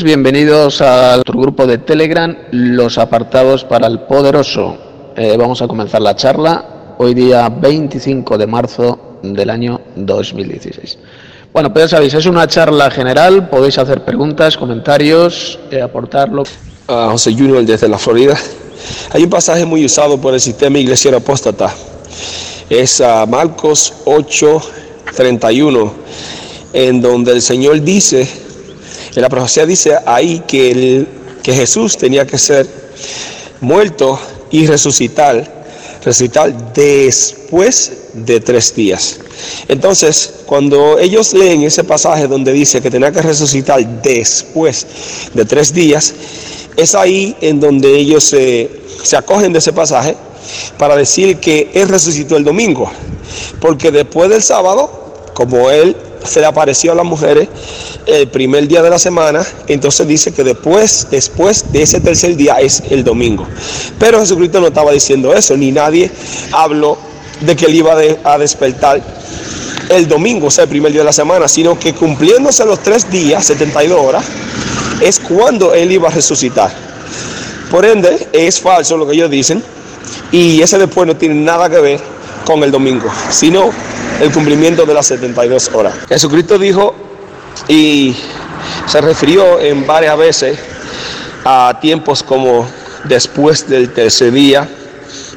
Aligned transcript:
Bienvenidos 0.00 0.80
al 0.80 1.18
otro 1.18 1.40
grupo 1.40 1.66
de 1.66 1.78
Telegram, 1.78 2.32
los 2.52 2.98
apartados 2.98 3.64
para 3.64 3.88
el 3.88 3.98
poderoso. 4.02 4.78
Eh, 5.16 5.34
vamos 5.36 5.60
a 5.60 5.66
comenzar 5.66 6.00
la 6.00 6.14
charla 6.14 6.94
hoy 6.98 7.14
día 7.14 7.48
25 7.48 8.38
de 8.38 8.46
marzo 8.46 9.18
del 9.24 9.50
año 9.50 9.80
2016. 9.96 10.98
Bueno, 11.52 11.72
pues 11.72 11.86
ya 11.86 11.96
sabéis, 11.96 12.14
es 12.14 12.26
una 12.26 12.46
charla 12.46 12.92
general, 12.92 13.48
podéis 13.48 13.76
hacer 13.78 14.04
preguntas, 14.04 14.56
comentarios, 14.56 15.58
eh, 15.72 15.82
aportarlo. 15.82 16.44
A 16.86 17.08
José 17.10 17.32
Junior 17.32 17.64
desde 17.64 17.88
la 17.88 17.98
Florida. 17.98 18.38
Hay 19.10 19.24
un 19.24 19.30
pasaje 19.30 19.66
muy 19.66 19.84
usado 19.84 20.20
por 20.20 20.32
el 20.32 20.40
sistema 20.40 20.78
iglesia 20.78 21.16
apóstata. 21.16 21.74
Es 22.70 23.00
a 23.00 23.26
Marcos 23.26 23.92
8, 24.04 24.60
31, 25.16 25.92
en 26.72 27.02
donde 27.02 27.32
el 27.32 27.42
Señor 27.42 27.80
dice 27.80 28.46
la 29.20 29.28
profecía 29.28 29.66
dice 29.66 29.96
ahí 30.06 30.42
que, 30.46 30.70
el, 30.70 31.08
que 31.42 31.52
Jesús 31.52 31.96
tenía 31.96 32.26
que 32.26 32.38
ser 32.38 32.66
muerto 33.60 34.18
y 34.50 34.66
resucitar, 34.66 35.64
resucitar 36.04 36.72
después 36.72 37.92
de 38.14 38.40
tres 38.40 38.74
días. 38.74 39.18
Entonces, 39.68 40.34
cuando 40.46 40.98
ellos 40.98 41.32
leen 41.32 41.62
ese 41.62 41.84
pasaje 41.84 42.26
donde 42.26 42.52
dice 42.52 42.80
que 42.80 42.90
tenía 42.90 43.12
que 43.12 43.22
resucitar 43.22 43.84
después 44.02 44.86
de 45.34 45.44
tres 45.44 45.72
días, 45.72 46.14
es 46.76 46.94
ahí 46.94 47.36
en 47.40 47.60
donde 47.60 47.96
ellos 47.96 48.24
se, 48.24 48.70
se 49.02 49.16
acogen 49.16 49.52
de 49.52 49.58
ese 49.58 49.72
pasaje 49.72 50.16
para 50.78 50.96
decir 50.96 51.38
que 51.38 51.70
Él 51.74 51.88
resucitó 51.88 52.36
el 52.36 52.44
domingo, 52.44 52.90
porque 53.60 53.90
después 53.90 54.30
del 54.30 54.42
sábado, 54.42 55.24
como 55.34 55.70
Él 55.70 55.96
se 56.24 56.40
le 56.40 56.46
apareció 56.46 56.92
a 56.92 56.94
las 56.94 57.04
mujeres 57.04 57.48
el 58.06 58.28
primer 58.28 58.68
día 58.68 58.82
de 58.82 58.90
la 58.90 58.98
semana, 58.98 59.44
entonces 59.66 60.06
dice 60.06 60.32
que 60.32 60.44
después, 60.44 61.08
después 61.10 61.72
de 61.72 61.82
ese 61.82 62.00
tercer 62.00 62.36
día 62.36 62.54
es 62.54 62.82
el 62.90 63.04
domingo. 63.04 63.46
Pero 63.98 64.20
Jesucristo 64.20 64.60
no 64.60 64.68
estaba 64.68 64.92
diciendo 64.92 65.34
eso, 65.34 65.56
ni 65.56 65.72
nadie 65.72 66.10
habló 66.52 66.98
de 67.40 67.56
que 67.56 67.66
él 67.66 67.74
iba 67.76 67.96
a 68.24 68.38
despertar 68.38 69.02
el 69.88 70.08
domingo, 70.08 70.48
o 70.48 70.50
sea, 70.50 70.64
el 70.64 70.70
primer 70.70 70.92
día 70.92 71.00
de 71.00 71.06
la 71.06 71.12
semana, 71.12 71.48
sino 71.48 71.78
que 71.78 71.94
cumpliéndose 71.94 72.64
los 72.64 72.82
tres 72.82 73.10
días, 73.10 73.46
72 73.46 73.98
horas, 73.98 74.24
es 75.00 75.18
cuando 75.18 75.74
él 75.74 75.92
iba 75.92 76.08
a 76.08 76.10
resucitar. 76.10 76.70
Por 77.70 77.84
ende, 77.84 78.28
es 78.32 78.60
falso 78.60 78.96
lo 78.96 79.06
que 79.06 79.14
ellos 79.14 79.30
dicen, 79.30 79.62
y 80.32 80.60
ese 80.60 80.78
después 80.78 81.06
no 81.06 81.16
tiene 81.16 81.34
nada 81.36 81.70
que 81.70 81.78
ver 81.78 82.17
con 82.48 82.64
el 82.64 82.70
domingo, 82.70 83.10
sino 83.28 83.70
el 84.22 84.32
cumplimiento 84.32 84.86
de 84.86 84.94
las 84.94 85.08
72 85.08 85.70
horas. 85.74 85.94
Jesucristo 86.08 86.58
dijo 86.58 86.94
y 87.68 88.16
se 88.86 89.02
refirió 89.02 89.60
en 89.60 89.86
varias 89.86 90.16
veces 90.16 90.58
a 91.44 91.78
tiempos 91.78 92.22
como 92.22 92.66
después 93.04 93.68
del 93.68 93.92
tercer 93.92 94.32
día, 94.32 94.66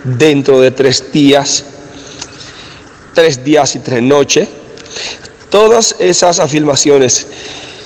dentro 0.06 0.62
de 0.62 0.72
tres 0.72 1.12
días, 1.12 1.66
tres 3.14 3.44
días 3.44 3.76
y 3.76 3.80
tres 3.80 4.02
noches. 4.02 4.48
Todas 5.50 5.98
esas 6.00 6.40
afirmaciones 6.40 7.28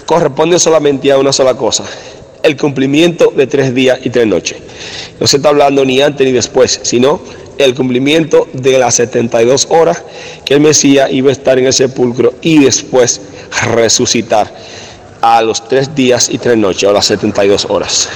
corresponden 0.06 0.60
solamente 0.60 1.12
a 1.12 1.18
una 1.18 1.34
sola 1.34 1.56
cosa, 1.56 1.84
el 2.44 2.56
cumplimiento 2.58 3.34
de 3.36 3.48
tres 3.48 3.74
días 3.74 3.98
y 4.04 4.12
tres 4.12 4.28
noches. 4.28 4.60
No 5.20 5.26
se 5.26 5.38
está 5.38 5.50
hablando 5.50 5.84
ni 5.84 6.00
antes 6.00 6.28
ni 6.28 6.32
después, 6.32 6.80
sino 6.84 7.20
el 7.58 7.76
cumplimiento 7.76 8.48
de 8.54 8.78
las 8.80 8.96
72 8.96 9.68
horas 9.70 10.04
que 10.44 10.56
el 10.56 10.62
Mesías 10.62 11.12
iba 11.12 11.30
a 11.30 11.34
estar 11.34 11.58
en 11.60 11.66
el 11.66 11.74
sepulcro 11.74 12.34
y 12.42 12.64
después 12.64 13.22
resucitar 13.74 14.54
a 15.22 15.42
los 15.42 15.68
tres 15.68 15.96
días 15.96 16.30
y 16.30 16.38
tres 16.38 16.58
noches, 16.58 16.88
o 16.88 16.94
las 16.94 17.06
72 17.08 17.66
horas. 17.70 18.10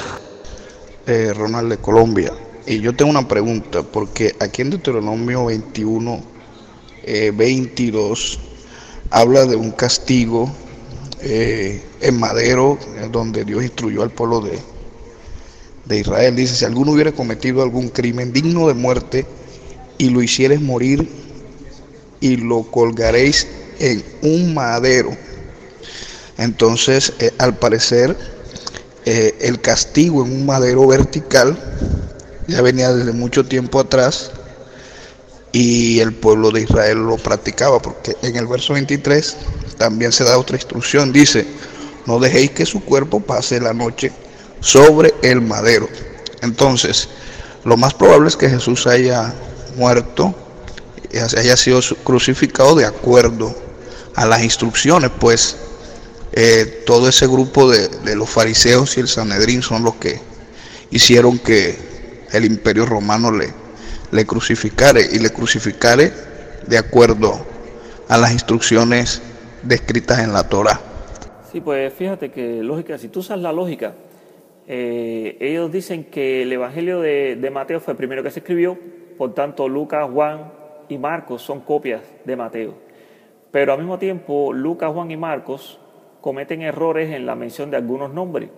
Eh, 1.08 1.34
Ronald 1.34 1.70
de 1.72 1.78
Colombia, 1.78 2.32
y 2.68 2.80
yo 2.82 2.96
tengo 2.96 3.10
una 3.10 3.28
pregunta, 3.28 3.82
porque 3.82 4.36
aquí 4.40 4.62
en 4.62 4.70
Deuteronomio 4.70 5.46
21, 5.46 6.22
22, 7.34 8.34
eh, 8.34 8.40
habla 9.10 9.46
de 9.46 9.56
un 9.56 9.72
castigo 9.72 10.52
eh, 11.22 11.84
en 12.02 12.20
madero, 12.20 12.78
donde 13.12 13.44
Dios 13.44 13.64
instruyó 13.64 14.04
al 14.04 14.12
pueblo 14.12 14.42
de, 14.42 14.60
de 15.90 16.00
Israel. 16.00 16.36
Dice, 16.36 16.56
si 16.56 16.64
alguno 16.64 16.94
hubiera 16.94 17.12
cometido 17.12 17.62
algún 17.62 17.90
crimen 17.90 18.32
digno 18.32 18.68
de 18.68 18.76
muerte 18.76 19.26
y 19.98 20.10
lo 20.12 20.22
hicieres 20.22 20.62
morir 20.62 21.10
y 22.22 22.38
lo 22.38 22.64
colgaréis 22.64 23.48
en 23.80 24.04
un 24.22 24.54
madero. 24.54 25.18
Entonces, 26.38 27.12
eh, 27.20 27.32
al 27.40 27.58
parecer, 27.58 28.16
eh, 29.06 29.36
el 29.42 29.60
castigo 29.60 30.24
en 30.24 30.32
un 30.32 30.46
madero 30.46 30.88
vertical 30.88 31.58
ya 32.48 32.62
venía 32.62 32.94
desde 32.94 33.12
mucho 33.12 33.46
tiempo 33.46 33.80
atrás 33.80 34.32
y 35.52 36.00
el 36.00 36.14
pueblo 36.14 36.52
de 36.52 36.62
Israel 36.62 37.00
lo 37.00 37.18
practicaba, 37.18 37.82
porque 37.82 38.16
en 38.22 38.36
el 38.36 38.46
verso 38.46 38.74
23 38.74 39.38
también 39.78 40.12
se 40.12 40.24
da 40.24 40.38
otra 40.38 40.56
instrucción, 40.56 41.12
dice, 41.12 41.48
no 42.06 42.20
dejéis 42.20 42.52
que 42.52 42.66
su 42.66 42.84
cuerpo 42.84 43.20
pase 43.20 43.60
la 43.60 43.74
noche 43.74 44.12
sobre 44.60 45.14
el 45.22 45.42
madero. 45.42 45.88
Entonces, 46.42 47.10
lo 47.66 47.78
más 47.78 47.94
probable 47.94 48.30
es 48.30 48.38
que 48.38 48.50
Jesús 48.50 48.88
haya 48.88 49.34
muerto, 49.76 50.34
haya 51.38 51.58
sido 51.58 51.82
crucificado 52.04 52.76
de 52.76 52.86
acuerdo 52.86 53.56
a 54.16 54.26
las 54.26 54.44
instrucciones, 54.44 55.12
pues 55.20 55.58
eh, 56.32 56.84
todo 56.86 57.10
ese 57.10 57.28
grupo 57.28 57.70
de, 57.70 58.16
los 58.16 58.30
fariseos 58.30 58.98
y 58.98 59.02
el 59.02 59.08
Sanedrín 59.08 59.62
son 59.62 59.84
los 59.84 59.96
que 59.96 60.20
hicieron 60.92 61.40
que 61.40 62.26
el 62.32 62.46
imperio 62.46 62.86
romano 62.86 63.32
le, 63.32 63.54
le 64.12 64.26
crucificare 64.26 65.08
y 65.12 65.20
le 65.20 65.32
crucificare 65.32 66.14
de 66.68 66.78
acuerdo 66.78 67.46
a 68.08 68.18
las 68.18 68.32
instrucciones 68.32 69.22
descritas 69.64 70.20
en 70.20 70.34
la 70.34 70.44
Torah. 70.44 70.80
Sí, 71.52 71.62
pues 71.62 71.92
fíjate 71.94 72.32
que 72.32 72.62
lógica, 72.62 72.98
si 72.98 73.08
tú 73.08 73.22
usas 73.22 73.40
la 73.40 73.52
lógica, 73.52 73.94
eh, 74.72 75.36
ellos 75.40 75.72
dicen 75.72 76.04
que 76.04 76.44
el 76.44 76.54
Evangelio 76.54 77.02
de, 77.02 77.50
Mateo 77.52 77.80
fue 77.80 77.94
el 77.94 77.98
primero 77.98 78.22
que 78.22 78.30
se 78.30 78.38
escribió, 78.38 78.78
por 79.18 79.34
tanto 79.34 79.68
Lucas, 79.68 80.08
Juan 80.14 80.52
y 80.88 81.00
Marcos 81.00 81.42
son 81.42 81.62
copias 81.62 82.04
de 82.24 82.36
Mateo. 82.36 82.76
Pero 83.50 83.74
al 83.74 83.80
mismo 83.80 83.98
tiempo 83.98 84.54
Lucas, 84.54 84.94
Juan 84.94 85.10
y 85.10 85.18
Marcos 85.18 85.80
cometen 86.22 86.62
errores 86.62 87.12
en 87.12 87.26
la 87.26 87.34
mención 87.34 87.72
de 87.72 87.78
algunos 87.78 88.14
nombres. 88.14 88.52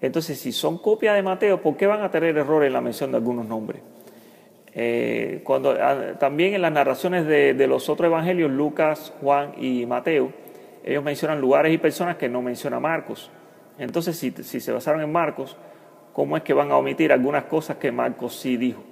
Entonces, 0.00 0.36
si 0.36 0.50
son 0.50 0.78
copias 0.78 1.14
de 1.14 1.22
Mateo, 1.22 1.62
¿por 1.62 1.76
qué 1.76 1.86
van 1.86 2.02
a 2.02 2.10
tener 2.10 2.36
errores 2.36 2.66
en 2.66 2.72
la 2.72 2.80
mención 2.80 3.12
de 3.12 3.18
algunos 3.18 3.46
nombres? 3.46 3.82
Eh, 4.74 5.42
cuando, 5.44 5.76
ah, 5.80 6.18
también 6.18 6.54
en 6.54 6.62
las 6.62 6.72
narraciones 6.72 7.24
de, 7.24 7.54
de, 7.54 7.66
los 7.68 7.88
otros 7.88 8.08
evangelios, 8.08 8.50
Lucas, 8.50 9.12
Juan 9.20 9.52
y 9.58 9.86
Mateo, 9.86 10.32
ellos 10.82 11.04
mencionan 11.04 11.40
lugares 11.40 11.72
y 11.72 11.78
personas 11.78 12.16
que 12.16 12.28
no 12.28 12.42
menciona 12.42 12.80
Marcos. 12.80 13.30
Entonces, 13.80 14.18
si, 14.18 14.60
se 14.60 14.72
basaron 14.72 15.00
en 15.00 15.10
Marcos, 15.10 15.56
¿cómo 16.12 16.36
es 16.36 16.42
que 16.42 16.52
van 16.52 16.70
a 16.70 16.76
omitir 16.76 17.12
algunas 17.12 17.44
cosas 17.44 17.78
que 17.78 17.90
Marcos 17.90 18.38
sí 18.38 18.58
dijo? 18.58 18.82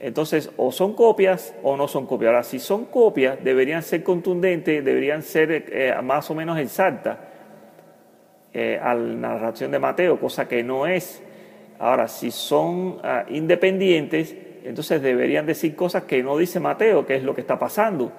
Entonces, 0.00 0.50
o 0.56 0.72
son 0.72 0.94
copias 0.94 1.54
o 1.62 1.76
no 1.76 1.86
son 1.88 2.06
copias. 2.06 2.30
Ahora, 2.30 2.42
si 2.42 2.58
son 2.58 2.86
copias, 2.86 3.44
deberían 3.44 3.82
ser 3.82 4.02
contundentes, 4.02 4.82
deberían 4.82 5.22
ser 5.22 5.66
eh, 5.68 5.94
más 6.02 6.30
o 6.30 6.34
menos 6.34 6.58
exactas 6.58 7.18
eh, 8.54 8.80
a 8.82 8.94
la 8.94 9.14
narración 9.14 9.70
de 9.70 9.78
Mateo, 9.78 10.18
cosa 10.18 10.48
que 10.48 10.62
no 10.62 10.86
es. 10.86 11.22
Ahora, 11.78 12.08
si 12.08 12.30
son 12.30 13.00
ah, 13.02 13.26
independientes, 13.28 14.34
entonces 14.64 15.02
deberían 15.02 15.44
decir 15.44 15.76
cosas 15.76 16.04
que 16.04 16.22
no 16.22 16.38
dice 16.38 16.60
Mateo, 16.60 17.04
que 17.04 17.16
es 17.16 17.22
lo 17.22 17.34
que 17.34 17.42
está 17.42 17.58
pasando. 17.58 18.10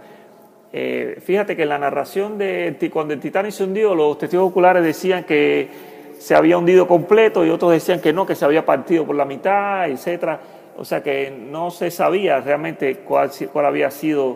Eh, 0.71 1.17
fíjate 1.19 1.55
que 1.55 1.63
en 1.63 1.69
la 1.69 1.79
narración 1.79 2.37
de 2.37 2.89
cuando 2.93 3.15
el 3.15 3.19
Titanic 3.19 3.51
se 3.51 3.63
hundió, 3.63 3.95
los 3.95 4.19
testigos 4.19 4.51
oculares 4.51 4.83
decían 4.83 5.23
que 5.23 5.94
se 6.25 6.33
había 6.33 6.57
hundido 6.57 6.87
completo 6.87 7.45
y 7.45 7.51
otros 7.51 7.71
decían 7.71 8.01
que 8.01 8.11
no, 8.11 8.25
que 8.25 8.33
se 8.33 8.43
había 8.45 8.65
partido 8.65 9.05
por 9.05 9.15
la 9.15 9.25
mitad, 9.25 9.87
etcétera. 9.87 10.39
O 10.75 10.83
sea 10.83 11.03
que 11.03 11.29
no 11.29 11.69
se 11.69 11.91
sabía 11.91 12.39
realmente 12.39 12.95
cuál, 13.05 13.29
cuál 13.53 13.67
había 13.67 13.91
sido 13.91 14.35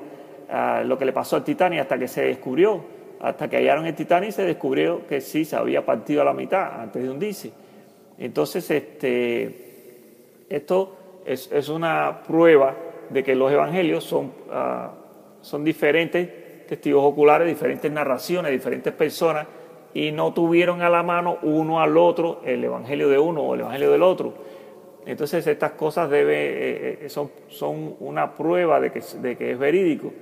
ah, 0.52 0.84
lo 0.86 1.00
que 1.00 1.06
le 1.06 1.14
pasó 1.14 1.38
al 1.38 1.44
Titanic 1.44 1.80
hasta 1.80 1.98
que 1.98 2.08
se 2.08 2.22
descubrió, 2.22 2.86
hasta 3.20 3.50
que 3.50 3.58
hallaron 3.58 3.88
el 3.88 3.96
Titanic 3.96 4.30
se 4.30 4.44
descubrió 4.44 5.08
que 5.08 5.20
sí 5.20 5.46
se 5.46 5.56
había 5.56 5.84
partido 5.84 6.22
a 6.22 6.26
la 6.26 6.34
mitad 6.34 6.80
antes 6.80 7.02
de 7.02 7.10
hundirse. 7.10 7.54
Entonces, 8.20 8.70
este, 8.70 10.46
esto 10.48 10.96
es, 11.26 11.52
es 11.52 11.70
una 11.70 12.22
prueba 12.22 12.76
de 13.10 13.24
que 13.24 13.34
los 13.34 13.52
evangelios 13.52 14.04
son, 14.04 14.32
ah, 14.52 14.92
son 15.42 15.64
diferentes 15.64 16.68
testigos 16.68 17.04
oculares, 17.04 17.48
diferentes 17.48 17.92
narraciones, 17.92 18.52
diferentes 18.52 18.94
personas 18.94 19.48
y 20.00 20.14
no 20.14 20.34
tuvieron 20.34 20.82
a 20.82 20.90
la 20.90 21.04
mano 21.04 21.40
uno 21.42 21.82
al 21.82 21.98
otro 21.98 22.42
el 22.46 22.64
evangelio 22.64 23.10
de 23.10 23.20
uno 23.20 23.42
o 23.42 23.56
el 23.56 23.62
evangelio 23.62 23.92
del 23.92 24.02
otro. 24.02 24.34
Entonces 25.06 25.46
estas 25.46 25.72
cosas 25.74 26.10
debe, 26.10 26.36
eh, 26.36 27.00
eh, 27.02 27.10
son, 27.10 27.32
son, 27.50 27.96
una 28.00 28.34
prueba 28.34 28.80
de 28.80 28.92
que, 28.92 29.02
de 29.22 29.36
que, 29.36 29.52
es 29.52 29.60
verídico. 29.60 30.14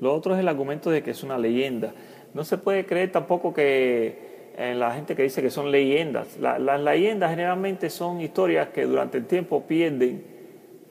Lo 0.00 0.14
otro 0.14 0.32
es 0.32 0.40
el 0.40 0.48
argumento 0.48 0.90
de 0.90 1.02
que 1.02 1.10
es 1.10 1.22
una 1.22 1.36
leyenda. 1.36 1.92
No 2.32 2.42
se 2.42 2.56
puede 2.56 2.86
creer 2.86 3.12
tampoco 3.12 3.52
que, 3.52 4.52
en 4.56 4.80
la 4.80 4.92
gente 4.92 5.14
que 5.14 5.24
dice 5.24 5.42
que 5.42 5.50
son 5.50 5.70
leyendas. 5.70 6.38
las 6.38 6.80
leyendas 6.80 7.30
generalmente 7.30 7.90
son 7.90 8.22
historias 8.22 8.68
que 8.68 8.84
durante 8.84 9.18
el 9.18 9.26
tiempo 9.26 9.64
pierden 9.66 10.24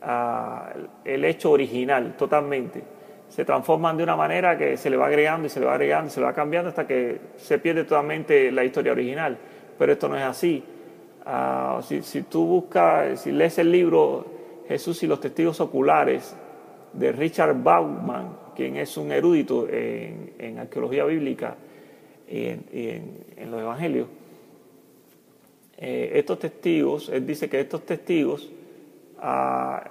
ah, 0.03 0.73
el 1.05 1.25
hecho 1.25 1.49
original 1.49 2.15
totalmente. 2.17 2.83
Se 3.31 3.45
transforman 3.45 3.95
de 3.95 4.03
una 4.03 4.17
manera 4.17 4.57
que 4.57 4.75
se 4.75 4.89
le 4.89 4.97
va 4.97 5.05
agregando 5.05 5.47
y 5.47 5.49
se 5.49 5.61
le 5.61 5.65
va 5.65 5.75
agregando 5.75 6.07
y 6.07 6.09
se 6.09 6.19
le 6.19 6.25
va 6.25 6.33
cambiando 6.33 6.67
hasta 6.67 6.85
que 6.85 7.17
se 7.37 7.59
pierde 7.59 7.85
totalmente 7.85 8.51
la 8.51 8.65
historia 8.65 8.91
original. 8.91 9.37
Pero 9.79 9.93
esto 9.93 10.09
no 10.09 10.17
es 10.17 10.23
así. 10.23 10.61
Ah, 11.25 11.79
si, 11.81 12.01
si, 12.01 12.23
tú 12.23 12.45
buscas, 12.45 13.21
si 13.21 13.31
lees 13.31 13.57
el 13.57 13.71
libro 13.71 14.25
Jesús 14.67 15.01
y 15.03 15.07
los 15.07 15.21
testigos 15.21 15.61
oculares 15.61 16.35
de 16.91 17.13
Richard 17.13 17.55
Bauman, 17.63 18.35
quien 18.53 18.75
es 18.75 18.97
un 18.97 19.13
erudito 19.13 19.65
en, 19.69 20.59
arqueología 20.59 21.05
bíblica 21.05 21.55
y 22.27 22.47
en, 22.47 23.49
los 23.49 23.61
evangelios, 23.61 24.09
eh, 25.77 26.11
estos 26.15 26.37
testigos, 26.37 27.07
él 27.07 27.25
dice 27.25 27.49
que 27.49 27.61
estos 27.61 27.85
testigos 27.85 28.51
ah, 29.21 29.89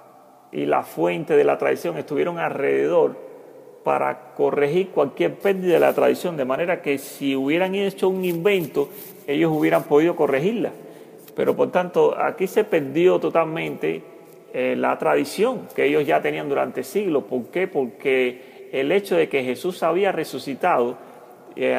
y 0.52 0.66
la 0.66 0.82
fuente 0.82 1.36
de 1.36 1.44
la 1.44 1.56
tradición 1.56 1.96
estuvieron 1.96 2.38
alrededor 2.38 3.29
para 3.84 4.34
corregir 4.36 4.88
cualquier 4.90 5.36
pérdida 5.36 5.74
de 5.74 5.80
la 5.80 5.94
tradición, 5.94 6.36
de 6.36 6.44
manera 6.44 6.82
que 6.82 6.98
si 6.98 7.34
hubieran 7.34 7.74
hecho 7.74 8.08
un 8.08 8.24
invento, 8.24 8.88
ellos 9.26 9.50
hubieran 9.52 9.84
podido 9.84 10.16
corregirla. 10.16 10.70
Pero 11.34 11.56
por 11.56 11.70
tanto, 11.70 12.14
aquí 12.18 12.46
se 12.46 12.64
perdió 12.64 13.18
totalmente 13.18 14.02
eh, 14.52 14.74
la 14.76 14.98
tradición 14.98 15.68
que 15.74 15.86
ellos 15.86 16.06
ya 16.06 16.20
tenían 16.20 16.48
durante 16.48 16.82
siglos. 16.82 17.24
¿Por 17.24 17.46
qué? 17.46 17.66
Porque 17.66 18.68
el 18.72 18.92
hecho 18.92 19.16
de 19.16 19.28
que 19.28 19.42
Jesús 19.42 19.82
había 19.82 20.12
resucitado 20.12 20.98
eh, 21.56 21.76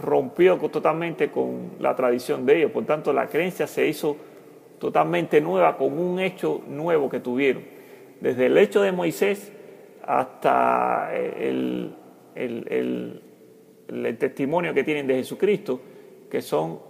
rompió 0.00 0.56
totalmente 0.56 1.30
con 1.30 1.72
la 1.80 1.96
tradición 1.96 2.46
de 2.46 2.58
ellos. 2.58 2.70
Por 2.70 2.84
tanto, 2.84 3.12
la 3.12 3.26
creencia 3.26 3.66
se 3.66 3.86
hizo 3.86 4.16
totalmente 4.78 5.40
nueva 5.40 5.76
con 5.76 5.98
un 5.98 6.20
hecho 6.20 6.62
nuevo 6.68 7.08
que 7.08 7.20
tuvieron. 7.20 7.64
Desde 8.20 8.46
el 8.46 8.56
hecho 8.58 8.82
de 8.82 8.92
Moisés 8.92 9.52
hasta 10.08 11.14
el, 11.14 11.92
testimonio 14.18 14.72
que 14.72 14.82
tienen 14.82 15.06
de 15.06 15.16
Jesucristo, 15.16 15.80
que 16.30 16.40
son 16.40 16.80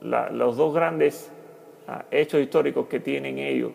los 0.00 0.56
dos 0.56 0.72
grandes 0.72 1.32
ah, 1.88 2.04
hechos 2.10 2.40
históricos 2.40 2.86
que 2.86 3.00
tienen 3.00 3.38
ellos 3.38 3.72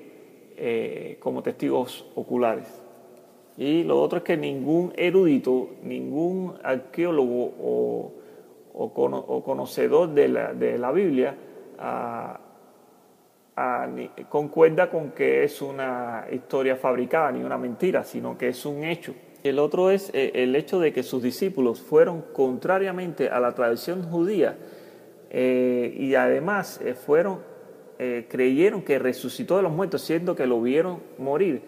eh, 0.56 1.18
como 1.20 1.44
testigos 1.44 2.06
oculares. 2.16 2.82
Y 3.58 3.84
lo 3.84 4.02
otro 4.02 4.20
es 4.20 4.24
que 4.24 4.38
ningún 4.38 4.94
erudito, 4.96 5.72
ningún 5.84 6.56
arqueólogo 6.64 8.14
o, 8.74 9.44
conocedor 9.44 10.14
de 10.14 10.30
la, 10.30 10.92
Biblia 10.94 11.36
concuerda 14.30 14.90
con 14.90 15.12
que 15.12 15.44
es 15.44 15.62
una 15.62 16.26
historia 16.32 16.76
fabricada 16.76 17.32
ni 17.32 17.44
una 17.44 17.58
mentira, 17.58 18.04
sino 18.04 18.38
que 18.38 18.50
es 18.50 18.66
un 18.66 18.84
hecho. 18.84 19.14
El 19.44 19.60
otro 19.60 19.92
es 19.92 20.10
eh, 20.14 20.32
el 20.36 20.56
hecho 20.56 20.80
de 20.80 20.94
que 20.94 21.04
sus 21.04 21.22
discípulos 21.22 21.82
fueron 21.82 22.24
contrariamente 22.34 23.30
a 23.30 23.40
la 23.40 23.54
tradición 23.54 24.04
judía 24.04 24.58
eh, 25.30 25.94
y 25.98 26.16
además 26.16 26.80
fueron 27.06 27.54
eh, 28.00 28.26
creyeron 28.28 28.82
que 28.82 28.98
resucitó 28.98 29.56
de 29.58 29.64
los 29.64 29.72
muertos, 29.72 30.02
siendo 30.02 30.36
que 30.36 30.48
lo 30.48 30.60
vieron 30.62 31.00
morir, 31.20 31.62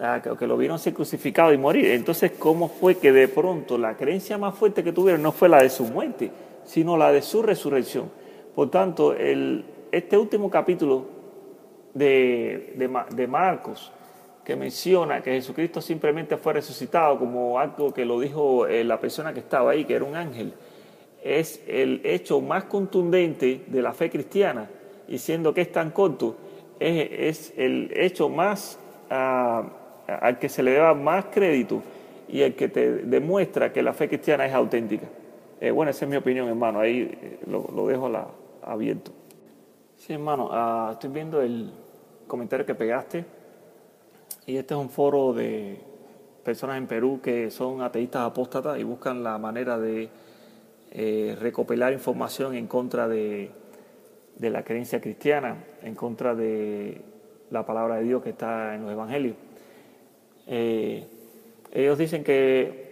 ah, 0.00 0.20
que 0.20 0.46
lo 0.46 0.56
vieron 0.56 0.78
ser 0.78 0.94
crucificado 0.94 1.52
y 1.52 1.58
morir. 1.58 1.86
Entonces, 1.92 2.32
¿cómo 2.38 2.68
fue 2.68 2.96
que 2.96 3.12
de 3.12 3.28
pronto 3.28 3.76
la 3.76 3.96
creencia 3.96 4.38
más 4.38 4.54
fuerte 4.54 4.82
que 4.82 4.92
tuvieron 4.92 5.22
no 5.22 5.30
fue 5.30 5.50
la 5.50 5.62
de 5.62 5.68
su 5.68 5.84
muerte, 5.84 6.30
sino 6.64 6.96
la 6.96 7.12
de 7.12 7.20
su 7.20 7.42
resurrección? 7.42 8.10
Por 8.54 8.70
tanto, 8.70 9.12
el, 9.12 9.64
este 9.92 10.18
último 10.18 10.50
capítulo 10.50 11.06
de, 11.94 12.74
de, 13.14 13.26
Marcos, 13.28 13.92
que 14.44 14.56
menciona 14.56 15.22
que 15.22 15.32
Jesucristo 15.32 15.80
simplemente 15.80 16.36
fue 16.36 16.54
resucitado 16.54 17.18
como 17.18 17.58
algo 17.58 17.92
que 17.92 18.04
lo 18.04 18.18
dijo 18.18 18.66
eh, 18.66 18.82
la 18.82 18.98
persona 18.98 19.32
que 19.32 19.40
estaba 19.40 19.72
ahí, 19.72 19.84
que 19.84 19.94
era 19.94 20.04
un 20.04 20.16
ángel, 20.16 20.54
es 21.22 21.62
el 21.68 22.00
hecho 22.04 22.40
más 22.40 22.64
contundente 22.64 23.62
de 23.68 23.82
la 23.82 23.92
fe 23.92 24.10
cristiana 24.10 24.68
y 25.06 25.18
siendo 25.18 25.54
que 25.54 25.60
es 25.60 25.70
tan 25.70 25.90
corto, 25.90 26.36
es, 26.80 27.52
el 27.56 27.92
hecho 27.94 28.28
más 28.28 28.78
ah, 29.10 29.62
al 30.06 30.38
que 30.38 30.48
se 30.48 30.62
le 30.62 30.74
da 30.74 30.94
más 30.94 31.26
crédito 31.26 31.82
y 32.28 32.40
el 32.40 32.54
que 32.54 32.68
te 32.68 32.90
demuestra 33.04 33.72
que 33.72 33.82
la 33.82 33.92
fe 33.92 34.08
cristiana 34.08 34.46
es 34.46 34.52
auténtica. 34.52 35.06
Eh, 35.60 35.70
bueno, 35.70 35.90
esa 35.90 36.06
es 36.06 36.10
mi 36.10 36.16
opinión, 36.16 36.48
hermano, 36.48 36.80
ahí 36.80 37.16
eh, 37.22 37.38
lo, 37.46 37.86
dejo 37.86 38.08
la, 38.08 38.26
abierto. 38.62 39.12
Sí, 40.04 40.14
hermano, 40.14 40.48
ah, 40.50 40.88
estoy 40.94 41.10
viendo 41.10 41.40
el 41.40 41.70
comentario 42.26 42.66
que 42.66 42.74
pegaste 42.74 43.24
y 44.46 44.56
este 44.56 44.74
es 44.74 44.80
un 44.80 44.90
foro 44.90 45.32
de 45.32 45.78
personas 46.42 46.78
en 46.78 46.88
Perú 46.88 47.20
que 47.22 47.52
son 47.52 47.82
ateístas 47.82 48.22
apóstatas 48.22 48.80
y 48.80 48.82
buscan 48.82 49.22
la 49.22 49.38
manera 49.38 49.78
de 49.78 50.08
eh, 50.90 51.36
recopilar 51.40 51.92
información 51.92 52.56
en 52.56 52.66
contra 52.66 53.06
de 53.06 53.52
de 54.34 54.50
la 54.50 54.64
creencia 54.64 55.00
cristiana, 55.00 55.62
en 55.84 55.94
contra 55.94 56.34
de 56.34 57.00
la 57.52 57.64
palabra 57.64 57.94
de 57.98 58.02
Dios 58.02 58.24
que 58.24 58.30
está 58.30 58.74
en 58.74 58.82
los 58.82 58.90
evangelios. 58.90 59.36
Eh, 60.48 61.06
ellos 61.70 61.96
dicen 61.96 62.24
que 62.24 62.82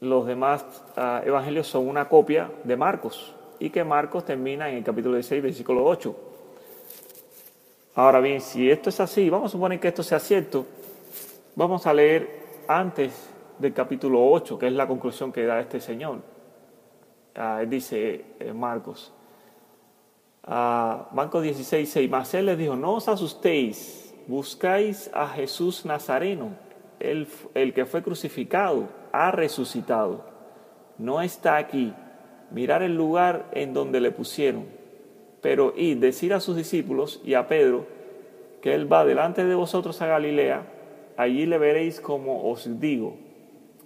los 0.00 0.26
demás 0.26 0.64
ah, 0.96 1.20
evangelios 1.26 1.66
son 1.66 1.86
una 1.86 2.08
copia 2.08 2.50
de 2.64 2.76
Marcos 2.78 3.34
y 3.60 3.70
que 3.70 3.84
Marcos 3.84 4.24
termina 4.24 4.68
en 4.68 4.78
el 4.78 4.84
capítulo 4.84 5.14
16, 5.14 5.42
versículo 5.42 5.84
8. 5.84 6.16
Ahora 7.94 8.20
bien, 8.20 8.40
si 8.40 8.70
esto 8.70 8.88
es 8.88 8.98
así, 8.98 9.28
vamos 9.28 9.50
a 9.50 9.52
suponer 9.52 9.78
que 9.78 9.88
esto 9.88 10.02
sea 10.02 10.18
cierto, 10.18 10.66
vamos 11.54 11.86
a 11.86 11.92
leer 11.92 12.40
antes 12.66 13.28
del 13.58 13.74
capítulo 13.74 14.26
8, 14.30 14.58
que 14.58 14.66
es 14.68 14.72
la 14.72 14.86
conclusión 14.86 15.30
que 15.30 15.44
da 15.44 15.60
este 15.60 15.80
señor. 15.80 16.20
Ah, 17.34 17.62
dice 17.66 18.24
eh, 18.40 18.52
Marcos. 18.52 19.12
Uh, 20.46 21.14
Marcos 21.14 21.42
16, 21.42 21.88
6. 21.88 22.10
Mas 22.10 22.32
él 22.32 22.46
les 22.46 22.56
dijo, 22.56 22.74
no 22.76 22.94
os 22.94 23.08
asustéis, 23.08 24.14
buscáis 24.26 25.10
a 25.12 25.28
Jesús 25.28 25.84
Nazareno, 25.84 26.56
el, 26.98 27.28
el 27.54 27.74
que 27.74 27.84
fue 27.84 28.02
crucificado, 28.02 28.88
ha 29.12 29.30
resucitado. 29.30 30.24
No 30.96 31.20
está 31.20 31.58
aquí. 31.58 31.92
Mirar 32.50 32.82
el 32.82 32.96
lugar 32.96 33.50
en 33.52 33.74
donde 33.74 34.00
le 34.00 34.10
pusieron. 34.10 34.64
Pero 35.40 35.72
y 35.76 35.94
decir 35.94 36.34
a 36.34 36.40
sus 36.40 36.56
discípulos 36.56 37.20
y 37.24 37.34
a 37.34 37.46
Pedro 37.46 37.86
que 38.60 38.74
él 38.74 38.92
va 38.92 39.04
delante 39.04 39.44
de 39.44 39.54
vosotros 39.54 40.02
a 40.02 40.06
Galilea, 40.06 40.66
allí 41.16 41.46
le 41.46 41.58
veréis 41.58 42.00
como 42.00 42.50
os 42.50 42.80
digo. 42.80 43.16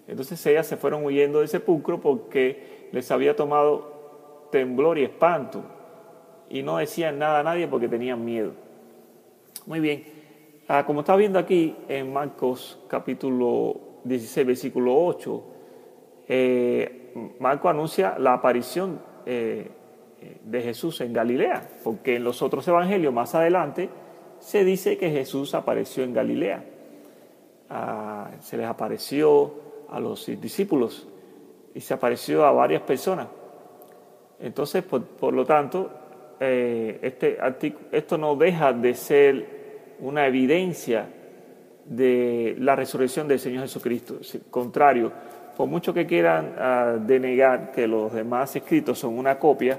Entonces 0.09 0.45
ellas 0.47 0.67
se 0.67 0.77
fueron 0.77 1.05
huyendo 1.05 1.41
del 1.41 1.49
sepulcro 1.49 2.01
porque 2.01 2.89
les 2.93 3.11
había 3.11 3.37
tomado 3.37 4.49
temblor 4.51 4.99
y 4.99 5.05
espanto 5.05 5.65
y 6.51 6.63
no 6.63 6.77
decían 6.77 7.19
nada 7.19 7.41
a 7.41 7.43
nadie 7.43 7.67
porque 7.69 7.89
tenían 7.89 8.25
miedo. 8.25 8.53
Muy 9.67 9.81
bien, 9.81 10.05
ah, 10.69 10.85
como 10.87 11.01
está 11.01 11.17
viendo 11.17 11.39
aquí 11.39 11.75
en 11.89 12.13
Marcos 12.13 12.79
capítulo 12.89 13.81
16, 14.05 14.47
versículo 14.47 14.95
8, 15.05 15.45
eh, 16.29 17.04
Marco 17.39 17.69
anuncia 17.69 18.17
la 18.19 18.35
aparición 18.35 19.01
eh, 19.27 19.71
de 20.43 20.63
Jesús 20.63 21.01
en 21.01 21.13
Galilea, 21.13 21.69
porque 21.83 22.17
en 22.17 22.25
los 22.25 22.43
otros 22.43 22.67
evangelios 22.67 23.13
más 23.13 23.35
adelante 23.35 23.89
se 24.39 24.65
dice 24.65 24.99
que 24.99 25.11
Jesús 25.11 25.55
apareció 25.55 26.05
en 26.05 26.13
Galilea. 26.13 26.65
Ah, 27.71 28.31
se 28.41 28.57
les 28.57 28.67
apareció 28.67 29.55
a 29.91 30.01
los 30.01 30.27
discípulos 30.41 31.09
y 31.75 31.81
se 31.81 31.95
apareció 31.95 32.45
a 32.45 32.53
varias 32.53 32.83
personas. 32.83 33.29
Entonces, 34.41 34.83
por, 34.83 35.33
lo 35.33 35.45
tanto, 35.45 35.91
eh, 36.41 36.99
este 37.03 37.39
esto 37.93 38.19
no 38.19 38.37
deja 38.37 38.73
de 38.73 38.95
ser 38.95 39.95
una 40.01 40.27
evidencia 40.27 41.09
de 41.85 42.57
la 42.59 42.77
resurrección 42.77 43.29
del 43.29 43.39
Señor 43.39 43.63
Jesucristo. 43.63 44.19
Contrario, 44.51 45.13
por 45.57 45.69
mucho 45.69 45.95
que 45.95 46.07
quieran 46.07 46.55
ah, 46.59 46.97
denegar 46.99 47.73
que 47.73 47.87
los 47.87 48.13
demás 48.13 48.55
escritos 48.57 48.99
son 48.99 49.19
una 49.19 49.39
copia, 49.39 49.79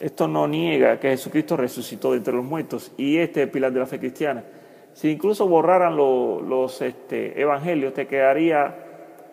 esto 0.00 0.28
no 0.28 0.46
niega 0.46 1.00
que 1.00 1.10
Jesucristo 1.10 1.56
resucitó 1.56 2.12
de 2.12 2.18
entre 2.18 2.34
los 2.34 2.44
muertos 2.44 2.92
y 2.96 3.18
este 3.18 3.40
es 3.40 3.46
el 3.46 3.50
pilar 3.50 3.72
de 3.72 3.80
la 3.80 3.86
fe 3.86 3.98
cristiana. 3.98 4.44
Si 4.92 5.10
incluso 5.10 5.46
borraran 5.46 5.96
los 5.96 6.82
este, 6.82 7.40
evangelios, 7.40 7.94
te 7.94 8.06
quedaría 8.06 8.74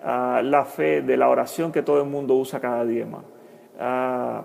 la 0.04 0.65
fe 0.65 1.01
de 1.01 1.18
la 1.18 1.30
oración 1.30 1.72
que 1.72 1.82
todo 1.82 2.01
el 2.01 2.08
mundo 2.08 2.36
usa 2.36 2.60
cada 2.60 2.86
día. 2.86 3.08
Ah, 3.80 4.44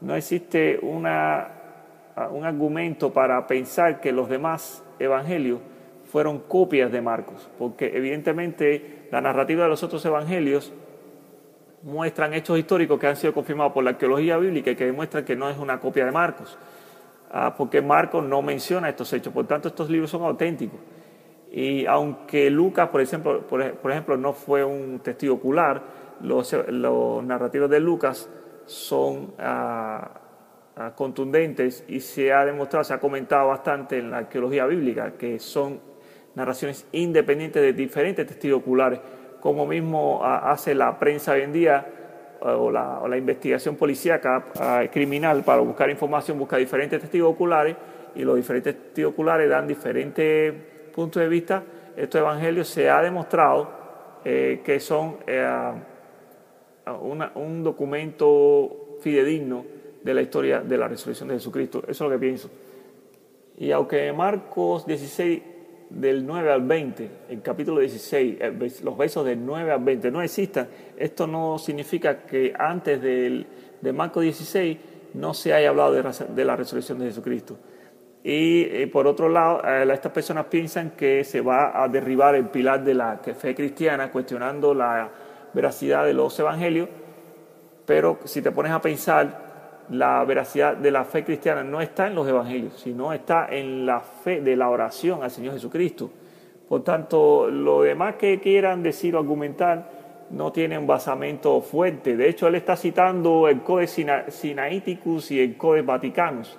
no 0.00 0.16
existe 0.16 0.80
ah, 0.82 2.28
un 2.30 2.44
argumento 2.44 3.12
para 3.12 3.46
pensar 3.46 4.00
que 4.00 4.12
los 4.12 4.28
demás 4.28 4.82
evangelios 4.98 5.60
fueron 6.04 6.40
copias 6.40 6.90
de 6.90 7.00
Marcos, 7.00 7.48
porque 7.58 7.90
evidentemente 7.94 9.08
la 9.10 9.20
narrativa 9.20 9.64
de 9.64 9.70
los 9.70 9.82
otros 9.82 10.04
evangelios 10.04 10.72
muestran 11.82 12.32
hechos 12.34 12.58
históricos 12.58 12.98
que 12.98 13.06
han 13.06 13.16
sido 13.16 13.32
confirmados 13.32 13.72
por 13.72 13.84
la 13.84 13.90
arqueología 13.90 14.36
bíblica 14.36 14.70
y 14.70 14.76
que 14.76 14.86
demuestran 14.86 15.24
que 15.24 15.36
no 15.36 15.50
es 15.50 15.58
una 15.58 15.80
copia 15.80 16.04
de 16.04 16.12
Marcos, 16.12 16.56
ah, 17.30 17.54
porque 17.56 17.82
Marcos 17.82 18.24
no 18.24 18.42
menciona 18.42 18.88
estos 18.88 19.12
hechos, 19.12 19.32
por 19.32 19.46
tanto 19.46 19.68
estos 19.68 19.90
libros 19.90 20.10
son 20.10 20.22
auténticos. 20.22 20.78
Y 21.50 21.84
aunque 21.86 22.50
Lucas, 22.50 22.88
por 22.88 23.00
ejemplo, 23.00 23.46
por, 23.46 23.90
ejemplo 23.90 24.16
no 24.16 24.32
fue 24.32 24.64
un 24.64 25.00
testigo 25.00 25.34
ocular, 25.34 25.82
los, 26.22 26.54
narrativos 27.24 27.68
de 27.68 27.80
Lucas 27.80 28.30
son 28.64 29.34
ah, 29.38 30.20
ah, 30.76 30.92
contundentes 30.94 31.84
y 31.88 32.00
se 32.00 32.32
ha 32.32 32.44
demostrado, 32.44 32.84
se 32.84 32.94
ha 32.94 33.00
comentado 33.00 33.48
bastante 33.48 33.98
en 33.98 34.10
la 34.10 34.18
arqueología 34.18 34.64
bíblica, 34.66 35.12
que 35.18 35.38
son 35.38 35.80
narraciones 36.34 36.86
independientes 36.92 37.60
de 37.60 37.72
diferentes 37.74 38.26
testigos 38.26 38.60
oculares 38.60 39.00
como 39.42 39.66
mismo 39.66 40.24
hace 40.24 40.72
la 40.72 40.96
prensa 41.00 41.32
hoy 41.32 41.42
en 41.42 41.52
día 41.52 41.84
o 42.40 42.70
la, 42.70 43.16
investigación 43.16 43.74
policíaca 43.74 44.46
criminal 44.92 45.42
para 45.42 45.60
buscar 45.60 45.90
información, 45.90 46.38
busca 46.38 46.56
diferentes 46.56 47.00
testigos 47.00 47.32
oculares 47.32 47.76
y 48.14 48.22
los 48.22 48.36
diferentes 48.36 48.76
testigos 48.76 49.12
oculares 49.12 49.50
dan 49.50 49.66
diferentes 49.66 50.54
puntos 50.94 51.20
de 51.20 51.28
vista. 51.28 51.62
Estos 51.96 52.20
evangelios 52.20 52.68
se 52.68 52.88
ha 52.88 53.02
demostrado 53.02 53.68
eh, 54.24 54.60
que 54.64 54.78
son 54.78 55.16
eh, 55.26 55.72
un 57.00 57.64
documento 57.64 58.96
fidedigno 59.00 59.64
de 60.04 60.14
la 60.14 60.22
historia 60.22 60.60
de 60.60 60.78
la 60.78 60.86
resurrección 60.86 61.28
de 61.30 61.34
Jesucristo. 61.34 61.82
Eso 61.88 61.90
es 61.90 62.00
lo 62.00 62.10
que 62.10 62.18
pienso. 62.18 62.48
Y 63.58 63.72
aunque 63.72 64.12
Marcos 64.12 64.86
16 64.86 65.51
del 65.94 66.26
9 66.26 66.52
al 66.52 66.62
20, 66.62 67.10
el 67.28 67.42
capítulo 67.42 67.80
16, 67.80 68.38
los 68.82 68.96
versos 68.96 69.24
del 69.24 69.44
9 69.44 69.72
al 69.72 69.84
20 69.84 70.10
no 70.10 70.22
existan, 70.22 70.68
esto 70.96 71.26
no 71.26 71.58
significa 71.58 72.22
que 72.22 72.52
antes 72.58 73.00
del, 73.00 73.46
de 73.80 73.92
Marco 73.92 74.20
16 74.20 74.78
no 75.14 75.34
se 75.34 75.52
haya 75.52 75.68
hablado 75.68 75.92
de, 75.92 76.44
la 76.44 76.56
resurrección 76.56 76.98
de 76.98 77.06
Jesucristo. 77.06 77.58
Y, 78.24 78.62
eh, 78.62 78.88
por 78.90 79.06
otro 79.06 79.28
lado, 79.28 79.62
eh, 79.64 79.86
estas 79.92 80.12
personas 80.12 80.46
piensan 80.46 80.92
que 80.92 81.24
se 81.24 81.40
va 81.40 81.82
a 81.82 81.88
derribar 81.88 82.34
el 82.34 82.46
pilar 82.46 82.82
de 82.84 82.94
la 82.94 83.18
fe 83.18 83.54
cristiana, 83.54 84.10
cuestionando 84.10 84.74
la 84.74 85.10
veracidad 85.52 86.06
de 86.06 86.14
los 86.14 86.38
evangelios, 86.38 86.88
pero 87.84 88.20
si 88.24 88.40
te 88.40 88.52
pones 88.52 88.72
a 88.72 88.80
pensar, 88.80 89.41
la 89.92 90.24
veracidad 90.24 90.74
de 90.76 90.90
la 90.90 91.04
fe 91.04 91.22
cristiana 91.22 91.62
no 91.62 91.82
está 91.82 92.06
en 92.06 92.14
los 92.14 92.26
evangelios, 92.26 92.80
sino 92.80 93.12
está 93.12 93.46
en 93.50 93.84
la 93.84 94.00
fe 94.00 94.40
de 94.40 94.56
la 94.56 94.70
oración 94.70 95.22
al 95.22 95.30
Señor 95.30 95.52
Jesucristo. 95.52 96.10
Por 96.66 96.82
tanto, 96.82 97.48
lo 97.50 97.82
demás 97.82 98.14
que 98.14 98.40
quieran 98.40 98.82
decir 98.82 99.14
o 99.14 99.18
argumentar 99.18 99.90
no 100.30 100.50
tiene 100.50 100.78
un 100.78 100.86
basamento 100.86 101.60
fuerte. 101.60 102.16
De 102.16 102.26
hecho, 102.26 102.48
él 102.48 102.54
está 102.54 102.74
citando 102.74 103.48
el 103.48 103.60
Codex 103.60 104.00
Sinaiticus 104.28 105.30
y 105.30 105.40
el 105.40 105.58
Codex 105.58 105.84
Vaticanus. 105.84 106.58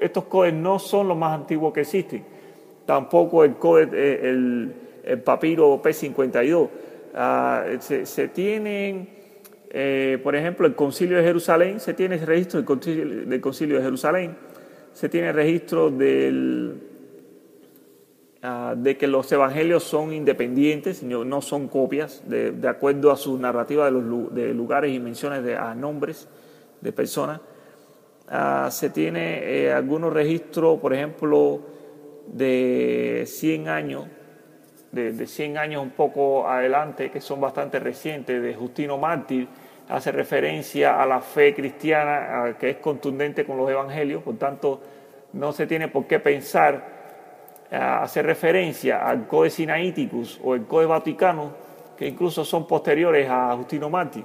Estos 0.00 0.24
codes 0.24 0.52
no 0.52 0.80
son 0.80 1.06
los 1.06 1.16
más 1.16 1.32
antiguos 1.32 1.72
que 1.72 1.82
existen. 1.82 2.24
Tampoco 2.84 3.44
el 3.44 3.54
Codex, 3.54 3.92
eh, 3.94 4.20
el, 5.04 5.22
papiro 5.22 5.80
P52. 5.80 6.68
Ah, 7.14 7.64
se 7.78 8.28
tienen 8.28 9.23
eh, 9.76 10.20
por 10.22 10.36
ejemplo, 10.36 10.68
el 10.68 10.76
concilio 10.76 11.16
de 11.16 11.24
Jerusalén, 11.24 11.80
se 11.80 11.94
tiene 11.94 12.16
registro 12.18 12.62
del 12.62 13.40
concilio, 13.40 13.76
de 13.76 13.82
Jerusalén, 13.82 14.36
se 14.92 15.08
tiene 15.08 15.32
registro 15.32 15.90
del, 15.90 16.80
ah, 18.40 18.76
de 18.76 18.96
que 18.96 19.08
los 19.08 19.32
evangelios 19.32 19.82
son 19.82 20.12
independientes, 20.12 21.02
no 21.02 21.42
son 21.42 21.66
copias, 21.66 22.22
de, 22.24 22.68
acuerdo 22.68 23.10
a 23.10 23.16
su 23.16 23.36
narrativa 23.36 23.86
de, 23.86 23.90
los, 23.90 24.32
de 24.32 24.54
lugares 24.54 24.94
y 24.94 25.00
menciones 25.00 25.42
de 25.42 25.56
a 25.56 25.74
nombres 25.74 26.28
de 26.80 26.92
personas. 26.92 27.40
Ah, 28.28 28.68
se 28.70 28.90
tiene 28.90 29.40
eh, 29.42 29.72
algunos 29.72 30.12
registros, 30.12 30.78
por 30.78 30.94
ejemplo, 30.94 31.62
de 32.28 33.24
100 33.26 33.68
años, 33.68 34.04
de, 34.92 35.12
de 35.14 35.26
100 35.26 35.58
años 35.58 35.82
un 35.82 35.90
poco 35.90 36.46
adelante, 36.46 37.10
que 37.10 37.20
son 37.20 37.40
bastante 37.40 37.80
recientes, 37.80 38.40
de 38.40 38.54
Justino 38.54 38.98
Mártir, 38.98 39.48
hace 39.88 40.12
referencia 40.12 41.00
a 41.02 41.06
la 41.06 41.20
fe 41.20 41.54
cristiana 41.54 42.56
que 42.58 42.70
es 42.70 42.76
contundente 42.76 43.44
con 43.44 43.56
los 43.56 43.70
evangelios, 43.70 44.22
por 44.22 44.36
tanto 44.36 44.80
no 45.32 45.52
se 45.52 45.66
tiene 45.66 45.88
por 45.88 46.06
qué 46.06 46.20
pensar 46.20 46.94
hacer 47.70 48.26
referencia 48.26 49.06
al 49.06 49.26
Code 49.26 49.50
Sinaiticus 49.50 50.40
o 50.42 50.54
el 50.54 50.64
Code 50.64 50.86
Vaticano, 50.86 51.52
que 51.96 52.06
incluso 52.06 52.44
son 52.44 52.66
posteriores 52.66 53.28
a 53.28 53.54
Justino 53.56 53.90
Martí. 53.90 54.24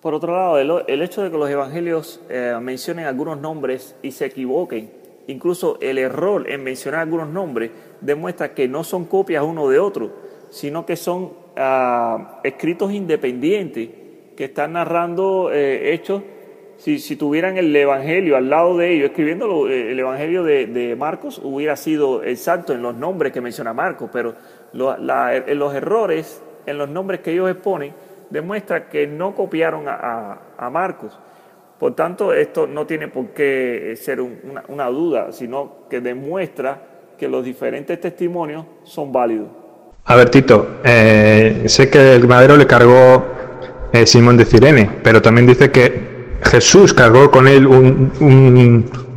Por 0.00 0.14
otro 0.14 0.34
lado, 0.34 0.58
el, 0.86 1.02
hecho 1.02 1.22
de 1.22 1.30
que 1.30 1.38
los 1.38 1.48
evangelios 1.48 2.20
eh, 2.28 2.56
mencionen 2.60 3.06
algunos 3.06 3.40
nombres 3.40 3.96
y 4.02 4.10
se 4.10 4.26
equivoquen, 4.26 4.92
incluso 5.26 5.78
el 5.80 5.96
error 5.96 6.50
en 6.50 6.62
mencionar 6.62 7.00
algunos 7.00 7.28
nombres, 7.28 7.70
demuestra 8.02 8.52
que 8.54 8.68
no 8.68 8.84
son 8.84 9.06
copias 9.06 9.42
uno 9.42 9.68
de 9.68 9.78
otro, 9.78 10.12
sino 10.50 10.84
que 10.84 10.96
son 10.96 11.32
ah, 11.56 12.40
escritos 12.44 12.92
independientes 12.92 13.88
que 14.36 14.44
están 14.44 14.72
narrando 14.74 15.50
eh, 15.52 15.92
hechos, 15.92 16.22
si, 16.76 16.98
si, 16.98 17.16
tuvieran 17.16 17.56
el 17.56 17.74
Evangelio 17.74 18.36
al 18.36 18.50
lado 18.50 18.76
de 18.76 18.92
ellos, 18.92 19.10
escribiendo 19.10 19.68
eh, 19.68 19.92
el 19.92 19.98
Evangelio 19.98 20.42
de, 20.42 20.96
Marcos, 20.98 21.40
hubiera 21.42 21.76
sido 21.76 22.24
exacto 22.24 22.72
en 22.72 22.82
los 22.82 22.96
nombres 22.96 23.32
que 23.32 23.40
menciona 23.40 23.72
Marcos, 23.72 24.10
pero 24.12 24.34
en 24.72 25.58
los 25.58 25.74
errores 25.74 26.42
en 26.66 26.78
los 26.78 26.88
nombres 26.88 27.20
que 27.20 27.32
ellos 27.32 27.50
exponen 27.50 27.92
demuestra 28.30 28.88
que 28.88 29.06
no 29.06 29.34
copiaron 29.34 29.84
a, 29.86 30.70
Marcos. 30.70 31.18
Por 31.78 31.94
tanto, 31.94 32.32
esto 32.32 32.66
no 32.66 32.86
tiene 32.86 33.08
por 33.08 33.28
qué 33.28 33.94
ser 34.00 34.20
una, 34.20 34.86
duda, 34.88 35.32
sino 35.32 35.86
que 35.90 36.00
demuestra 36.00 36.80
que 37.18 37.28
los 37.28 37.44
diferentes 37.44 38.00
testimonios 38.00 38.64
son 38.82 39.12
válidos. 39.12 39.48
A 40.06 40.16
ver, 40.16 40.30
Tito, 40.30 40.80
eh, 40.84 41.64
sé 41.66 41.88
que 41.90 42.14
el 42.14 42.26
madero 42.26 42.56
le 42.56 42.66
cargó 42.66 43.24
eh, 43.94 44.06
Simón 44.08 44.36
de 44.36 44.44
Cirene, 44.44 44.90
pero 45.04 45.22
también 45.22 45.46
dice 45.46 45.70
que 45.70 46.38
Jesús 46.42 46.92
cargó 46.92 47.30
con 47.30 47.46
él 47.46 47.64
un, 47.64 48.10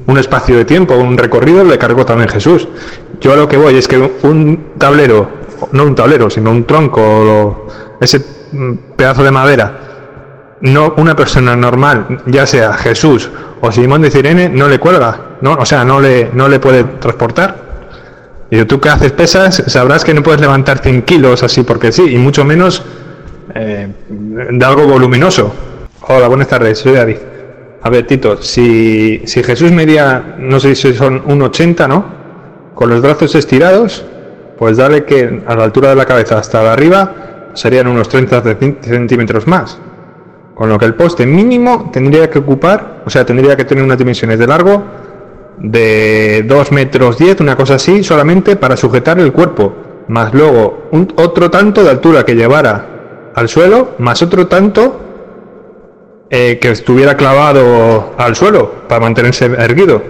un, 0.06 0.18
espacio 0.20 0.56
de 0.56 0.66
tiempo, 0.66 0.96
un 0.96 1.18
recorrido, 1.18 1.64
le 1.64 1.80
cargó 1.80 2.06
también 2.06 2.30
Jesús. 2.30 2.68
Yo 3.20 3.34
a 3.34 3.36
lo 3.36 3.50
que 3.50 3.58
voy 3.58 3.76
es 3.76 3.88
que 3.88 3.98
un 3.98 4.74
tablero, 4.78 5.30
no 5.72 5.84
un 5.84 5.96
tablero, 5.96 6.30
sino 6.30 6.52
un 6.52 6.66
tronco, 6.66 7.68
ese 8.00 8.24
pedazo 8.96 9.24
de 9.24 9.32
madera, 9.32 9.80
no 10.62 10.94
una 10.98 11.16
persona 11.16 11.56
normal, 11.56 12.22
ya 12.28 12.46
sea 12.46 12.74
Jesús 12.74 13.32
o 13.62 13.72
Simón 13.72 14.04
de 14.04 14.12
Cirene, 14.12 14.48
no 14.48 14.68
le 14.68 14.78
cuelga, 14.78 15.38
¿no? 15.42 15.54
o 15.54 15.66
sea, 15.66 15.84
no 15.84 16.00
le, 16.00 16.30
no 16.34 16.48
le 16.48 16.60
puede 16.60 16.84
transportar. 16.84 17.66
Y 18.52 18.64
tú 18.66 18.80
que 18.80 18.90
haces 18.90 19.12
pesas, 19.12 19.64
sabrás 19.66 20.06
que 20.06 20.14
no 20.14 20.22
puedes 20.22 20.40
levantar 20.40 20.78
100 20.78 21.02
kilos 21.02 21.42
así 21.42 21.64
porque 21.64 21.92
sí, 21.92 22.04
y 22.14 22.18
mucho 22.18 22.46
menos 22.46 22.84
eh, 23.58 23.88
de 24.10 24.66
algo 24.66 24.88
voluminoso. 24.88 25.52
Hola, 26.02 26.28
buenas 26.28 26.48
tardes, 26.48 26.78
soy 26.80 26.94
David. 26.94 27.18
A 27.82 27.90
ver, 27.90 28.06
Tito, 28.06 28.42
si, 28.42 29.22
si 29.26 29.44
Jesús 29.44 29.72
medía, 29.72 30.36
no 30.38 30.60
sé 30.60 30.76
si 30.76 30.94
son 30.94 31.24
un 31.26 31.42
80, 31.42 31.88
¿no? 31.88 32.06
Con 32.76 32.90
los 32.90 33.02
brazos 33.02 33.34
estirados, 33.36 34.06
pues 34.58 34.78
dale 34.78 35.06
que 35.06 35.42
a 35.46 35.56
la 35.56 35.64
altura 35.64 35.90
de 35.90 35.96
la 35.96 36.06
cabeza 36.06 36.38
hasta 36.38 36.72
arriba 36.72 37.52
serían 37.54 37.88
unos 37.88 38.10
30 38.10 38.44
centímetros 38.82 39.48
más. 39.48 39.80
Con 40.54 40.70
lo 40.70 40.78
que 40.78 40.86
el 40.86 40.96
poste 40.96 41.26
mínimo 41.26 41.90
tendría 41.92 42.30
que 42.30 42.40
ocupar, 42.40 43.04
o 43.06 43.10
sea, 43.10 43.26
tendría 43.26 43.56
que 43.56 43.66
tener 43.66 43.84
unas 43.84 43.98
dimensiones 43.98 44.40
de 44.40 44.48
largo 44.48 44.84
de 45.60 46.44
2 46.48 46.72
metros 46.72 47.18
10, 47.18 47.42
una 47.42 47.56
cosa 47.56 47.76
así, 47.76 48.04
solamente 48.04 48.56
para 48.56 48.78
sujetar 48.78 49.20
el 49.20 49.32
cuerpo, 49.32 49.74
más 50.08 50.34
luego 50.34 50.88
un, 50.92 51.12
otro 51.18 51.50
tanto 51.50 51.84
de 51.84 51.90
altura 51.90 52.24
que 52.24 52.36
llevara 52.36 52.97
al 53.38 53.50
suelo, 53.50 53.92
más 54.00 54.24
otro 54.24 54.48
tanto 54.48 55.00
eh, 56.32 56.58
que 56.60 56.72
estuviera 56.72 57.16
clavado 57.16 58.16
al 58.18 58.36
suelo 58.36 58.88
para 58.90 59.00
mantenerse 59.00 59.46
erguido. 59.46 60.02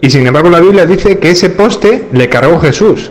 Y 0.00 0.08
sin 0.08 0.26
embargo 0.26 0.48
la 0.48 0.58
Biblia 0.58 0.86
dice 0.86 1.18
que 1.18 1.32
ese 1.32 1.50
poste 1.50 2.08
le 2.10 2.30
cargó 2.30 2.58
Jesús. 2.58 3.10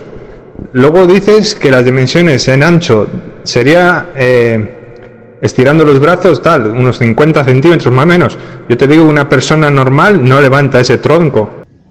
Luego 0.74 1.06
dices 1.06 1.53
que 1.53 1.70
las 1.70 1.86
dimensiones 1.86 2.48
en 2.48 2.63
ancho 2.63 3.08
sería 3.44 4.10
eh, 4.15 5.38
estirando 5.39 5.86
los 5.86 6.00
brazos 6.00 6.41
tal, 6.41 6.72
unos 6.72 6.98
50 6.98 7.44
centímetros 7.44 7.94
más 7.94 8.06
o 8.06 8.08
menos. 8.08 8.38
Yo 8.67 8.75
te 8.75 8.88
digo, 8.88 9.03
una 9.03 9.29
persona 9.29 9.70
normal 9.70 10.27
no 10.27 10.41
levanta 10.41 10.79
ese 10.79 10.98
tronco. 10.98 11.48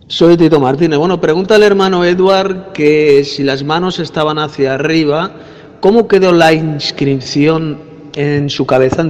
Soy 0.08 0.36
Tito 0.36 0.58
Martínez. 0.58 0.98
Bueno, 0.98 1.20
pregunta 1.20 1.54
al 1.54 1.62
hermano 1.62 2.04
Edward 2.04 2.72
que 2.72 3.22
si 3.22 3.44
las 3.44 3.62
manos 3.62 4.00
estaban 4.00 4.40
hacia 4.40 4.74
arriba, 4.74 5.30
¿Cómo 5.80 6.08
quedó 6.08 6.32
la 6.32 6.52
inscripción 6.52 7.78
en 8.14 8.48
su 8.48 8.66
cabeza? 8.66 9.04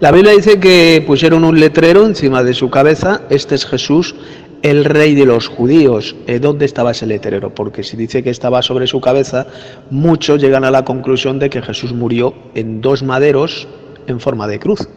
La 0.00 0.12
Biblia 0.12 0.32
dice 0.32 0.60
que 0.60 1.02
pusieron 1.06 1.44
un 1.44 1.58
letrero 1.58 2.06
encima 2.06 2.44
de 2.44 2.54
su 2.54 2.70
cabeza, 2.70 3.22
este 3.28 3.56
es 3.56 3.66
Jesús, 3.66 4.14
el 4.62 4.84
rey 4.84 5.14
de 5.14 5.26
los 5.26 5.48
judíos. 5.48 6.14
Eh, 6.28 6.38
¿Dónde 6.38 6.64
estaba 6.64 6.92
ese 6.92 7.06
letrero? 7.06 7.52
Porque 7.54 7.82
si 7.82 7.96
dice 7.96 8.22
que 8.22 8.30
estaba 8.30 8.62
sobre 8.62 8.86
su 8.86 9.00
cabeza, 9.00 9.46
muchos 9.90 10.40
llegan 10.40 10.64
a 10.64 10.70
la 10.70 10.84
conclusión 10.84 11.38
de 11.40 11.50
que 11.50 11.60
Jesús 11.60 11.92
murió 11.92 12.34
en 12.54 12.80
dos 12.80 13.02
maderos 13.02 13.66
en 14.06 14.20
forma 14.20 14.46
de 14.46 14.60
cruz. 14.60 14.88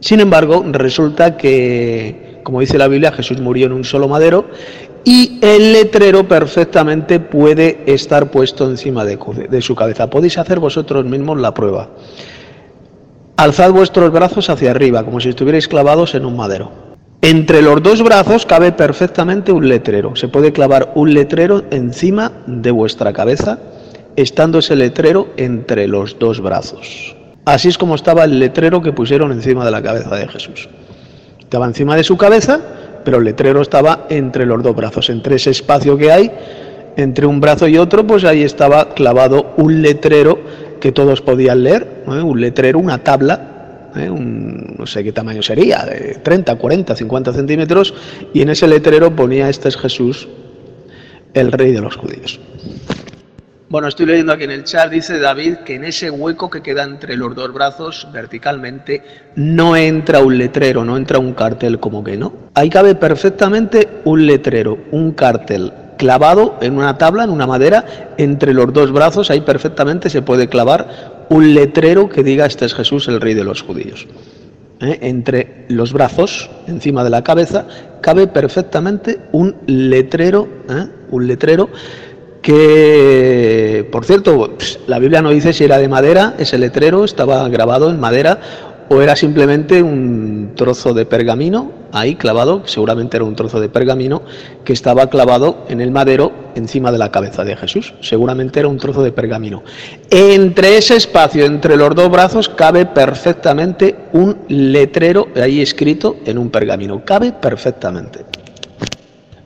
Sin 0.00 0.18
embargo, 0.18 0.64
resulta 0.66 1.36
que, 1.36 2.40
como 2.42 2.58
dice 2.58 2.76
la 2.76 2.88
Biblia, 2.88 3.12
Jesús 3.12 3.40
murió 3.40 3.66
en 3.66 3.72
un 3.72 3.84
solo 3.84 4.08
madero 4.08 4.46
y 5.04 5.38
el 5.42 5.72
letrero 5.72 6.26
perfectamente 6.28 7.18
puede 7.18 7.82
estar 7.86 8.30
puesto 8.30 8.68
encima 8.68 9.04
de, 9.04 9.62
su 9.62 9.74
cabeza. 9.74 10.08
Podéis 10.08 10.38
hacer 10.38 10.60
vosotros 10.60 11.04
mismos 11.04 11.40
la 11.40 11.52
prueba. 11.54 11.88
Alzad 13.36 13.72
vuestros 13.72 14.12
brazos 14.12 14.50
hacia 14.50 14.70
arriba, 14.70 15.04
como 15.04 15.18
si 15.18 15.30
estuvierais 15.30 15.66
clavados 15.66 16.14
en 16.14 16.24
un 16.24 16.36
madero. 16.36 16.70
Entre 17.22 17.62
los 17.62 17.82
dos 17.82 18.02
brazos 18.02 18.46
cabe 18.46 18.72
perfectamente 18.72 19.52
un 19.52 19.68
letrero. 19.68 20.14
Se 20.16 20.28
puede 20.28 20.52
clavar 20.52 20.92
un 20.94 21.14
letrero 21.14 21.64
encima 21.70 22.32
de 22.46 22.70
vuestra 22.70 23.12
cabeza, 23.12 23.58
estando 24.16 24.58
ese 24.58 24.76
letrero 24.76 25.28
entre 25.36 25.88
los 25.88 26.18
dos 26.18 26.40
brazos. 26.40 27.16
Así 27.44 27.68
es 27.68 27.78
como 27.78 27.96
estaba 27.96 28.24
el 28.24 28.38
letrero 28.38 28.82
que 28.82 28.92
pusieron 28.92 29.32
encima 29.32 29.64
de 29.64 29.70
la 29.72 29.82
cabeza 29.82 30.14
de 30.14 30.28
Jesús. 30.28 30.68
Estaba 31.40 31.66
encima 31.66 31.96
de 31.96 32.04
su 32.04 32.16
cabeza, 32.16 32.60
pero 33.04 33.18
el 33.18 33.24
letrero 33.24 33.62
estaba 33.62 34.06
entre 34.08 34.46
los 34.46 34.62
dos 34.62 34.74
brazos, 34.74 35.10
entre 35.10 35.36
ese 35.36 35.50
espacio 35.50 35.96
que 35.96 36.12
hay 36.12 36.30
entre 36.96 37.26
un 37.26 37.40
brazo 37.40 37.66
y 37.68 37.78
otro, 37.78 38.06
pues 38.06 38.24
ahí 38.24 38.42
estaba 38.42 38.90
clavado 38.90 39.54
un 39.56 39.82
letrero 39.82 40.38
que 40.80 40.92
todos 40.92 41.22
podían 41.22 41.64
leer, 41.64 42.02
un 42.06 42.40
letrero, 42.40 42.78
una 42.78 42.98
tabla 42.98 43.52
¿eh? 43.96 44.10
no 44.10 44.86
sé 44.86 45.04
qué 45.04 45.12
tamaño 45.12 45.42
sería, 45.42 45.84
de 45.84 46.18
30, 46.22 46.56
40, 46.56 46.96
50 46.96 47.32
centímetros, 47.32 47.94
y 48.32 48.42
en 48.42 48.50
ese 48.50 48.66
letrero 48.66 49.14
ponía 49.14 49.48
este 49.48 49.68
es 49.68 49.76
Jesús, 49.76 50.28
el 51.34 51.52
rey 51.52 51.72
de 51.72 51.80
los 51.80 51.96
judíos. 51.96 52.40
Bueno, 53.72 53.88
estoy 53.88 54.04
leyendo 54.04 54.34
aquí 54.34 54.44
en 54.44 54.50
el 54.50 54.64
chat, 54.64 54.90
dice 54.90 55.18
David 55.18 55.54
que 55.64 55.76
en 55.76 55.84
ese 55.84 56.10
hueco 56.10 56.50
que 56.50 56.60
queda 56.60 56.82
entre 56.82 57.16
los 57.16 57.34
dos 57.34 57.54
brazos 57.54 58.06
verticalmente 58.12 59.02
no 59.34 59.76
entra 59.76 60.20
un 60.20 60.36
letrero, 60.36 60.84
no 60.84 60.94
entra 60.94 61.18
un 61.18 61.32
cartel 61.32 61.80
como 61.80 62.04
que 62.04 62.18
no. 62.18 62.34
Ahí 62.52 62.68
cabe 62.68 62.94
perfectamente 62.94 63.88
un 64.04 64.26
letrero, 64.26 64.76
un 64.90 65.12
cartel 65.12 65.72
clavado 65.96 66.58
en 66.60 66.76
una 66.76 66.98
tabla, 66.98 67.24
en 67.24 67.30
una 67.30 67.46
madera, 67.46 68.12
entre 68.18 68.52
los 68.52 68.70
dos 68.74 68.92
brazos, 68.92 69.30
ahí 69.30 69.40
perfectamente 69.40 70.10
se 70.10 70.20
puede 70.20 70.50
clavar 70.50 71.24
un 71.30 71.54
letrero 71.54 72.10
que 72.10 72.22
diga 72.22 72.44
este 72.44 72.66
es 72.66 72.74
Jesús 72.74 73.08
el 73.08 73.22
rey 73.22 73.32
de 73.32 73.44
los 73.44 73.62
judíos. 73.62 74.06
¿Eh? 74.82 74.98
Entre 75.00 75.64
los 75.68 75.94
brazos, 75.94 76.50
encima 76.66 77.04
de 77.04 77.08
la 77.08 77.24
cabeza, 77.24 77.66
cabe 78.02 78.26
perfectamente 78.26 79.20
un 79.32 79.56
letrero, 79.64 80.46
¿eh? 80.68 80.88
un 81.10 81.26
letrero 81.26 81.70
que, 82.42 83.88
por 83.90 84.04
cierto, 84.04 84.56
la 84.86 84.98
Biblia 84.98 85.22
no 85.22 85.30
dice 85.30 85.52
si 85.52 85.64
era 85.64 85.78
de 85.78 85.88
madera, 85.88 86.34
ese 86.38 86.58
letrero 86.58 87.04
estaba 87.04 87.48
grabado 87.48 87.88
en 87.88 88.00
madera 88.00 88.40
o 88.88 89.00
era 89.00 89.16
simplemente 89.16 89.82
un 89.82 90.52
trozo 90.54 90.92
de 90.92 91.06
pergamino 91.06 91.70
ahí 91.92 92.16
clavado, 92.16 92.62
seguramente 92.66 93.16
era 93.16 93.24
un 93.24 93.36
trozo 93.36 93.60
de 93.60 93.68
pergamino 93.68 94.22
que 94.64 94.72
estaba 94.72 95.08
clavado 95.08 95.64
en 95.68 95.80
el 95.80 95.90
madero 95.90 96.32
encima 96.54 96.90
de 96.90 96.98
la 96.98 97.10
cabeza 97.10 97.44
de 97.44 97.56
Jesús, 97.56 97.94
seguramente 98.00 98.60
era 98.60 98.68
un 98.68 98.78
trozo 98.78 99.02
de 99.02 99.12
pergamino. 99.12 99.62
Entre 100.10 100.76
ese 100.76 100.96
espacio, 100.96 101.44
entre 101.44 101.76
los 101.76 101.94
dos 101.94 102.10
brazos, 102.10 102.48
cabe 102.48 102.86
perfectamente 102.86 103.96
un 104.12 104.36
letrero 104.48 105.28
ahí 105.36 105.60
escrito 105.60 106.16
en 106.24 106.38
un 106.38 106.50
pergamino, 106.50 107.04
cabe 107.04 107.32
perfectamente. 107.32 108.24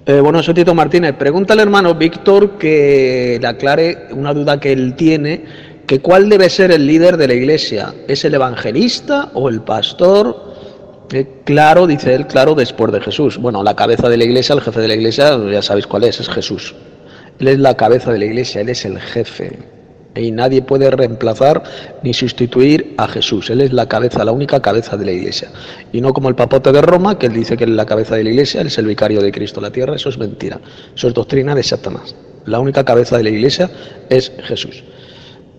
Eh, 0.08 0.20
bueno, 0.20 0.40
soy 0.40 0.54
Tito 0.54 0.72
Martínez. 0.72 1.16
Pregunta 1.16 1.54
al 1.54 1.58
hermano 1.58 1.92
Víctor 1.96 2.58
que 2.58 3.38
le 3.40 3.46
aclare 3.48 4.06
una 4.12 4.32
duda 4.32 4.60
que 4.60 4.70
él 4.70 4.94
tiene 4.94 5.44
que 5.84 6.00
cuál 6.00 6.28
debe 6.28 6.48
ser 6.48 6.70
el 6.70 6.86
líder 6.86 7.16
de 7.16 7.26
la 7.26 7.34
iglesia, 7.34 7.92
¿es 8.06 8.24
el 8.24 8.34
evangelista 8.34 9.30
o 9.34 9.48
el 9.48 9.62
pastor? 9.62 10.54
Eh, 11.12 11.26
claro, 11.44 11.88
dice 11.88 12.14
él, 12.14 12.28
claro, 12.28 12.54
después 12.54 12.92
de 12.92 13.00
Jesús. 13.00 13.36
Bueno, 13.36 13.64
la 13.64 13.74
cabeza 13.74 14.08
de 14.08 14.16
la 14.16 14.24
iglesia, 14.24 14.54
el 14.54 14.60
jefe 14.60 14.80
de 14.80 14.88
la 14.88 14.94
iglesia, 14.94 15.38
ya 15.50 15.62
sabéis 15.62 15.88
cuál 15.88 16.04
es, 16.04 16.20
es 16.20 16.28
Jesús. 16.28 16.76
Él 17.40 17.48
es 17.48 17.58
la 17.58 17.76
cabeza 17.76 18.12
de 18.12 18.20
la 18.20 18.26
iglesia, 18.26 18.60
él 18.60 18.68
es 18.68 18.84
el 18.84 19.00
jefe. 19.00 19.58
Y 20.16 20.30
nadie 20.30 20.62
puede 20.62 20.90
reemplazar 20.90 21.62
ni 22.02 22.14
sustituir 22.14 22.94
a 22.96 23.06
Jesús. 23.08 23.50
Él 23.50 23.60
es 23.60 23.72
la 23.72 23.86
cabeza, 23.86 24.24
la 24.24 24.32
única 24.32 24.60
cabeza 24.60 24.96
de 24.96 25.04
la 25.04 25.12
iglesia. 25.12 25.50
Y 25.92 26.00
no 26.00 26.12
como 26.12 26.28
el 26.28 26.34
papote 26.34 26.72
de 26.72 26.82
Roma, 26.82 27.18
que 27.18 27.26
él 27.26 27.34
dice 27.34 27.56
que 27.56 27.64
él 27.64 27.70
es 27.70 27.76
la 27.76 27.86
cabeza 27.86 28.16
de 28.16 28.24
la 28.24 28.30
iglesia, 28.30 28.60
él 28.60 28.68
es 28.68 28.78
el 28.78 28.86
vicario 28.86 29.20
de 29.20 29.32
Cristo 29.32 29.60
la 29.60 29.70
tierra. 29.70 29.96
Eso 29.96 30.08
es 30.08 30.18
mentira. 30.18 30.60
Eso 30.94 31.08
es 31.08 31.14
doctrina 31.14 31.54
de 31.54 31.62
Satanás. 31.62 32.14
La 32.46 32.60
única 32.60 32.84
cabeza 32.84 33.16
de 33.16 33.24
la 33.24 33.30
iglesia 33.30 33.70
es 34.08 34.32
Jesús. 34.44 34.82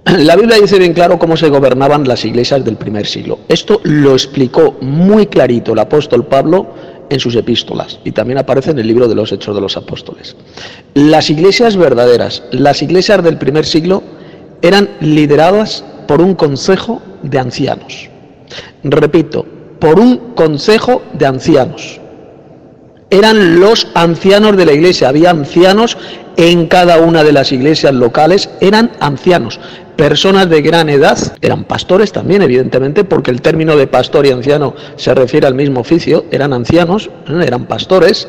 La 0.05 0.37
Biblia 0.37 0.57
dice 0.57 0.79
bien 0.79 0.93
claro 0.93 1.19
cómo 1.19 1.35
se 1.35 1.49
gobernaban 1.49 2.07
las 2.07 2.23
iglesias 2.23 2.63
del 2.63 2.77
primer 2.77 3.05
siglo. 3.05 3.39
Esto 3.49 3.81
lo 3.83 4.13
explicó 4.13 4.77
muy 4.79 5.27
clarito 5.27 5.73
el 5.73 5.79
apóstol 5.79 6.25
Pablo 6.25 6.73
en 7.09 7.19
sus 7.19 7.35
epístolas 7.35 7.99
y 8.05 8.11
también 8.11 8.37
aparece 8.37 8.71
en 8.71 8.79
el 8.79 8.87
libro 8.87 9.07
de 9.07 9.15
los 9.15 9.31
Hechos 9.33 9.53
de 9.53 9.61
los 9.61 9.75
Apóstoles. 9.75 10.35
Las 10.93 11.29
iglesias 11.29 11.75
verdaderas, 11.75 12.43
las 12.51 12.81
iglesias 12.81 13.21
del 13.21 13.37
primer 13.37 13.65
siglo, 13.65 14.01
eran 14.61 14.89
lideradas 14.99 15.83
por 16.07 16.21
un 16.21 16.35
consejo 16.35 17.01
de 17.23 17.39
ancianos. 17.39 18.09
Repito, 18.83 19.45
por 19.79 19.99
un 19.99 20.33
consejo 20.35 21.01
de 21.13 21.25
ancianos. 21.25 21.99
Eran 23.09 23.59
los 23.59 23.87
ancianos 23.93 24.57
de 24.57 24.65
la 24.65 24.73
iglesia, 24.73 25.09
había 25.09 25.29
ancianos 25.29 25.97
en 26.35 26.67
cada 26.67 26.99
una 26.99 27.23
de 27.23 27.31
las 27.31 27.51
iglesias 27.51 27.93
locales, 27.93 28.49
eran 28.59 28.91
ancianos. 28.99 29.59
Personas 29.95 30.49
de 30.49 30.61
gran 30.61 30.89
edad, 30.89 31.17
eran 31.41 31.63
pastores 31.63 32.11
también, 32.11 32.41
evidentemente, 32.41 33.03
porque 33.03 33.31
el 33.31 33.41
término 33.41 33.75
de 33.75 33.87
pastor 33.87 34.25
y 34.25 34.31
anciano 34.31 34.75
se 34.97 35.15
refiere 35.15 35.47
al 35.47 35.55
mismo 35.55 35.79
oficio, 35.79 36.25
eran 36.31 36.53
ancianos, 36.53 37.09
¿eh? 37.27 37.43
eran 37.45 37.65
pastores, 37.65 38.27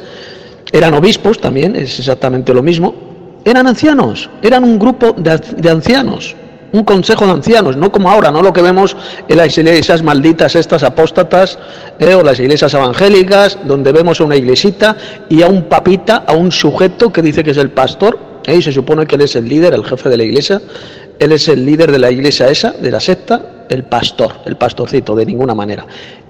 eran 0.72 0.94
obispos 0.94 1.40
también, 1.40 1.74
es 1.76 1.98
exactamente 1.98 2.54
lo 2.54 2.62
mismo, 2.62 3.07
eran 3.44 3.66
ancianos, 3.66 4.28
eran 4.42 4.64
un 4.64 4.78
grupo 4.78 5.14
de, 5.16 5.70
ancianos, 5.70 6.36
un 6.72 6.84
consejo 6.84 7.24
de 7.26 7.32
ancianos, 7.32 7.76
no 7.76 7.90
como 7.90 8.10
ahora, 8.10 8.30
no 8.30 8.42
lo 8.42 8.52
que 8.52 8.62
vemos 8.62 8.96
en 9.26 9.36
las 9.36 9.56
iglesias 9.56 10.02
malditas, 10.02 10.54
estas 10.54 10.82
apóstatas, 10.82 11.58
¿eh? 11.98 12.14
o 12.14 12.22
las 12.22 12.38
iglesias 12.40 12.74
evangélicas, 12.74 13.58
donde 13.64 13.92
vemos 13.92 14.20
a 14.20 14.24
una 14.24 14.36
iglesita 14.36 14.96
y 15.28 15.42
a 15.42 15.48
un 15.48 15.64
papita, 15.64 16.24
a 16.26 16.34
un 16.34 16.52
sujeto 16.52 17.12
que 17.12 17.22
dice 17.22 17.42
que 17.42 17.52
es 17.52 17.56
el 17.56 17.70
pastor, 17.70 18.18
¿eh? 18.46 18.56
y 18.56 18.62
se 18.62 18.72
supone 18.72 19.06
que 19.06 19.16
él 19.16 19.22
es 19.22 19.36
el 19.36 19.48
líder, 19.48 19.74
el 19.74 19.84
jefe 19.84 20.08
de 20.08 20.16
la 20.16 20.24
iglesia, 20.24 20.60
él 21.18 21.32
es 21.32 21.48
el 21.48 21.64
líder 21.64 21.90
de 21.90 21.98
la 21.98 22.10
iglesia 22.10 22.48
esa, 22.48 22.72
de 22.72 22.90
la 22.90 23.00
secta, 23.00 23.66
el 23.68 23.84
pastor, 23.84 24.34
el 24.44 24.56
pastorcito, 24.56 25.14
de 25.14 25.26
ninguna 25.26 25.54
manera. 25.54 25.86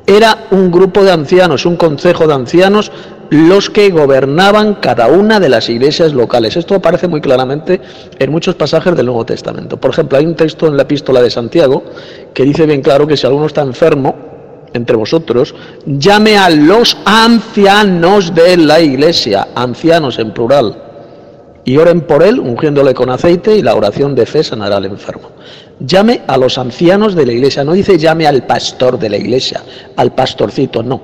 Era 0.06 0.46
un 0.50 0.70
grupo 0.70 1.04
de 1.04 1.12
ancianos, 1.12 1.66
un 1.66 1.76
consejo 1.76 2.26
de 2.26 2.34
ancianos, 2.34 2.90
los 3.30 3.70
que 3.70 3.90
gobernaban 3.90 4.74
cada 4.74 5.08
una 5.08 5.38
de 5.40 5.48
las 5.48 5.68
iglesias 5.68 6.12
locales. 6.12 6.56
Esto 6.56 6.74
aparece 6.74 7.08
muy 7.08 7.20
claramente 7.20 7.80
en 8.18 8.30
muchos 8.30 8.54
pasajes 8.54 8.96
del 8.96 9.06
Nuevo 9.06 9.26
Testamento. 9.26 9.76
Por 9.76 9.90
ejemplo, 9.90 10.18
hay 10.18 10.26
un 10.26 10.34
texto 10.34 10.66
en 10.66 10.76
la 10.76 10.82
epístola 10.82 11.20
de 11.20 11.30
Santiago 11.30 11.84
que 12.32 12.44
dice 12.44 12.66
bien 12.66 12.82
claro 12.82 13.06
que 13.06 13.16
si 13.16 13.26
alguno 13.26 13.46
está 13.46 13.62
enfermo, 13.62 14.28
entre 14.74 14.96
vosotros, 14.96 15.54
llame 15.86 16.36
a 16.36 16.50
los 16.50 16.96
ancianos 17.04 18.34
de 18.34 18.56
la 18.56 18.80
iglesia, 18.80 19.48
ancianos 19.54 20.18
en 20.18 20.32
plural 20.32 20.82
y 21.64 21.76
oren 21.76 22.02
por 22.02 22.22
él, 22.22 22.40
ungiéndole 22.40 22.94
con 22.94 23.10
aceite, 23.10 23.56
y 23.56 23.62
la 23.62 23.74
oración 23.74 24.14
de 24.14 24.24
fe 24.24 24.42
sanará 24.42 24.78
al 24.78 24.86
enfermo. 24.86 25.30
Llame 25.80 26.22
a 26.26 26.38
los 26.38 26.56
ancianos 26.56 27.14
de 27.14 27.26
la 27.26 27.32
iglesia, 27.32 27.62
no 27.62 27.72
dice 27.72 27.98
llame 27.98 28.26
al 28.26 28.46
pastor 28.46 28.98
de 28.98 29.10
la 29.10 29.18
iglesia, 29.18 29.62
al 29.96 30.14
pastorcito, 30.14 30.82
no. 30.82 31.02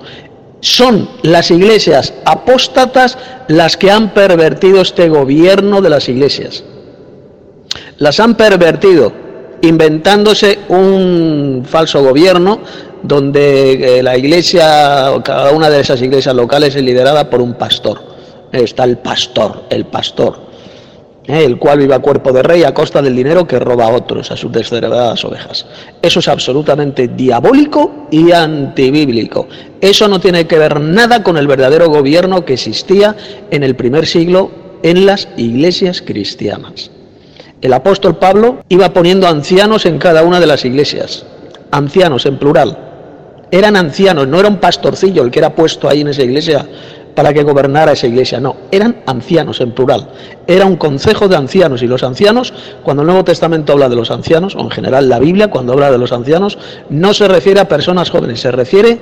Son 0.65 1.11
las 1.21 1.51
iglesias 1.51 2.15
apóstatas 2.25 3.19
las 3.49 3.77
que 3.77 3.91
han 3.91 4.15
pervertido 4.15 4.81
este 4.81 5.11
gobierno 5.11 5.83
de 5.83 5.91
las 5.91 6.09
iglesias. 6.09 6.65
Las 7.99 8.19
han 8.19 8.35
pervertido 8.35 9.13
inventándose 9.61 10.61
un 10.69 11.67
falso 11.69 12.03
gobierno 12.03 12.61
donde 13.03 13.99
eh, 13.99 14.03
la 14.03 14.17
iglesia, 14.17 15.13
cada 15.23 15.51
una 15.51 15.69
de 15.69 15.81
esas 15.81 16.01
iglesias 16.01 16.35
locales 16.35 16.75
es 16.75 16.83
liderada 16.83 17.29
por 17.29 17.43
un 17.43 17.53
pastor. 17.53 18.01
Está 18.51 18.85
el 18.85 18.97
pastor, 18.97 19.65
el 19.69 19.85
pastor. 19.85 20.39
¿Eh? 21.27 21.45
el 21.45 21.59
cual 21.59 21.79
vive 21.79 21.95
a 21.95 22.01
cuerpo 22.01 22.33
de 22.33 22.43
rey 22.43 22.65
a 22.65 22.75
costa 22.75 23.03
del 23.03 23.17
dinero 23.17 23.47
que 23.47 23.59
roba 23.59 23.87
a 23.87 23.93
otros, 23.95 24.31
a 24.31 24.37
sus 24.37 24.53
descerebradas 24.53 25.25
ovejas. 25.25 25.67
Eso 26.03 26.21
es 26.21 26.29
absolutamente 26.29 27.09
diabólico 27.09 28.07
y 28.11 28.33
antibíblico. 28.33 29.49
Eso 29.81 30.09
no 30.09 30.21
tiene 30.21 30.47
que 30.47 30.59
ver 30.59 30.81
nada 30.81 31.23
con 31.23 31.37
el 31.37 31.47
verdadero 31.47 31.89
gobierno 31.89 32.45
que 32.45 32.55
existía 32.55 33.17
en 33.51 33.63
el 33.63 33.77
primer 33.77 34.07
siglo 34.07 34.51
en 34.83 35.07
las 35.07 35.29
iglesias 35.37 36.03
cristianas. 36.03 36.91
El 37.61 37.73
apóstol 37.73 38.19
Pablo 38.19 38.63
iba 38.69 38.93
poniendo 38.93 39.27
ancianos 39.27 39.87
en 39.87 39.99
cada 39.99 40.23
una 40.23 40.41
de 40.41 40.47
las 40.47 40.67
iglesias, 40.67 41.25
ancianos 41.71 42.27
en 42.27 42.39
plural. 42.39 42.79
Eran 43.51 43.77
ancianos, 43.77 44.29
no 44.29 44.41
era 44.41 44.49
un 44.49 44.59
pastorcillo 44.59 45.23
el 45.23 45.31
que 45.31 45.39
era 45.39 45.55
puesto 45.55 45.89
ahí 45.89 46.03
en 46.03 46.09
esa 46.09 46.23
iglesia 46.23 46.67
para 47.15 47.33
que 47.33 47.43
gobernara 47.43 47.93
esa 47.93 48.07
iglesia. 48.07 48.41
No, 48.41 48.57
eran 48.71 49.03
ancianos 49.07 49.61
en 49.61 49.73
plural. 49.73 50.09
Era 50.47 50.67
un 50.67 50.77
consejo 50.77 51.29
de 51.29 51.37
ancianos 51.37 51.83
y 51.83 51.87
los 51.87 52.03
ancianos, 52.03 52.53
cuando 52.83 53.03
el 53.03 53.07
Nuevo 53.07 53.25
Testamento 53.25 53.73
habla 53.73 53.89
de 53.89 53.97
los 53.97 54.11
ancianos, 54.11 54.55
o 54.57 54.61
en 54.61 54.71
general 54.71 55.09
la 55.09 55.19
Biblia 55.19 55.49
cuando 55.49 55.73
habla 55.73 55.91
de 55.91 55.99
los 55.99 56.13
ancianos, 56.13 56.59
no 56.91 57.15
se 57.15 57.29
refiere 57.29 57.61
a 57.61 57.69
personas 57.69 58.11
jóvenes, 58.11 58.41
se 58.41 58.51
refiere 58.51 58.99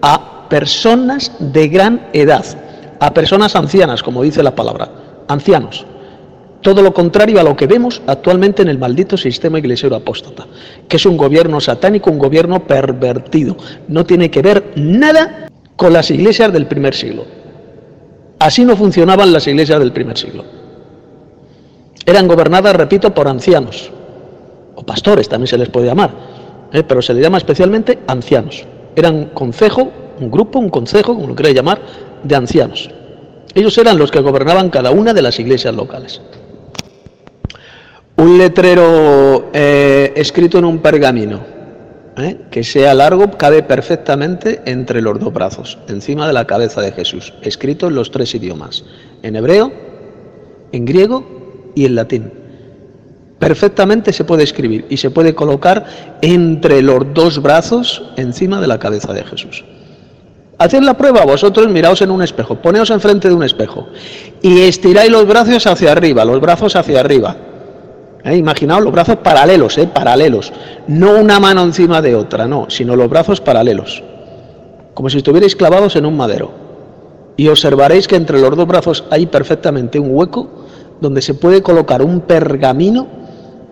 a 0.00 0.48
personas 0.48 1.32
de 1.38 1.68
gran 1.68 2.08
edad, 2.12 2.44
a 3.00 3.14
personas 3.14 3.56
ancianas, 3.56 4.02
como 4.02 4.22
dice 4.22 4.42
la 4.42 4.54
palabra, 4.54 4.90
ancianos. 5.28 5.86
Todo 6.62 6.80
lo 6.80 6.94
contrario 6.94 7.40
a 7.40 7.42
lo 7.42 7.56
que 7.56 7.66
vemos 7.66 8.00
actualmente 8.06 8.62
en 8.62 8.68
el 8.68 8.78
maldito 8.78 9.16
sistema 9.16 9.58
iglesiero 9.58 9.96
apóstata, 9.96 10.46
que 10.88 10.96
es 10.96 11.06
un 11.06 11.16
gobierno 11.16 11.60
satánico, 11.60 12.10
un 12.10 12.18
gobierno 12.18 12.64
pervertido. 12.64 13.56
No 13.88 14.06
tiene 14.06 14.30
que 14.30 14.42
ver 14.42 14.72
nada 14.76 15.48
con 15.74 15.92
las 15.92 16.10
iglesias 16.12 16.52
del 16.52 16.66
primer 16.66 16.94
siglo. 16.94 17.41
Así 18.42 18.64
no 18.64 18.76
funcionaban 18.76 19.32
las 19.32 19.46
iglesias 19.46 19.78
del 19.78 19.92
primer 19.92 20.18
siglo. 20.18 20.44
Eran 22.04 22.26
gobernadas, 22.26 22.74
repito, 22.74 23.14
por 23.14 23.28
ancianos, 23.28 23.92
o 24.74 24.82
pastores 24.82 25.28
también 25.28 25.46
se 25.46 25.56
les 25.56 25.68
puede 25.68 25.86
llamar, 25.86 26.10
¿eh? 26.72 26.82
pero 26.82 27.00
se 27.00 27.14
les 27.14 27.22
llama 27.22 27.38
especialmente 27.38 28.00
ancianos. 28.08 28.64
Eran 28.96 29.26
consejo, 29.26 29.92
un 30.18 30.28
grupo, 30.28 30.58
un 30.58 30.70
consejo, 30.70 31.14
como 31.14 31.28
lo 31.28 31.36
queráis 31.36 31.54
llamar, 31.54 31.82
de 32.24 32.34
ancianos. 32.34 32.90
Ellos 33.54 33.78
eran 33.78 33.96
los 33.96 34.10
que 34.10 34.18
gobernaban 34.18 34.70
cada 34.70 34.90
una 34.90 35.14
de 35.14 35.22
las 35.22 35.38
iglesias 35.38 35.76
locales. 35.76 36.20
Un 38.16 38.38
letrero 38.38 39.50
eh, 39.52 40.14
escrito 40.16 40.58
en 40.58 40.64
un 40.64 40.78
pergamino, 40.78 41.38
eh, 42.16 42.36
que 42.50 42.62
sea 42.62 42.92
largo, 42.92 43.30
cabe 43.38 43.62
perfectamente 43.62 44.60
entre 44.66 45.00
los 45.00 45.18
dos 45.18 45.32
brazos, 45.32 45.78
encima 45.88 46.26
de 46.26 46.34
la 46.34 46.46
cabeza 46.46 46.82
de 46.82 46.92
Jesús, 46.92 47.32
escrito 47.40 47.86
en 47.86 47.94
los 47.94 48.10
tres 48.10 48.34
idiomas, 48.34 48.84
en 49.22 49.34
hebreo, 49.34 49.72
en 50.72 50.84
griego 50.84 51.72
y 51.74 51.86
en 51.86 51.94
latín. 51.94 52.32
Perfectamente 53.38 54.12
se 54.12 54.24
puede 54.24 54.44
escribir 54.44 54.84
y 54.90 54.98
se 54.98 55.10
puede 55.10 55.34
colocar 55.34 55.86
entre 56.20 56.82
los 56.82 57.14
dos 57.14 57.40
brazos 57.40 58.02
encima 58.16 58.60
de 58.60 58.66
la 58.66 58.78
cabeza 58.78 59.14
de 59.14 59.24
Jesús. 59.24 59.64
Haced 60.58 60.82
la 60.82 60.98
prueba 60.98 61.24
vosotros, 61.24 61.68
miraos 61.68 62.02
en 62.02 62.10
un 62.10 62.22
espejo, 62.22 62.56
poneos 62.56 62.90
enfrente 62.90 63.28
de 63.28 63.34
un 63.34 63.42
espejo 63.42 63.88
y 64.42 64.60
estiráis 64.60 65.10
los 65.10 65.26
brazos 65.26 65.66
hacia 65.66 65.92
arriba, 65.92 66.26
los 66.26 66.40
brazos 66.40 66.76
hacia 66.76 67.00
arriba 67.00 67.36
¿Eh? 68.24 68.36
Imaginaos 68.36 68.82
los 68.82 68.92
brazos 68.92 69.16
paralelos, 69.16 69.78
¿eh? 69.78 69.88
paralelos. 69.92 70.52
No 70.86 71.16
una 71.18 71.40
mano 71.40 71.62
encima 71.62 72.00
de 72.00 72.14
otra, 72.14 72.46
no, 72.46 72.66
sino 72.70 72.96
los 72.96 73.08
brazos 73.08 73.40
paralelos. 73.40 74.02
Como 74.94 75.10
si 75.10 75.18
estuvierais 75.18 75.56
clavados 75.56 75.96
en 75.96 76.06
un 76.06 76.16
madero. 76.16 76.52
Y 77.36 77.48
observaréis 77.48 78.06
que 78.06 78.16
entre 78.16 78.40
los 78.40 78.56
dos 78.56 78.66
brazos 78.66 79.04
hay 79.10 79.26
perfectamente 79.26 79.98
un 79.98 80.14
hueco 80.14 80.48
donde 81.00 81.22
se 81.22 81.34
puede 81.34 81.62
colocar 81.62 82.02
un 82.02 82.20
pergamino 82.20 83.06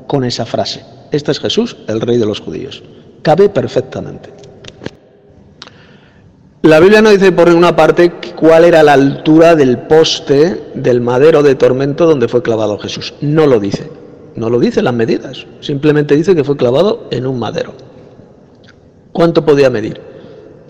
con 0.06 0.24
esa 0.24 0.46
frase. 0.46 0.84
Este 1.12 1.30
es 1.30 1.38
Jesús, 1.38 1.76
el 1.86 2.00
rey 2.00 2.18
de 2.18 2.26
los 2.26 2.40
judíos. 2.40 2.82
Cabe 3.22 3.48
perfectamente. 3.48 4.30
La 6.62 6.80
Biblia 6.80 7.00
no 7.00 7.10
dice 7.10 7.32
por 7.32 7.48
ninguna 7.48 7.76
parte 7.76 8.12
cuál 8.36 8.64
era 8.64 8.82
la 8.82 8.94
altura 8.94 9.54
del 9.54 9.78
poste 9.78 10.72
del 10.74 11.00
madero 11.00 11.42
de 11.42 11.54
tormento 11.54 12.06
donde 12.06 12.28
fue 12.28 12.42
clavado 12.42 12.78
Jesús. 12.78 13.14
No 13.20 13.46
lo 13.46 13.60
dice. 13.60 13.99
No 14.40 14.48
lo 14.48 14.58
dice 14.58 14.80
las 14.80 14.94
medidas, 14.94 15.46
simplemente 15.60 16.16
dice 16.16 16.34
que 16.34 16.44
fue 16.44 16.56
clavado 16.56 17.08
en 17.10 17.26
un 17.26 17.38
madero. 17.38 17.74
¿Cuánto 19.12 19.44
podía 19.44 19.68
medir? 19.68 20.00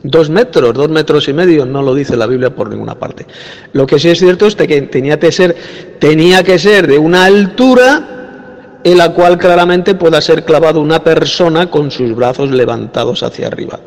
Dos 0.02 0.28
metros, 0.28 0.74
dos 0.74 0.88
metros 0.88 1.28
y 1.28 1.32
medio, 1.32 1.64
no 1.64 1.80
lo 1.80 1.94
dice 1.94 2.16
la 2.16 2.26
Biblia 2.26 2.52
por 2.52 2.68
ninguna 2.68 2.96
parte. 2.98 3.28
Lo 3.72 3.86
que 3.86 4.00
sí 4.00 4.08
es 4.08 4.18
cierto 4.18 4.48
es 4.48 4.56
que 4.56 4.82
tenía 4.82 5.20
que 5.20 5.30
ser, 5.30 5.54
tenía 6.00 6.42
que 6.42 6.58
ser 6.58 6.88
de 6.88 6.98
una 6.98 7.26
altura 7.26 8.80
en 8.82 8.98
la 8.98 9.14
cual 9.14 9.38
claramente 9.38 9.94
pueda 9.94 10.20
ser 10.20 10.44
clavado 10.44 10.80
una 10.80 11.04
persona 11.04 11.70
con 11.70 11.92
sus 11.92 12.12
brazos 12.16 12.50
levantados 12.50 13.22
hacia 13.22 13.46
arriba. 13.46 13.78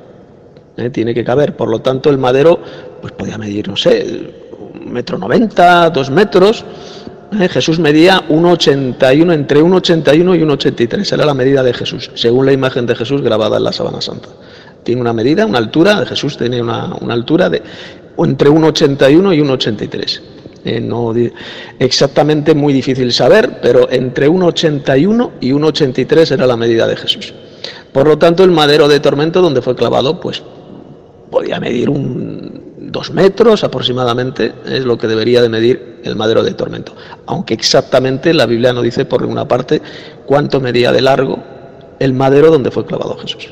¿Eh? 0.78 0.92
Tiene 0.92 1.14
que 1.14 1.26
caber, 1.26 1.58
por 1.58 1.68
lo 1.68 1.82
tanto 1.82 2.10
el 2.10 2.18
madero 2.18 2.58
pues 3.02 3.12
podía 3.12 3.38
medir, 3.38 3.68
no 3.68 3.76
sé, 3.76 4.32
un 4.58 4.94
metro 4.94 5.18
noventa, 5.18 5.90
dos 5.90 6.10
metros, 6.10 6.64
¿eh? 7.40 7.50
Jesús 7.50 7.80
medía 7.80 8.24
1,81, 8.28 9.34
entre 9.34 9.62
1,81 9.62 10.38
y 10.38 10.42
1,83. 10.42 11.14
Era 11.14 11.26
la 11.26 11.34
medida 11.34 11.64
de 11.64 11.74
Jesús, 11.74 12.12
según 12.16 12.46
la 12.46 12.54
imagen 12.54 12.86
de 12.86 12.96
Jesús 12.96 13.22
grabada 13.22 13.58
en 13.58 13.64
la 13.64 13.72
Sabana 13.72 14.02
Santa. 14.02 14.30
Tiene 14.84 15.02
una 15.02 15.14
medida, 15.14 15.46
una 15.46 15.60
altura, 15.60 16.06
Jesús 16.06 16.38
tenía 16.38 16.62
una, 16.62 16.96
altura 17.10 17.50
de 17.50 17.62
entre 18.18 18.50
1,81 18.50 19.36
y 19.36 19.42
1,83. 19.42 20.22
Eh, 20.66 21.34
exactamente 21.80 22.54
muy 22.54 22.74
difícil 22.74 23.12
saber, 23.12 23.60
pero 23.62 23.90
entre 23.92 24.30
1,81 24.30 25.32
y 25.42 25.52
1,83 25.52 26.32
era 26.32 26.48
la 26.48 26.56
medida 26.56 26.88
de 26.88 26.96
Jesús. 26.96 27.34
Por 27.92 28.08
lo 28.08 28.18
tanto, 28.18 28.44
el 28.44 28.52
madero 28.52 28.88
de 28.88 29.00
tormento 29.00 29.42
donde 29.42 29.62
fue 29.62 29.76
clavado, 29.76 30.20
pues 30.20 30.42
podía 31.30 31.60
medir 31.60 31.90
un 31.90 32.33
dos 32.94 33.12
metros 33.12 33.64
aproximadamente, 33.66 34.54
es 34.66 34.86
lo 34.86 34.98
que 34.98 35.08
debería 35.08 35.42
de 35.42 35.50
medir 35.50 36.00
el 36.04 36.16
madero 36.16 36.44
de 36.44 36.54
tormento. 36.54 36.96
Aunque 37.26 37.54
exactamente 37.54 38.34
la 38.34 38.46
Biblia 38.46 38.72
no 38.72 38.82
dice 38.82 39.04
por 39.04 39.22
ninguna 39.22 39.48
parte 39.48 39.82
cuánto 40.26 40.62
medía 40.62 40.92
de 40.94 41.02
largo 41.02 41.44
el 42.00 42.14
madero 42.14 42.52
donde 42.52 42.72
fue 42.72 42.86
clavado 42.86 43.18
Jesús. 43.18 43.52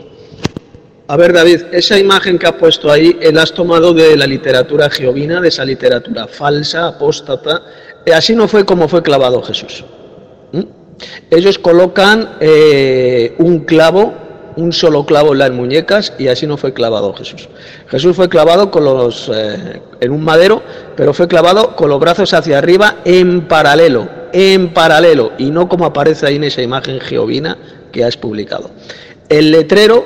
A 1.07 1.17
ver, 1.17 1.33
David, 1.33 1.63
esa 1.73 1.99
imagen 1.99 2.37
que 2.37 2.47
has 2.47 2.53
puesto 2.53 2.89
ahí, 2.89 3.17
la 3.33 3.41
has 3.41 3.51
tomado 3.51 3.93
de 3.93 4.15
la 4.15 4.27
literatura 4.27 4.89
geovina, 4.89 5.41
de 5.41 5.49
esa 5.49 5.65
literatura 5.65 6.27
falsa, 6.27 6.87
apóstata. 6.87 7.63
Eh, 8.05 8.13
así 8.13 8.33
no 8.35 8.47
fue 8.47 8.63
como 8.63 8.87
fue 8.87 9.01
clavado 9.01 9.41
Jesús. 9.41 9.83
¿Mm? 10.53 10.61
Ellos 11.31 11.57
colocan 11.57 12.37
eh, 12.39 13.35
un 13.39 13.61
clavo 13.61 14.13
un 14.55 14.73
solo 14.73 15.05
clavo 15.05 15.33
en 15.33 15.39
las 15.39 15.51
muñecas 15.51 16.13
y 16.17 16.27
así 16.27 16.47
no 16.47 16.57
fue 16.57 16.73
clavado 16.73 17.13
Jesús. 17.13 17.49
Jesús 17.87 18.15
fue 18.15 18.29
clavado 18.29 18.71
con 18.71 18.83
los, 18.83 19.29
eh, 19.33 19.81
en 19.99 20.11
un 20.11 20.23
madero, 20.23 20.61
pero 20.95 21.13
fue 21.13 21.27
clavado 21.27 21.75
con 21.75 21.89
los 21.89 21.99
brazos 21.99 22.33
hacia 22.33 22.57
arriba 22.57 22.97
en 23.05 23.47
paralelo, 23.47 24.07
en 24.33 24.73
paralelo, 24.73 25.31
y 25.37 25.51
no 25.51 25.67
como 25.67 25.85
aparece 25.85 26.25
ahí 26.25 26.35
en 26.35 26.43
esa 26.43 26.61
imagen 26.61 26.99
geovina 26.99 27.57
que 27.91 28.03
has 28.03 28.17
publicado. 28.17 28.71
El 29.29 29.51
letrero, 29.51 30.05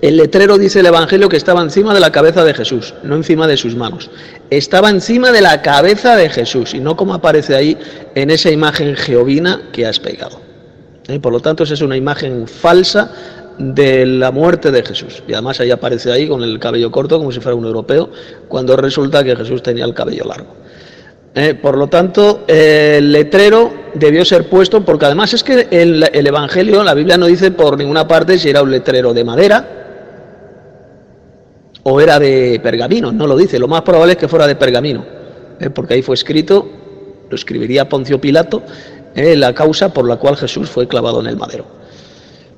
el 0.00 0.16
letrero 0.16 0.58
dice 0.58 0.80
el 0.80 0.86
Evangelio 0.86 1.28
que 1.28 1.36
estaba 1.36 1.62
encima 1.62 1.92
de 1.94 2.00
la 2.00 2.12
cabeza 2.12 2.44
de 2.44 2.54
Jesús, 2.54 2.94
no 3.02 3.16
encima 3.16 3.46
de 3.46 3.56
sus 3.56 3.74
manos. 3.76 4.10
Estaba 4.50 4.90
encima 4.90 5.32
de 5.32 5.40
la 5.40 5.62
cabeza 5.62 6.16
de 6.16 6.28
Jesús 6.28 6.74
y 6.74 6.80
no 6.80 6.96
como 6.96 7.14
aparece 7.14 7.54
ahí 7.54 7.76
en 8.14 8.30
esa 8.30 8.50
imagen 8.50 8.96
geovina 8.96 9.62
que 9.72 9.86
has 9.86 9.98
pegado. 9.98 10.40
¿Eh? 11.08 11.18
Por 11.18 11.32
lo 11.32 11.40
tanto, 11.40 11.64
esa 11.64 11.74
es 11.74 11.80
una 11.82 11.96
imagen 11.96 12.46
falsa 12.46 13.10
de 13.60 14.06
la 14.06 14.30
muerte 14.30 14.70
de 14.70 14.82
Jesús. 14.82 15.22
Y 15.28 15.34
además 15.34 15.60
ahí 15.60 15.70
aparece 15.70 16.10
ahí 16.10 16.26
con 16.26 16.42
el 16.42 16.58
cabello 16.58 16.90
corto 16.90 17.18
como 17.18 17.30
si 17.30 17.40
fuera 17.40 17.54
un 17.54 17.66
europeo, 17.66 18.10
cuando 18.48 18.74
resulta 18.76 19.22
que 19.22 19.36
Jesús 19.36 19.62
tenía 19.62 19.84
el 19.84 19.92
cabello 19.92 20.24
largo. 20.24 20.54
Eh, 21.34 21.54
por 21.54 21.76
lo 21.76 21.86
tanto, 21.86 22.44
el 22.48 23.12
letrero 23.12 23.72
debió 23.94 24.24
ser 24.24 24.48
puesto, 24.48 24.84
porque 24.84 25.04
además 25.04 25.34
es 25.34 25.44
que 25.44 25.68
el, 25.70 26.08
el, 26.12 26.26
Evangelio, 26.26 26.82
la 26.82 26.94
Biblia 26.94 27.18
no 27.18 27.26
dice 27.26 27.50
por 27.50 27.76
ninguna 27.78 28.08
parte 28.08 28.38
si 28.38 28.48
era 28.48 28.62
un 28.62 28.70
letrero 28.70 29.12
de 29.12 29.24
madera 29.24 29.68
o 31.82 32.00
era 32.00 32.18
de 32.18 32.60
pergamino, 32.62 33.12
no 33.12 33.26
lo 33.26 33.36
dice. 33.36 33.58
Lo 33.58 33.68
más 33.68 33.82
probable 33.82 34.14
es 34.14 34.18
que 34.18 34.26
fuera 34.26 34.46
de 34.46 34.56
pergamino, 34.56 35.04
eh, 35.60 35.70
porque 35.70 35.94
ahí 35.94 36.02
fue 36.02 36.14
escrito, 36.14 36.68
lo 37.28 37.36
escribiría 37.36 37.88
Poncio 37.88 38.20
Pilato, 38.20 38.62
eh, 39.14 39.36
la 39.36 39.54
causa 39.54 39.92
por 39.92 40.08
la 40.08 40.16
cual 40.16 40.36
Jesús 40.36 40.68
fue 40.68 40.88
clavado 40.88 41.20
en 41.20 41.26
el 41.26 41.36
madero. 41.36 41.79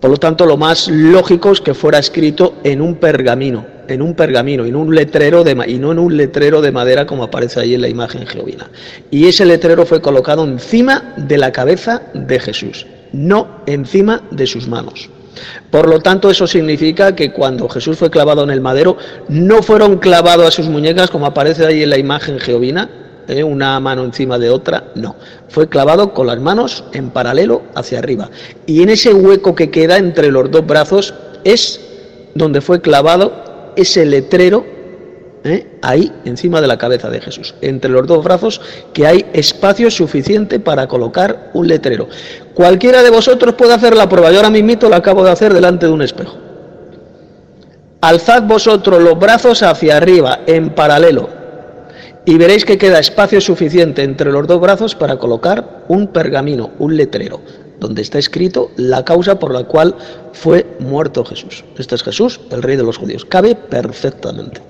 Por 0.02 0.10
lo 0.10 0.16
tanto, 0.16 0.46
lo 0.46 0.56
más 0.56 0.88
lógico 0.88 1.52
es 1.52 1.60
que 1.60 1.74
fuera 1.74 2.00
escrito 2.00 2.56
en 2.64 2.82
un 2.82 2.96
pergamino, 2.96 3.64
en 3.86 4.02
un 4.02 4.16
pergamino, 4.16 4.64
en 4.64 4.74
un 4.74 4.92
letrero 4.92 5.44
de 5.44 5.52
y 5.68 5.78
no 5.78 5.92
en 5.92 6.00
un 6.00 6.16
letrero 6.16 6.60
de 6.60 6.72
madera 6.72 7.06
como 7.06 7.22
aparece 7.22 7.60
ahí 7.60 7.76
en 7.76 7.82
la 7.82 7.88
imagen 7.88 8.26
geovina. 8.26 8.68
Y 9.12 9.28
ese 9.28 9.46
letrero 9.46 9.86
fue 9.86 10.02
colocado 10.02 10.42
encima 10.42 11.14
de 11.16 11.38
la 11.38 11.52
cabeza 11.52 12.02
de 12.14 12.40
Jesús, 12.40 12.84
no 13.12 13.60
encima 13.66 14.24
de 14.32 14.48
sus 14.48 14.66
manos. 14.66 15.08
Por 15.70 15.88
lo 15.88 16.00
tanto, 16.00 16.30
eso 16.30 16.48
significa 16.48 17.14
que 17.14 17.30
cuando 17.30 17.68
Jesús 17.68 17.96
fue 17.96 18.10
clavado 18.10 18.42
en 18.42 18.50
el 18.50 18.60
madero, 18.60 18.96
no 19.28 19.62
fueron 19.62 19.98
clavados 19.98 20.48
a 20.48 20.50
sus 20.50 20.68
muñecas 20.68 21.10
como 21.10 21.26
aparece 21.26 21.64
ahí 21.64 21.84
en 21.84 21.90
la 21.90 21.98
imagen 21.98 22.40
geovina, 22.40 22.90
¿eh? 23.28 23.42
una 23.44 23.78
mano 23.80 24.04
encima 24.04 24.38
de 24.38 24.50
otra, 24.50 24.84
no. 24.94 25.16
Fue 25.48 25.68
clavado 25.68 26.12
con 26.14 26.26
las 26.26 26.40
manos 26.40 26.84
en 26.92 27.10
paralelo 27.10 27.62
hacia 27.74 27.98
arriba. 27.98 28.30
Y 28.66 28.82
en 28.82 28.90
ese 28.90 29.12
hueco 29.12 29.54
que 29.54 29.70
queda 29.70 29.98
entre 29.98 30.30
los 30.30 30.50
dos 30.50 30.66
brazos 30.66 31.14
es 31.44 31.80
donde 32.34 32.60
fue 32.60 32.80
clavado 32.80 33.72
ese 33.76 34.04
letrero, 34.04 34.64
¿eh? 35.44 35.78
ahí 35.82 36.12
encima 36.24 36.60
de 36.60 36.66
la 36.66 36.78
cabeza 36.78 37.10
de 37.10 37.20
Jesús. 37.20 37.54
Entre 37.60 37.90
los 37.90 38.06
dos 38.06 38.24
brazos 38.24 38.60
que 38.92 39.06
hay 39.06 39.26
espacio 39.32 39.90
suficiente 39.90 40.60
para 40.60 40.86
colocar 40.88 41.50
un 41.54 41.68
letrero. 41.68 42.08
Cualquiera 42.54 43.02
de 43.02 43.10
vosotros 43.10 43.54
puede 43.54 43.74
hacer 43.74 43.96
la 43.96 44.08
prueba. 44.08 44.30
Yo 44.30 44.38
ahora 44.38 44.50
mismo 44.50 44.88
la 44.88 44.96
acabo 44.96 45.24
de 45.24 45.30
hacer 45.30 45.52
delante 45.52 45.86
de 45.86 45.92
un 45.92 46.02
espejo. 46.02 46.36
Alzad 48.00 48.42
vosotros 48.42 49.00
los 49.00 49.16
brazos 49.16 49.62
hacia 49.62 49.96
arriba, 49.96 50.40
en 50.46 50.70
paralelo, 50.70 51.28
y 52.24 52.36
veréis 52.36 52.64
que 52.64 52.78
queda 52.78 53.00
espacio 53.00 53.40
suficiente 53.40 54.02
entre 54.02 54.30
los 54.30 54.46
dos 54.46 54.60
brazos 54.60 54.94
para 54.94 55.18
colocar 55.18 55.84
un 55.88 56.08
pergamino, 56.08 56.70
un 56.78 56.96
letrero, 56.96 57.40
donde 57.80 58.02
está 58.02 58.18
escrito 58.18 58.70
la 58.76 59.04
causa 59.04 59.38
por 59.38 59.52
la 59.52 59.64
cual 59.64 59.96
fue 60.32 60.66
muerto 60.78 61.24
Jesús. 61.24 61.64
Este 61.76 61.96
es 61.96 62.02
Jesús, 62.02 62.40
el 62.50 62.62
rey 62.62 62.76
de 62.76 62.84
los 62.84 62.96
judíos. 62.96 63.24
Cabe 63.24 63.54
perfectamente. 63.56 64.60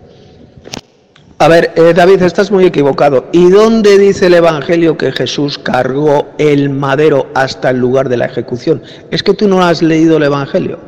A 1.38 1.48
ver, 1.48 1.72
eh, 1.74 1.92
David, 1.92 2.22
estás 2.22 2.52
muy 2.52 2.64
equivocado. 2.64 3.26
¿Y 3.32 3.50
dónde 3.50 3.98
dice 3.98 4.26
el 4.26 4.34
Evangelio 4.34 4.96
que 4.96 5.10
Jesús 5.10 5.58
cargó 5.58 6.28
el 6.38 6.70
madero 6.70 7.26
hasta 7.34 7.70
el 7.70 7.78
lugar 7.78 8.08
de 8.08 8.16
la 8.16 8.26
ejecución? 8.26 8.80
Es 9.10 9.24
que 9.24 9.34
tú 9.34 9.48
no 9.48 9.60
has 9.62 9.82
leído 9.82 10.18
el 10.18 10.22
Evangelio. 10.22 10.78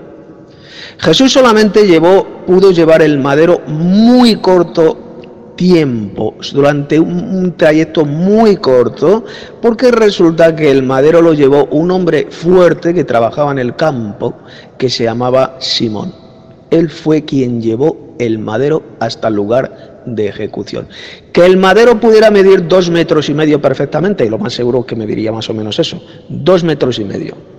Jesús 0.98 1.33
solamente 1.33 1.88
llevó, 1.88 2.24
pudo 2.46 2.70
llevar 2.70 3.03
el 3.03 3.18
madero 3.18 3.62
muy 3.66 4.37
corto 4.37 5.04
tiempo, 5.57 6.35
durante 6.53 6.99
un, 6.99 7.55
trayecto 7.57 8.05
muy 8.05 8.57
corto, 8.57 9.25
porque 9.61 9.90
resulta 9.90 10.55
que 10.55 10.71
el 10.71 10.83
madero 10.83 11.23
lo 11.23 11.35
llevó 11.35 11.67
un 11.67 11.90
hombre 11.90 12.29
fuerte 12.31 12.95
que 12.95 13.05
trabajaba 13.05 13.53
en 13.53 13.59
el 13.59 13.77
campo, 13.77 14.35
que 14.79 14.88
se 14.88 15.05
llamaba 15.05 15.57
Simón. 15.61 16.12
Él 16.71 16.90
fue 16.90 17.25
quien 17.25 17.62
llevó 17.62 18.14
el 18.19 18.38
madero 18.38 18.83
hasta 19.01 19.29
el 19.29 19.35
lugar 19.35 20.03
de 20.07 20.29
ejecución. 20.29 20.88
Que 21.33 21.47
el 21.47 21.57
madero 21.57 21.99
pudiera 22.01 22.31
medir 22.31 22.67
dos 22.67 22.90
metros 22.90 23.29
y 23.29 23.35
medio 23.35 23.61
perfectamente, 23.61 24.25
y 24.25 24.29
lo 24.29 24.38
más 24.38 24.53
seguro 24.53 24.85
que 24.85 24.97
mediría 24.97 25.33
más 25.33 25.49
o 25.51 25.55
menos 25.55 25.79
eso, 25.79 26.03
dos 26.29 26.64
metros 26.64 26.99
y 26.99 27.05
medio 27.05 27.54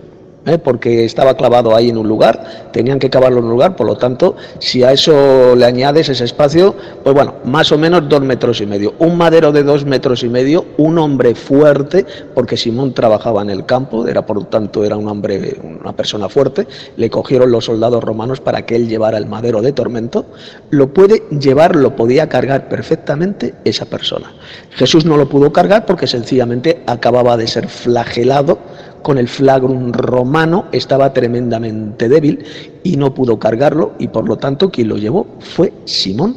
¿eh? 0.46 0.58
porque 0.58 1.06
estaba 1.06 1.36
clavado 1.36 1.76
ahí 1.76 1.90
en 1.90 1.98
un 1.98 2.08
lugar, 2.08 2.70
tenían 2.72 3.00
que 3.00 3.10
cavarlo 3.10 3.40
en 3.40 3.46
un 3.46 3.52
lugar, 3.52 3.76
por 3.76 3.88
lo 3.88 3.98
tanto, 3.98 4.36
si 4.60 4.84
a 4.84 4.92
eso 4.92 5.56
le 5.56 5.66
añades 5.66 6.10
ese 6.10 6.24
espacio, 6.24 6.76
pues 7.04 7.16
bueno, 7.16 7.36
más 7.46 7.72
o 7.72 7.78
menos 7.78 8.08
dos 8.08 8.22
metros 8.22 8.62
y 8.62 8.66
medio. 8.66 8.94
Un 9.00 9.18
madero 9.18 9.52
de 9.52 9.64
dos 9.64 9.86
metros 9.86 10.24
y 10.24 10.30
medio, 10.30 10.66
un 10.78 10.98
hombre 10.98 11.36
fuerte, 11.36 12.06
porque 12.34 12.58
Simón 12.58 12.94
trabajaba 12.94 13.42
en 13.42 13.50
el 13.50 13.66
campo, 13.66 14.08
era 14.08 14.26
por 14.26 14.38
lo 14.38 14.46
tanto 14.46 14.84
era 14.84 14.96
un 14.96 15.08
hombre, 15.08 15.58
una 15.80 15.94
persona 15.94 16.30
fuerte, 16.30 16.68
le 16.98 17.10
cogieron 17.10 17.52
los 17.52 17.66
soldados 17.66 18.04
romanos 18.04 18.40
para 18.40 18.66
que 18.66 18.76
él 18.76 18.88
llevara 18.88 19.18
el 19.18 19.26
madero 19.26 19.62
de 19.62 19.72
tormento, 19.72 20.26
lo 20.70 20.94
puede 20.94 21.24
llevar, 21.30 21.76
lo 21.76 21.96
podía 21.96 22.30
cargar 22.30 22.70
perfectamente 22.70 23.56
esa 23.64 23.86
persona. 23.86 24.34
Jesús 24.72 25.06
no 25.06 25.18
lo 25.18 25.28
pudo 25.30 25.52
cargar 25.52 25.86
porque 25.86 26.08
sencillamente 26.08 26.84
acababa 26.86 27.38
de 27.38 27.48
ser 27.48 27.68
flagelado 27.68 28.60
con 29.06 29.20
el 29.20 29.28
flagrum 29.28 29.92
romano, 29.92 30.66
estaba 30.72 31.14
tremendamente 31.14 32.10
débil 32.10 32.44
y 32.82 32.98
no 32.98 33.14
pudo 33.14 33.38
cargarlo 33.38 33.92
y 34.00 34.08
por 34.08 34.28
lo 34.28 34.38
tanto 34.38 34.72
quien 34.72 34.88
lo 34.88 34.98
llevó 34.98 35.28
fue 35.42 35.72
Simón 35.86 36.36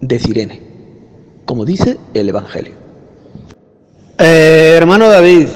de 0.00 0.18
Cirene, 0.18 0.62
como 1.44 1.64
dice 1.64 1.96
el 2.12 2.28
Evangelio. 2.28 2.72
Eh, 4.18 4.74
hermano 4.76 5.08
David, 5.08 5.46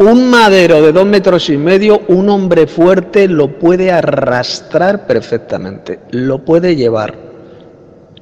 un 0.00 0.28
madero 0.28 0.82
de 0.82 0.90
dos 0.90 1.06
metros 1.06 1.48
y 1.50 1.56
medio, 1.56 2.00
un 2.08 2.28
hombre 2.30 2.66
fuerte 2.66 3.28
lo 3.28 3.56
puede 3.60 3.92
arrastrar 3.92 5.06
perfectamente, 5.06 6.00
lo 6.10 6.44
puede 6.44 6.74
llevar. 6.74 7.14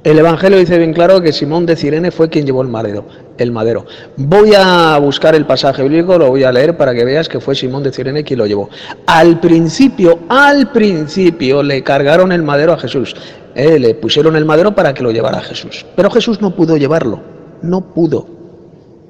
El 0.03 0.19
Evangelio 0.19 0.59
dice 0.59 0.77
bien 0.77 0.93
claro 0.93 1.19
que 1.19 1.33
Simón 1.33 1.65
de 1.65 1.75
Cirene 1.75 2.11
fue 2.11 2.29
quien 2.29 2.45
llevó 2.45 2.61
el 2.61 2.67
madero, 2.67 3.07
el 3.39 3.51
madero. 3.51 3.85
Voy 4.17 4.53
a 4.55 4.97
buscar 4.99 5.35
el 5.35 5.45
pasaje 5.45 5.83
bíblico, 5.83 6.17
lo 6.17 6.29
voy 6.29 6.43
a 6.43 6.51
leer 6.51 6.77
para 6.77 6.93
que 6.93 7.03
veas 7.05 7.27
que 7.27 7.39
fue 7.39 7.55
Simón 7.55 7.83
de 7.83 7.91
Cirene 7.91 8.23
quien 8.23 8.39
lo 8.39 8.45
llevó. 8.45 8.69
Al 9.05 9.39
principio, 9.39 10.19
al 10.29 10.71
principio 10.71 11.63
le 11.63 11.83
cargaron 11.83 12.31
el 12.31 12.43
madero 12.43 12.73
a 12.73 12.77
Jesús. 12.77 13.15
Eh, 13.55 13.79
le 13.79 13.95
pusieron 13.95 14.35
el 14.35 14.45
madero 14.45 14.75
para 14.75 14.93
que 14.93 15.03
lo 15.03 15.11
llevara 15.11 15.41
Jesús. 15.41 15.85
Pero 15.95 16.09
Jesús 16.11 16.41
no 16.41 16.55
pudo 16.55 16.77
llevarlo. 16.77 17.19
No 17.61 17.81
pudo. 17.81 18.27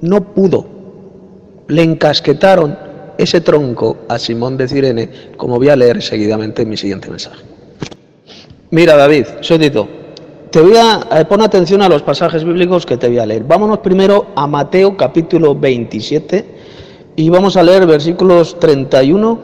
No 0.02 0.34
pudo. 0.34 0.66
Le 1.68 1.84
encasquetaron 1.84 2.78
ese 3.18 3.42
tronco 3.42 3.98
a 4.08 4.18
Simón 4.18 4.56
de 4.58 4.68
Cirene, 4.68 5.10
como 5.36 5.58
voy 5.58 5.70
a 5.70 5.76
leer 5.76 6.02
seguidamente 6.02 6.62
en 6.62 6.70
mi 6.70 6.78
siguiente 6.78 7.10
mensaje. 7.10 7.44
Mira, 8.72 8.96
David, 8.96 9.26
Tito. 9.42 9.99
Te 10.52 10.62
voy 10.62 10.78
a 10.78 11.08
eh, 11.12 11.26
poner 11.26 11.46
atención 11.46 11.84
a 11.84 11.90
los 11.90 12.02
pasajes 12.02 12.44
bíblicos 12.44 12.84
que 12.84 12.98
te 12.98 13.08
voy 13.08 13.20
a 13.20 13.26
leer. 13.26 13.44
Vámonos 13.44 13.80
primero 13.80 14.28
a 14.36 14.48
Mateo 14.48 14.98
capítulo 14.98 15.54
27 15.54 16.46
y 17.16 17.30
vamos 17.30 17.56
a 17.56 17.62
leer 17.62 17.86
versículos 17.86 18.60
31 18.60 19.40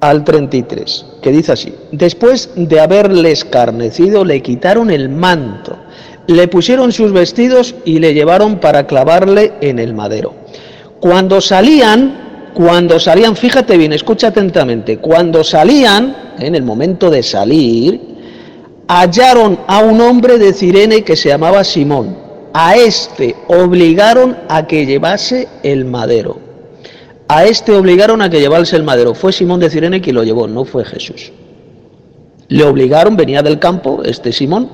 al 0.00 0.24
33, 0.24 1.06
que 1.22 1.30
dice 1.30 1.52
así, 1.52 1.72
después 1.92 2.50
de 2.56 2.80
haberle 2.80 3.30
escarnecido, 3.30 4.24
le 4.24 4.42
quitaron 4.42 4.90
el 4.90 5.08
manto, 5.08 5.76
le 6.26 6.48
pusieron 6.48 6.90
sus 6.90 7.12
vestidos 7.12 7.76
y 7.84 8.00
le 8.00 8.14
llevaron 8.14 8.58
para 8.58 8.88
clavarle 8.88 9.52
en 9.60 9.78
el 9.78 9.94
madero. 9.94 10.34
Cuando 10.98 11.40
salían, 11.40 12.50
cuando 12.52 12.98
salían, 12.98 13.36
fíjate 13.36 13.76
bien, 13.76 13.92
escucha 13.92 14.28
atentamente, 14.28 14.98
cuando 14.98 15.44
salían, 15.44 16.34
en 16.40 16.56
el 16.56 16.64
momento 16.64 17.10
de 17.10 17.22
salir, 17.22 18.11
hallaron 18.88 19.58
a 19.66 19.78
un 19.78 20.00
hombre 20.00 20.38
de 20.38 20.52
Cirene 20.52 21.02
que 21.02 21.16
se 21.16 21.28
llamaba 21.28 21.64
Simón. 21.64 22.16
A 22.54 22.76
este 22.76 23.34
obligaron 23.48 24.36
a 24.48 24.66
que 24.66 24.84
llevase 24.84 25.48
el 25.62 25.84
madero. 25.84 26.38
A 27.28 27.44
este 27.44 27.72
obligaron 27.72 28.20
a 28.20 28.28
que 28.28 28.40
llevase 28.40 28.76
el 28.76 28.82
madero. 28.82 29.14
Fue 29.14 29.32
Simón 29.32 29.60
de 29.60 29.70
Cirene 29.70 30.00
quien 30.00 30.16
lo 30.16 30.22
llevó, 30.22 30.46
no 30.46 30.64
fue 30.64 30.84
Jesús. 30.84 31.32
Le 32.48 32.64
obligaron, 32.64 33.16
venía 33.16 33.42
del 33.42 33.58
campo, 33.58 34.02
este 34.04 34.32
Simón, 34.32 34.68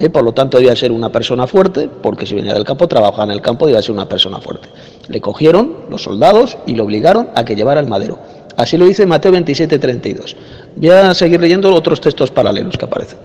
eh, 0.00 0.10
por 0.10 0.24
lo 0.24 0.32
tanto 0.32 0.58
debía 0.58 0.74
ser 0.74 0.90
una 0.90 1.12
persona 1.12 1.46
fuerte, 1.46 1.88
porque 1.88 2.26
si 2.26 2.34
venía 2.34 2.54
del 2.54 2.64
campo, 2.64 2.88
trabajaba 2.88 3.22
en 3.22 3.30
el 3.30 3.40
campo, 3.40 3.66
debía 3.66 3.80
ser 3.80 3.92
una 3.92 4.08
persona 4.08 4.40
fuerte. 4.40 4.68
Le 5.06 5.20
cogieron 5.20 5.84
los 5.88 6.02
soldados 6.02 6.58
y 6.66 6.74
le 6.74 6.82
obligaron 6.82 7.28
a 7.36 7.44
que 7.44 7.54
llevara 7.54 7.80
el 7.80 7.86
madero. 7.86 8.18
Así 8.56 8.76
lo 8.76 8.84
dice 8.84 9.06
Mateo 9.06 9.30
27, 9.30 9.78
32. 9.78 10.36
Voy 10.74 10.90
a 10.90 11.14
seguir 11.14 11.40
leyendo 11.40 11.72
otros 11.72 12.00
textos 12.00 12.32
paralelos 12.32 12.76
que 12.76 12.84
aparecen. 12.84 13.18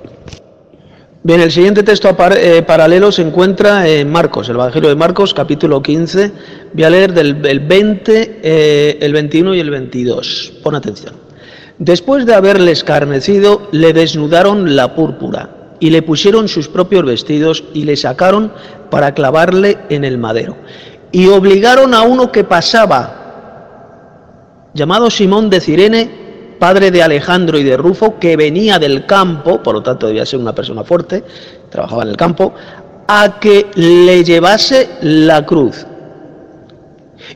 Bien, 1.24 1.42
el 1.42 1.52
siguiente 1.52 1.84
texto 1.84 2.16
eh, 2.38 2.62
paralelo 2.62 3.12
se 3.12 3.24
encuentra 3.24 3.88
en 3.88 4.10
Marcos, 4.10 4.48
el 4.50 4.56
Evangelio 4.56 4.90
de 4.90 4.96
Marcos, 4.96 5.34
capítulo 5.34 5.82
15. 5.82 6.32
Voy 6.74 6.84
a 6.84 6.90
leer 6.90 7.12
del 7.12 7.60
20, 7.60 8.40
eh, 8.44 8.98
el 9.02 9.14
21 9.14 9.56
y 9.56 9.60
el 9.60 9.70
22. 9.70 10.54
Pon 10.64 10.76
atención. 10.76 11.16
Después 11.80 12.26
de 12.26 12.36
haberle 12.36 12.72
escarnecido, 12.72 13.68
le 13.72 13.94
desnudaron 13.94 14.76
la 14.76 14.96
púrpura 14.96 15.50
y 15.80 15.90
le 15.90 16.04
pusieron 16.04 16.48
sus 16.48 16.70
propios 16.70 17.04
vestidos 17.04 17.64
y 17.74 17.84
le 17.84 17.98
sacaron 17.98 18.54
para 18.90 19.14
clavarle 19.14 19.80
en 19.90 20.06
el 20.06 20.18
madero. 20.18 20.56
Y 21.12 21.28
obligaron 21.28 21.94
a 21.94 22.04
uno 22.04 22.32
que 22.32 22.44
pasaba, 22.44 23.90
llamado 24.74 25.10
Simón 25.10 25.50
de 25.50 25.62
Cirene, 25.62 26.27
padre 26.58 26.92
de 26.92 27.04
Alejandro 27.04 27.58
y 27.58 27.64
de 27.64 27.78
Rufo, 27.78 28.20
que 28.20 28.36
venía 28.36 28.80
del 28.80 29.06
campo, 29.06 29.62
por 29.62 29.76
lo 29.76 29.84
tanto 29.84 30.08
debía 30.08 30.26
ser 30.26 30.40
una 30.40 30.54
persona 30.54 30.84
fuerte, 30.84 31.24
trabajaba 31.70 32.04
en 32.04 32.10
el 32.10 32.18
campo, 32.18 32.54
a 33.08 33.40
que 33.40 33.68
le 33.76 34.24
llevase 34.24 34.90
la 35.02 35.46
cruz. 35.46 35.86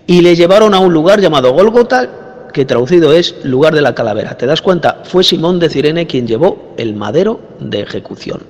Y 0.07 0.21
le 0.21 0.35
llevaron 0.35 0.73
a 0.73 0.79
un 0.79 0.93
lugar 0.93 1.19
llamado 1.19 1.53
Golgota, 1.53 2.09
que 2.53 2.65
traducido 2.65 3.13
es 3.13 3.35
lugar 3.43 3.73
de 3.73 3.81
la 3.81 3.95
calavera. 3.95 4.37
¿Te 4.37 4.45
das 4.45 4.61
cuenta? 4.61 5.01
Fue 5.03 5.23
Simón 5.23 5.59
de 5.59 5.69
Cirene 5.69 6.07
quien 6.07 6.27
llevó 6.27 6.73
el 6.77 6.95
madero 6.95 7.39
de 7.59 7.81
ejecución. 7.81 8.41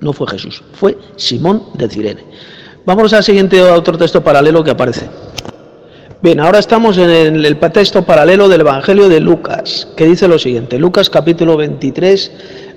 No 0.00 0.12
fue 0.12 0.26
Jesús, 0.28 0.62
fue 0.72 0.96
Simón 1.16 1.64
de 1.74 1.88
Cirene. 1.88 2.24
Vamos 2.86 3.12
al 3.12 3.22
siguiente 3.22 3.60
otro 3.62 3.98
texto 3.98 4.22
paralelo 4.22 4.64
que 4.64 4.70
aparece. 4.70 5.08
Bien, 6.22 6.38
ahora 6.38 6.58
estamos 6.58 6.98
en 6.98 7.08
el, 7.08 7.58
texto 7.72 8.04
paralelo 8.04 8.50
del 8.50 8.60
Evangelio 8.60 9.08
de 9.08 9.20
Lucas, 9.20 9.88
que 9.96 10.04
dice 10.04 10.28
lo 10.28 10.38
siguiente. 10.38 10.78
Lucas 10.78 11.08
capítulo 11.08 11.56
23, 11.56 12.32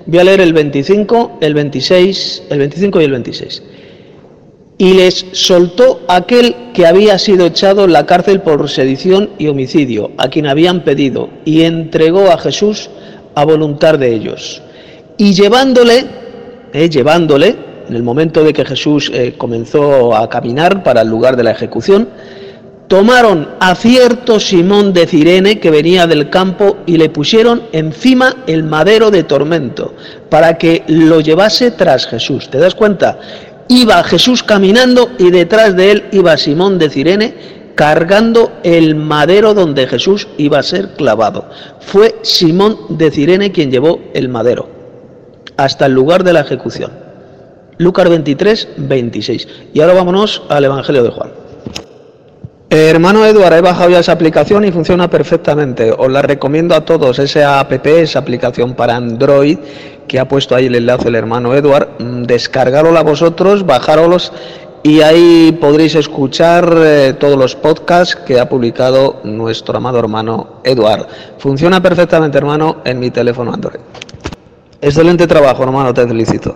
voy 0.05 0.19
a 0.19 0.23
leer 0.23 0.39
el 0.39 0.53
25, 0.53 1.39
el 1.41 1.53
26, 1.53 2.43
el 2.49 2.59
25 2.59 3.01
y 3.01 3.03
el 3.03 3.11
26. 3.11 3.63
Y 4.77 4.93
les 4.93 5.25
soltó 5.33 6.03
aquel 6.07 6.55
que 6.73 6.87
había 6.87 7.19
sido 7.19 7.45
echado 7.45 7.83
en 7.83 7.91
la 7.91 8.05
cárcel 8.05 8.39
por 8.39 8.69
sedición 8.69 9.31
y 9.37 9.47
homicidio, 9.47 10.11
a 10.17 10.29
quien 10.29 10.47
habían 10.47 10.85
pedido, 10.85 11.27
y 11.43 11.63
entregó 11.63 12.31
a 12.31 12.37
Jesús 12.37 12.89
a 13.35 13.43
voluntad 13.43 13.99
de 13.99 14.13
ellos. 14.13 14.61
Y 15.17 15.33
llevándole, 15.33 16.05
eh, 16.71 16.89
llevándole, 16.89 17.57
en 17.89 17.93
el 17.93 18.03
momento 18.03 18.41
de 18.41 18.53
que 18.53 18.63
Jesús 18.63 19.11
eh, 19.13 19.33
comenzó 19.37 20.15
a 20.15 20.29
caminar 20.29 20.81
para 20.81 21.01
el 21.01 21.09
lugar 21.09 21.35
de 21.35 21.43
la 21.43 21.51
ejecución, 21.51 22.07
tomaron 22.87 23.49
a 23.59 23.75
cierto 23.75 24.39
Simón 24.39 24.93
de 24.93 25.07
Cirene 25.07 25.59
que 25.59 25.71
venía 25.71 26.07
del 26.07 26.29
campo 26.29 26.77
y 26.85 26.97
le 26.97 27.09
pusieron 27.09 27.63
encima 27.71 28.35
el 28.47 28.63
madero 28.63 29.11
de 29.11 29.23
tormento 29.23 29.95
para 30.29 30.57
que 30.57 30.83
lo 30.87 31.21
llevase 31.21 31.71
tras 31.71 32.05
Jesús. 32.07 32.49
¿Te 32.49 32.57
das 32.57 32.75
cuenta? 32.75 33.19
Iba 33.69 34.03
Jesús 34.03 34.43
caminando 34.43 35.11
y 35.17 35.31
detrás 35.31 35.75
de 35.75 35.91
él 35.91 36.03
iba 36.11 36.37
Simón 36.37 36.77
de 36.77 36.89
Cirene 36.89 37.33
cargando 37.75 38.51
el 38.63 38.95
madero 38.95 39.53
donde 39.53 39.87
Jesús 39.87 40.27
iba 40.37 40.59
a 40.59 40.63
ser 40.63 40.89
clavado. 40.95 41.49
Fue 41.79 42.15
Simón 42.21 42.77
de 42.89 43.09
Cirene 43.09 43.51
quien 43.51 43.71
llevó 43.71 43.99
el 44.13 44.29
madero 44.29 44.69
hasta 45.57 45.85
el 45.85 45.93
lugar 45.93 46.23
de 46.23 46.33
la 46.33 46.41
ejecución. 46.41 46.91
Lucas 47.77 48.07
23, 48.07 48.69
26. 48.77 49.47
Y 49.73 49.81
ahora 49.81 49.93
vámonos 49.93 50.43
al 50.49 50.65
Evangelio 50.65 51.03
de 51.03 51.09
Juan. 51.09 51.42
Hermano 52.75 53.23
Eduardo, 53.23 53.55
he 53.55 53.61
bajado 53.61 53.91
ya 53.91 53.99
esa 53.99 54.13
aplicación 54.13 54.65
y 54.65 54.71
funciona 54.71 55.07
perfectamente. 55.07 55.91
Os 55.95 56.09
la 56.09 56.23
recomiendo 56.23 56.73
a 56.73 56.83
todos, 56.83 57.19
esa 57.19 57.59
app, 57.59 57.71
esa 57.85 58.17
aplicación 58.17 58.73
para 58.73 58.95
Android, 58.95 59.59
que 60.07 60.19
ha 60.19 60.27
puesto 60.27 60.55
ahí 60.55 60.65
el 60.65 60.73
enlace 60.73 61.09
el 61.09 61.13
hermano 61.13 61.53
Eduard. 61.53 61.89
Mm, 61.99 62.23
Descargarosla 62.23 63.03
vosotros, 63.03 63.63
bajaros 63.67 64.33
y 64.81 65.01
ahí 65.01 65.55
podréis 65.61 65.93
escuchar 65.93 66.73
eh, 66.77 67.13
todos 67.19 67.37
los 67.37 67.55
podcasts 67.55 68.15
que 68.15 68.39
ha 68.39 68.49
publicado 68.49 69.21
nuestro 69.23 69.77
amado 69.77 69.99
hermano 69.99 70.61
Eduard. 70.63 71.05
Funciona 71.37 71.79
perfectamente, 71.79 72.39
hermano, 72.39 72.77
en 72.85 72.99
mi 72.99 73.11
teléfono 73.11 73.53
Android. 73.53 73.81
Excelente 74.81 75.27
trabajo, 75.27 75.61
hermano, 75.61 75.93
te 75.93 76.07
felicito. 76.07 76.55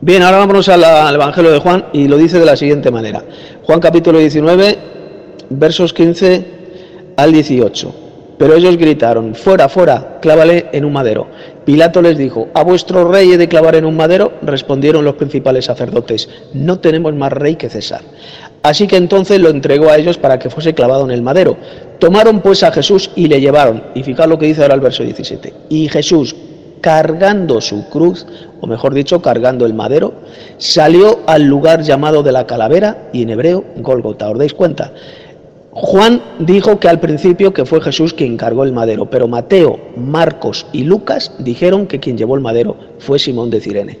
Bien, 0.00 0.22
ahora 0.22 0.38
vámonos 0.38 0.68
al 0.68 1.12
Evangelio 1.12 1.50
de 1.50 1.58
Juan 1.58 1.86
y 1.92 2.06
lo 2.06 2.16
dice 2.16 2.38
de 2.38 2.46
la 2.46 2.54
siguiente 2.54 2.92
manera. 2.92 3.24
Juan 3.64 3.80
capítulo 3.80 4.20
19, 4.20 4.97
versos 5.50 5.92
15 5.92 6.44
al 7.16 7.32
18. 7.32 7.94
Pero 8.38 8.54
ellos 8.54 8.76
gritaron, 8.76 9.34
fuera, 9.34 9.68
fuera, 9.68 10.18
clávale 10.22 10.66
en 10.72 10.84
un 10.84 10.92
madero. 10.92 11.26
Pilato 11.64 12.00
les 12.00 12.16
dijo, 12.16 12.48
¿a 12.54 12.62
vuestro 12.62 13.10
rey 13.10 13.32
he 13.32 13.36
de 13.36 13.48
clavar 13.48 13.74
en 13.74 13.84
un 13.84 13.96
madero? 13.96 14.34
Respondieron 14.42 15.04
los 15.04 15.16
principales 15.16 15.64
sacerdotes, 15.64 16.28
no 16.54 16.78
tenemos 16.78 17.14
más 17.14 17.32
rey 17.32 17.56
que 17.56 17.68
César. 17.68 18.02
Así 18.62 18.86
que 18.86 18.96
entonces 18.96 19.40
lo 19.40 19.50
entregó 19.50 19.90
a 19.90 19.96
ellos 19.96 20.18
para 20.18 20.38
que 20.38 20.50
fuese 20.50 20.74
clavado 20.74 21.04
en 21.04 21.10
el 21.10 21.22
madero. 21.22 21.56
Tomaron 21.98 22.40
pues 22.40 22.62
a 22.62 22.70
Jesús 22.70 23.10
y 23.16 23.26
le 23.26 23.40
llevaron. 23.40 23.82
Y 23.94 24.04
fijad 24.04 24.28
lo 24.28 24.38
que 24.38 24.46
dice 24.46 24.62
ahora 24.62 24.74
el 24.74 24.80
verso 24.80 25.02
17. 25.02 25.52
Y 25.68 25.88
Jesús, 25.88 26.36
cargando 26.80 27.60
su 27.60 27.88
cruz, 27.88 28.26
o 28.60 28.66
mejor 28.66 28.94
dicho, 28.94 29.20
cargando 29.20 29.66
el 29.66 29.74
madero, 29.74 30.14
salió 30.58 31.20
al 31.26 31.44
lugar 31.44 31.82
llamado 31.82 32.22
de 32.22 32.32
la 32.32 32.46
calavera 32.46 33.08
y 33.12 33.22
en 33.22 33.30
hebreo 33.30 33.64
Golgota. 33.76 34.30
¿Os 34.30 34.38
dais 34.38 34.54
cuenta? 34.54 34.92
Juan 35.70 36.22
dijo 36.40 36.80
que 36.80 36.88
al 36.88 36.98
principio 36.98 37.52
que 37.52 37.64
fue 37.64 37.80
Jesús 37.80 38.14
quien 38.14 38.36
cargó 38.36 38.64
el 38.64 38.72
madero, 38.72 39.10
pero 39.10 39.28
Mateo, 39.28 39.78
Marcos 39.96 40.66
y 40.72 40.84
Lucas 40.84 41.32
dijeron 41.38 41.86
que 41.86 42.00
quien 42.00 42.16
llevó 42.16 42.34
el 42.34 42.40
madero 42.40 42.76
fue 42.98 43.18
Simón 43.18 43.50
de 43.50 43.60
Cirene. 43.60 43.98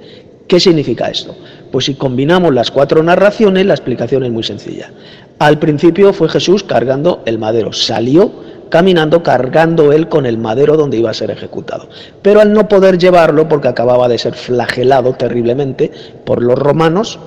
¿Qué 0.48 0.58
significa 0.58 1.10
esto? 1.10 1.36
Pues 1.70 1.84
si 1.84 1.94
combinamos 1.94 2.54
las 2.54 2.70
cuatro 2.70 3.02
narraciones, 3.02 3.66
la 3.66 3.74
explicación 3.74 4.24
es 4.24 4.32
muy 4.32 4.42
sencilla. 4.42 4.90
Al 5.38 5.58
principio 5.58 6.12
fue 6.14 6.28
Jesús 6.30 6.64
cargando 6.64 7.22
el 7.26 7.38
madero, 7.38 7.72
salió 7.72 8.32
caminando 8.70 9.22
cargando 9.22 9.92
él 9.92 10.08
con 10.08 10.26
el 10.26 10.38
madero 10.38 10.76
donde 10.76 10.96
iba 10.96 11.10
a 11.10 11.14
ser 11.14 11.30
ejecutado. 11.30 11.88
Pero 12.22 12.40
al 12.40 12.52
no 12.52 12.68
poder 12.68 12.98
llevarlo, 12.98 13.48
porque 13.48 13.68
acababa 13.68 14.08
de 14.08 14.18
ser 14.18 14.34
flagelado 14.34 15.14
terriblemente 15.14 15.90
por 16.24 16.42
los 16.42 16.58
romanos, 16.58 17.18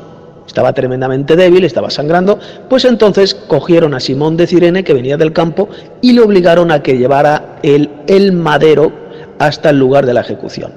estaba 0.51 0.73
tremendamente 0.73 1.37
débil, 1.37 1.63
estaba 1.63 1.89
sangrando, 1.89 2.37
pues 2.69 2.83
entonces 2.83 3.33
cogieron 3.33 3.93
a 3.93 4.01
Simón 4.01 4.35
de 4.35 4.47
Cirene, 4.47 4.83
que 4.83 4.93
venía 4.93 5.15
del 5.15 5.31
campo, 5.31 5.69
y 6.01 6.11
le 6.11 6.19
obligaron 6.19 6.71
a 6.71 6.83
que 6.83 6.97
llevara 6.97 7.57
el, 7.63 7.89
el 8.07 8.33
madero 8.33 8.91
hasta 9.39 9.69
el 9.69 9.79
lugar 9.79 10.05
de 10.05 10.13
la 10.13 10.19
ejecución. 10.19 10.73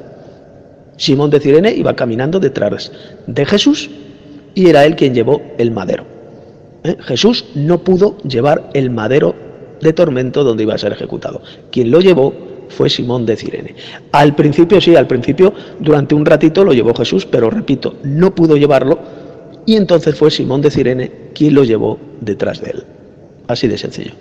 Simón 0.97 1.31
de 1.31 1.41
Cirene 1.41 1.73
iba 1.73 1.97
caminando 1.97 2.39
detrás 2.39 2.93
de 3.27 3.45
Jesús 3.45 3.91
y 4.55 4.69
era 4.69 4.85
él 4.85 4.95
quien 4.95 5.13
llevó 5.13 5.43
el 5.59 5.73
madero. 5.73 6.05
¿Eh? 6.85 6.97
Jesús 7.01 7.45
no 7.57 7.81
pudo 7.83 8.19
llevar 8.19 8.71
el 8.75 8.91
madero 8.91 9.35
de 9.81 9.93
tormento 9.93 10.45
donde 10.45 10.63
iba 10.63 10.75
a 10.75 10.79
ser 10.79 10.93
ejecutado. 10.93 11.43
Quien 11.73 11.91
lo 11.91 12.01
llevó 12.01 12.33
fue 12.69 12.89
Simón 12.89 13.27
de 13.27 13.37
Cirene. 13.37 13.75
Al 14.13 14.37
principio 14.37 14.81
sí, 14.81 14.95
al 14.95 15.09
principio 15.09 15.53
durante 15.81 16.15
un 16.15 16.25
ratito 16.25 16.63
lo 16.63 16.73
llevó 16.73 16.95
Jesús, 16.95 17.27
pero 17.27 17.51
repito, 17.51 17.97
no 18.05 18.33
pudo 18.37 18.57
llevarlo 18.57 19.24
y 19.66 19.77
entonces 19.77 20.14
fue 20.14 20.31
Simón 20.31 20.61
de 20.61 20.70
Cirene 20.70 21.11
quien 21.35 21.55
lo 21.55 21.64
llevó 21.64 21.98
detrás 22.20 22.61
de 22.61 22.70
él. 22.70 22.85
Así 23.46 23.68
de 23.68 23.79
sencillo. 23.79 24.12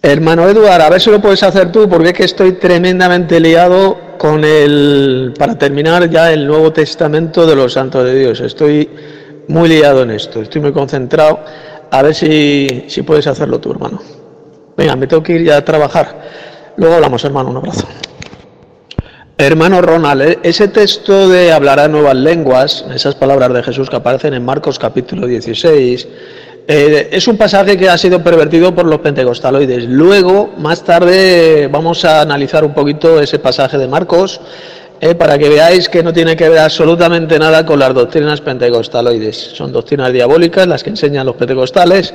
Hermano 0.00 0.48
Eduardo, 0.48 0.84
a 0.84 0.90
ver 0.90 1.00
si 1.00 1.10
lo 1.10 1.20
puedes 1.20 1.42
hacer 1.42 1.72
tú, 1.72 1.88
porque 1.88 2.08
es 2.08 2.14
que 2.14 2.24
estoy 2.24 2.52
tremendamente 2.52 3.40
liado 3.40 3.98
con 4.16 4.44
el, 4.44 5.34
para 5.36 5.58
terminar 5.58 6.08
ya 6.08 6.32
el 6.32 6.46
Nuevo 6.46 6.72
Testamento 6.72 7.46
de 7.46 7.56
los 7.56 7.72
Santos 7.72 8.04
de 8.04 8.14
Dios. 8.14 8.40
Estoy 8.40 8.88
muy 9.48 9.68
liado 9.68 10.02
en 10.02 10.12
esto, 10.12 10.40
estoy 10.40 10.60
muy 10.60 10.72
concentrado. 10.72 11.40
A 11.90 12.02
ver 12.02 12.14
si, 12.14 12.84
si 12.86 13.02
puedes 13.02 13.26
hacerlo 13.26 13.58
tú, 13.58 13.72
hermano. 13.72 14.00
Venga, 14.76 14.94
me 14.94 15.06
tengo 15.08 15.22
que 15.22 15.32
ir 15.32 15.44
ya 15.44 15.56
a 15.56 15.64
trabajar. 15.64 16.20
Luego 16.76 16.94
hablamos, 16.94 17.24
hermano. 17.24 17.50
Un 17.50 17.56
abrazo. 17.56 17.88
Hermano 19.40 19.80
Ronald, 19.80 20.22
e-, 20.22 20.38
ese 20.42 20.66
texto 20.66 21.28
de 21.28 21.52
hablará 21.52 21.86
nuevas 21.86 22.16
lenguas, 22.16 22.84
esas 22.92 23.14
palabras 23.14 23.52
de 23.54 23.62
Jesús 23.62 23.88
que 23.88 23.94
aparecen 23.94 24.34
en 24.34 24.44
Marcos 24.44 24.80
capítulo 24.80 25.28
16, 25.28 26.08
eh, 26.66 27.08
es 27.12 27.28
un 27.28 27.36
pasaje 27.36 27.76
que 27.76 27.88
ha 27.88 27.96
sido 27.96 28.20
pervertido 28.20 28.74
por 28.74 28.86
los 28.86 28.98
pentecostaloides. 28.98 29.84
Luego, 29.84 30.54
más 30.58 30.82
tarde, 30.82 31.68
vamos 31.70 32.04
a 32.04 32.20
analizar 32.20 32.64
un 32.64 32.74
poquito 32.74 33.20
ese 33.20 33.38
pasaje 33.38 33.78
de 33.78 33.86
Marcos 33.86 34.40
eh, 35.00 35.14
para 35.14 35.38
que 35.38 35.48
veáis 35.48 35.88
que 35.88 36.02
no 36.02 36.12
tiene 36.12 36.34
que 36.34 36.48
ver 36.48 36.58
absolutamente 36.58 37.38
nada 37.38 37.64
con 37.64 37.78
las 37.78 37.94
doctrinas 37.94 38.40
pentecostaloides. 38.40 39.36
Son 39.54 39.70
doctrinas 39.70 40.12
diabólicas 40.12 40.66
las 40.66 40.82
que 40.82 40.90
enseñan 40.90 41.24
los 41.24 41.36
pentecostales 41.36 42.12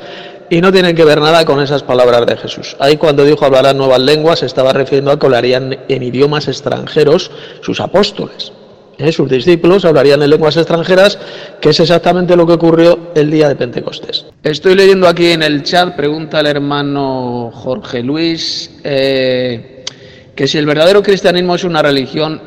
y 0.50 0.62
no 0.62 0.72
tienen 0.72 0.96
que 0.96 1.06
ver 1.06 1.20
nada 1.20 1.46
con 1.46 1.62
esas 1.62 1.84
palabras 1.84 2.26
de 2.26 2.38
Jesús. 2.38 2.76
Ahí 2.80 2.98
cuando 2.98 3.26
dijo 3.26 3.46
hablarán 3.46 3.78
nuevas 3.78 4.00
lenguas 4.00 4.40
se 4.40 4.46
estaba 4.46 4.74
refiriendo 4.74 5.12
a 5.12 5.20
que 5.20 5.26
hablarían 5.26 5.78
en 5.88 6.04
idiomas 6.04 6.48
extranjeros 6.48 7.32
sus 7.62 7.80
apóstoles. 7.80 8.52
¿eh? 8.98 9.12
Sus 9.12 9.30
discípulos 9.30 9.86
hablarían 9.86 10.22
en 10.22 10.30
lenguas 10.30 10.58
extranjeras, 10.58 11.18
que 11.60 11.70
es 11.70 11.80
exactamente 11.80 12.36
lo 12.36 12.46
que 12.46 12.54
ocurrió 12.54 13.12
el 13.16 13.32
día 13.32 13.48
de 13.48 13.56
Pentecostés. 13.56 14.26
Estoy 14.44 14.76
leyendo 14.76 15.08
aquí 15.08 15.32
en 15.32 15.44
el 15.44 15.64
chat, 15.64 15.96
pregunta 15.96 16.40
el 16.40 16.48
hermano 16.48 17.52
Jorge 17.54 18.04
Luis, 18.04 18.72
eh, 18.84 19.86
que 20.36 20.48
si 20.48 20.58
el 20.58 20.66
verdadero 20.66 21.02
cristianismo 21.02 21.56
es 21.56 21.64
una 21.64 21.82
religión 21.82 22.42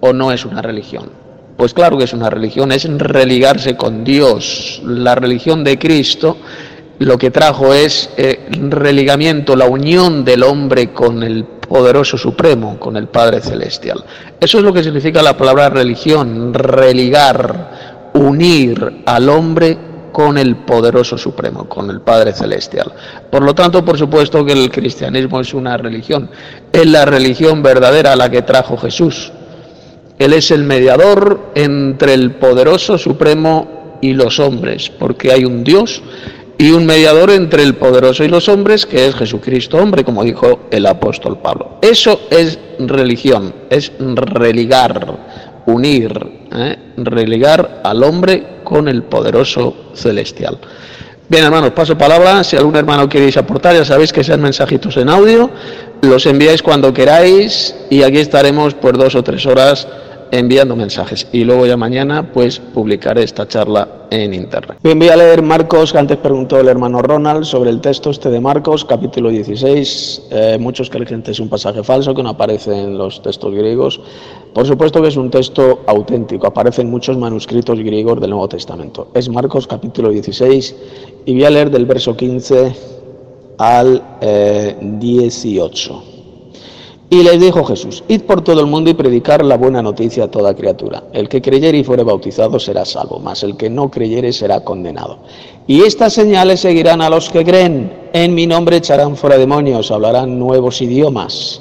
o 0.00 0.12
no 0.12 0.32
es 0.32 0.44
una 0.44 0.62
religión. 0.62 1.22
Pues 1.56 1.74
claro 1.74 1.98
que 1.98 2.04
es 2.04 2.12
una 2.12 2.30
religión, 2.30 2.72
es 2.72 2.88
religarse 2.88 3.76
con 3.76 4.02
Dios. 4.02 4.80
La 4.84 5.14
religión 5.14 5.62
de 5.62 5.78
Cristo 5.78 6.38
lo 6.98 7.18
que 7.18 7.30
trajo 7.30 7.74
es 7.74 8.10
eh, 8.16 8.46
religamiento, 8.68 9.56
la 9.56 9.66
unión 9.66 10.24
del 10.24 10.42
hombre 10.42 10.92
con 10.92 11.22
el 11.22 11.44
poderoso 11.44 12.18
supremo, 12.18 12.78
con 12.78 12.96
el 12.96 13.08
Padre 13.08 13.40
Celestial. 13.40 14.04
Eso 14.38 14.58
es 14.58 14.64
lo 14.64 14.72
que 14.72 14.82
significa 14.82 15.22
la 15.22 15.36
palabra 15.36 15.70
religión, 15.70 16.52
religar, 16.52 18.10
unir 18.14 19.02
al 19.06 19.28
hombre 19.28 19.78
con 20.12 20.36
el 20.36 20.56
poderoso 20.56 21.16
supremo, 21.16 21.68
con 21.68 21.88
el 21.90 22.02
Padre 22.02 22.32
Celestial. 22.32 22.92
Por 23.30 23.42
lo 23.42 23.54
tanto, 23.54 23.84
por 23.84 23.98
supuesto 23.98 24.44
que 24.44 24.52
el 24.52 24.70
cristianismo 24.70 25.40
es 25.40 25.54
una 25.54 25.76
religión, 25.78 26.30
es 26.70 26.86
la 26.86 27.06
religión 27.06 27.62
verdadera 27.62 28.14
la 28.14 28.30
que 28.30 28.42
trajo 28.42 28.76
Jesús. 28.76 29.32
Él 30.18 30.34
es 30.34 30.50
el 30.50 30.64
mediador 30.64 31.52
entre 31.54 32.14
el 32.14 32.32
poderoso 32.32 32.98
supremo 32.98 33.98
y 34.02 34.12
los 34.12 34.38
hombres, 34.38 34.90
porque 34.90 35.32
hay 35.32 35.44
un 35.44 35.64
Dios 35.64 36.02
y 36.58 36.70
un 36.70 36.86
mediador 36.86 37.30
entre 37.30 37.62
el 37.62 37.74
poderoso 37.74 38.24
y 38.24 38.28
los 38.28 38.48
hombres, 38.48 38.86
que 38.86 39.06
es 39.06 39.14
Jesucristo 39.14 39.78
hombre, 39.78 40.04
como 40.04 40.22
dijo 40.22 40.60
el 40.70 40.86
apóstol 40.86 41.38
Pablo. 41.38 41.78
Eso 41.82 42.20
es 42.30 42.58
religión, 42.78 43.54
es 43.70 43.92
religar, 43.98 45.18
unir, 45.66 46.12
¿eh? 46.54 46.76
religar 46.96 47.80
al 47.84 48.02
hombre 48.04 48.60
con 48.64 48.88
el 48.88 49.02
poderoso 49.02 49.74
celestial. 49.94 50.58
Bien, 51.28 51.44
hermanos, 51.44 51.70
paso 51.70 51.96
palabra. 51.96 52.44
Si 52.44 52.56
algún 52.56 52.76
hermano 52.76 53.08
queréis 53.08 53.36
aportar, 53.38 53.74
ya 53.74 53.84
sabéis 53.84 54.12
que 54.12 54.22
sean 54.22 54.42
mensajitos 54.42 54.96
en 54.98 55.08
audio, 55.08 55.50
los 56.02 56.26
enviáis 56.26 56.62
cuando 56.62 56.92
queráis 56.92 57.74
y 57.88 58.02
aquí 58.02 58.18
estaremos 58.18 58.74
por 58.74 58.98
dos 58.98 59.14
o 59.14 59.22
tres 59.22 59.46
horas 59.46 59.88
enviando 60.32 60.74
mensajes 60.74 61.28
y 61.30 61.44
luego 61.44 61.66
ya 61.66 61.76
mañana 61.76 62.32
pues 62.32 62.58
publicaré 62.58 63.22
esta 63.22 63.46
charla 63.46 64.06
en 64.10 64.32
internet. 64.32 64.78
Bien, 64.82 64.98
voy 64.98 65.10
a 65.10 65.16
leer 65.16 65.42
Marcos, 65.42 65.92
que 65.92 65.98
antes 65.98 66.16
preguntó 66.16 66.58
el 66.58 66.68
hermano 66.68 67.02
Ronald 67.02 67.44
sobre 67.44 67.68
el 67.68 67.82
texto 67.82 68.10
este 68.10 68.30
de 68.30 68.40
Marcos, 68.40 68.84
capítulo 68.86 69.28
16. 69.28 70.22
Eh, 70.30 70.56
muchos 70.58 70.88
creen 70.88 71.22
que 71.22 71.30
es 71.30 71.38
un 71.38 71.50
pasaje 71.50 71.84
falso 71.84 72.14
que 72.14 72.22
no 72.22 72.30
aparece 72.30 72.74
en 72.74 72.96
los 72.96 73.20
textos 73.20 73.54
griegos. 73.54 74.00
Por 74.54 74.66
supuesto 74.66 75.02
que 75.02 75.08
es 75.08 75.16
un 75.16 75.30
texto 75.30 75.80
auténtico, 75.86 76.46
aparece 76.46 76.80
en 76.80 76.90
muchos 76.90 77.18
manuscritos 77.18 77.78
griegos 77.78 78.18
del 78.18 78.30
Nuevo 78.30 78.48
Testamento. 78.48 79.08
Es 79.12 79.28
Marcos 79.28 79.66
capítulo 79.66 80.08
16 80.08 80.76
y 81.26 81.34
voy 81.34 81.44
a 81.44 81.50
leer 81.50 81.70
del 81.70 81.84
verso 81.84 82.16
15 82.16 82.74
al 83.58 84.02
18. 84.80 86.11
Y 87.12 87.22
les 87.22 87.38
dijo 87.38 87.62
Jesús, 87.62 88.02
id 88.08 88.22
por 88.22 88.40
todo 88.40 88.62
el 88.62 88.66
mundo 88.68 88.88
y 88.88 88.94
predicar 88.94 89.44
la 89.44 89.58
buena 89.58 89.82
noticia 89.82 90.24
a 90.24 90.30
toda 90.30 90.54
criatura. 90.54 91.02
El 91.12 91.28
que 91.28 91.42
creyere 91.42 91.76
y 91.76 91.84
fuere 91.84 92.04
bautizado 92.04 92.58
será 92.58 92.86
salvo, 92.86 93.18
mas 93.18 93.42
el 93.42 93.54
que 93.54 93.68
no 93.68 93.90
creyere 93.90 94.32
será 94.32 94.64
condenado. 94.64 95.18
Y 95.66 95.82
estas 95.82 96.14
señales 96.14 96.60
seguirán 96.60 97.02
a 97.02 97.10
los 97.10 97.28
que 97.28 97.44
creen. 97.44 97.92
En 98.14 98.34
mi 98.34 98.46
nombre 98.46 98.78
echarán 98.78 99.14
fuera 99.14 99.36
demonios, 99.36 99.90
hablarán 99.90 100.38
nuevos 100.38 100.80
idiomas 100.80 101.60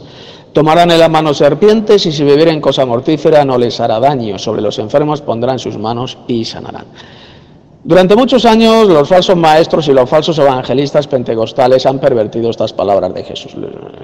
Tomarán 0.53 0.91
en 0.91 0.99
la 0.99 1.07
mano 1.07 1.33
serpientes 1.33 2.05
y 2.05 2.11
si 2.11 2.23
bebieren 2.23 2.59
cosa 2.59 2.85
mortífera 2.85 3.45
no 3.45 3.57
les 3.57 3.79
hará 3.79 3.99
daño. 3.99 4.37
Sobre 4.37 4.61
los 4.61 4.79
enfermos 4.79 5.21
pondrán 5.21 5.59
sus 5.59 5.77
manos 5.77 6.17
y 6.27 6.43
sanarán. 6.43 6.85
Durante 7.84 8.15
muchos 8.15 8.45
años 8.45 8.88
los 8.88 9.09
falsos 9.09 9.36
maestros 9.36 9.88
y 9.88 9.91
los 9.91 10.07
falsos 10.07 10.38
evangelistas 10.38 11.07
pentecostales 11.07 11.88
han 11.88 11.97
pervertido 11.97 12.51
estas 12.51 12.71
palabras 12.73 13.11
de 13.11 13.23
Jesús. 13.23 13.55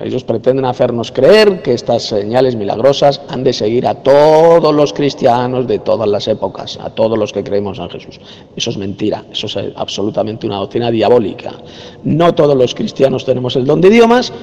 Ellos 0.04 0.24
pretenden 0.24 0.66
hacernos 0.66 1.12
creer 1.12 1.62
que 1.62 1.74
estas 1.74 2.02
señales 2.02 2.56
milagrosas 2.56 3.22
han 3.30 3.44
de 3.44 3.54
seguir 3.54 3.86
a 3.86 3.94
todos 3.94 4.74
los 4.74 4.94
cristianos 4.94 5.68
de 5.68 5.78
todas 5.78 6.10
las 6.10 6.28
épocas, 6.28 6.80
a 6.82 6.90
todos 6.90 7.20
los 7.20 7.32
que 7.32 7.44
creemos 7.44 7.78
en 7.78 7.90
Jesús. 7.92 8.20
Eso 8.56 8.72
es 8.72 8.78
mentira, 8.78 9.26
eso 9.32 9.46
es 9.46 9.72
absolutamente 9.76 10.48
una 10.48 10.58
doctrina 10.58 10.90
diabólica. 10.90 11.52
No 12.04 12.34
todos 12.34 12.58
los 12.58 12.74
cristianos 12.74 13.26
tenemos 13.26 13.56
el 13.58 13.66
don 13.66 13.80
de 13.80 13.90
idiomas, 13.90 14.34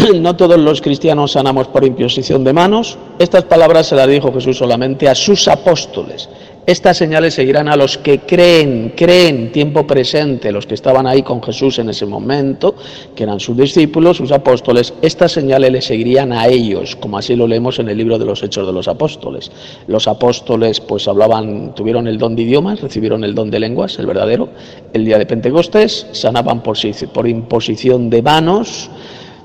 no 0.16 0.34
todos 0.34 0.58
los 0.58 0.80
cristianos 0.80 1.32
sanamos 1.32 1.68
por 1.68 1.84
imposición 1.84 2.42
de 2.42 2.52
manos. 2.52 2.98
Estas 3.20 3.44
palabras 3.44 3.86
se 3.86 3.94
las 3.94 4.08
dijo 4.08 4.32
Jesús 4.32 4.58
solamente 4.58 5.08
a 5.08 5.14
sus 5.14 5.46
apóstoles. 5.46 6.28
Estas 6.70 6.98
señales 6.98 7.34
seguirán 7.34 7.66
a 7.66 7.74
los 7.74 7.98
que 7.98 8.20
creen, 8.20 8.92
creen, 8.96 9.50
tiempo 9.50 9.88
presente, 9.88 10.52
los 10.52 10.66
que 10.66 10.74
estaban 10.74 11.04
ahí 11.04 11.20
con 11.24 11.42
Jesús 11.42 11.80
en 11.80 11.88
ese 11.88 12.06
momento, 12.06 12.76
que 13.12 13.24
eran 13.24 13.40
sus 13.40 13.56
discípulos, 13.56 14.18
sus 14.18 14.30
apóstoles. 14.30 14.94
Estas 15.02 15.32
señales 15.32 15.72
le 15.72 15.82
seguirían 15.82 16.32
a 16.32 16.46
ellos, 16.46 16.94
como 16.94 17.18
así 17.18 17.34
lo 17.34 17.48
leemos 17.48 17.80
en 17.80 17.88
el 17.88 17.98
libro 17.98 18.20
de 18.20 18.24
los 18.24 18.40
Hechos 18.44 18.68
de 18.68 18.72
los 18.72 18.86
Apóstoles. 18.86 19.50
Los 19.88 20.06
apóstoles 20.06 20.78
pues 20.78 21.08
hablaban, 21.08 21.74
tuvieron 21.74 22.06
el 22.06 22.18
don 22.18 22.36
de 22.36 22.42
idiomas, 22.42 22.80
recibieron 22.80 23.24
el 23.24 23.34
don 23.34 23.50
de 23.50 23.58
lenguas, 23.58 23.98
el 23.98 24.06
verdadero, 24.06 24.50
el 24.92 25.04
día 25.04 25.18
de 25.18 25.26
Pentecostés, 25.26 26.06
sanaban 26.12 26.62
por, 26.62 26.76
por 27.12 27.26
imposición 27.26 28.10
de 28.10 28.22
manos, 28.22 28.88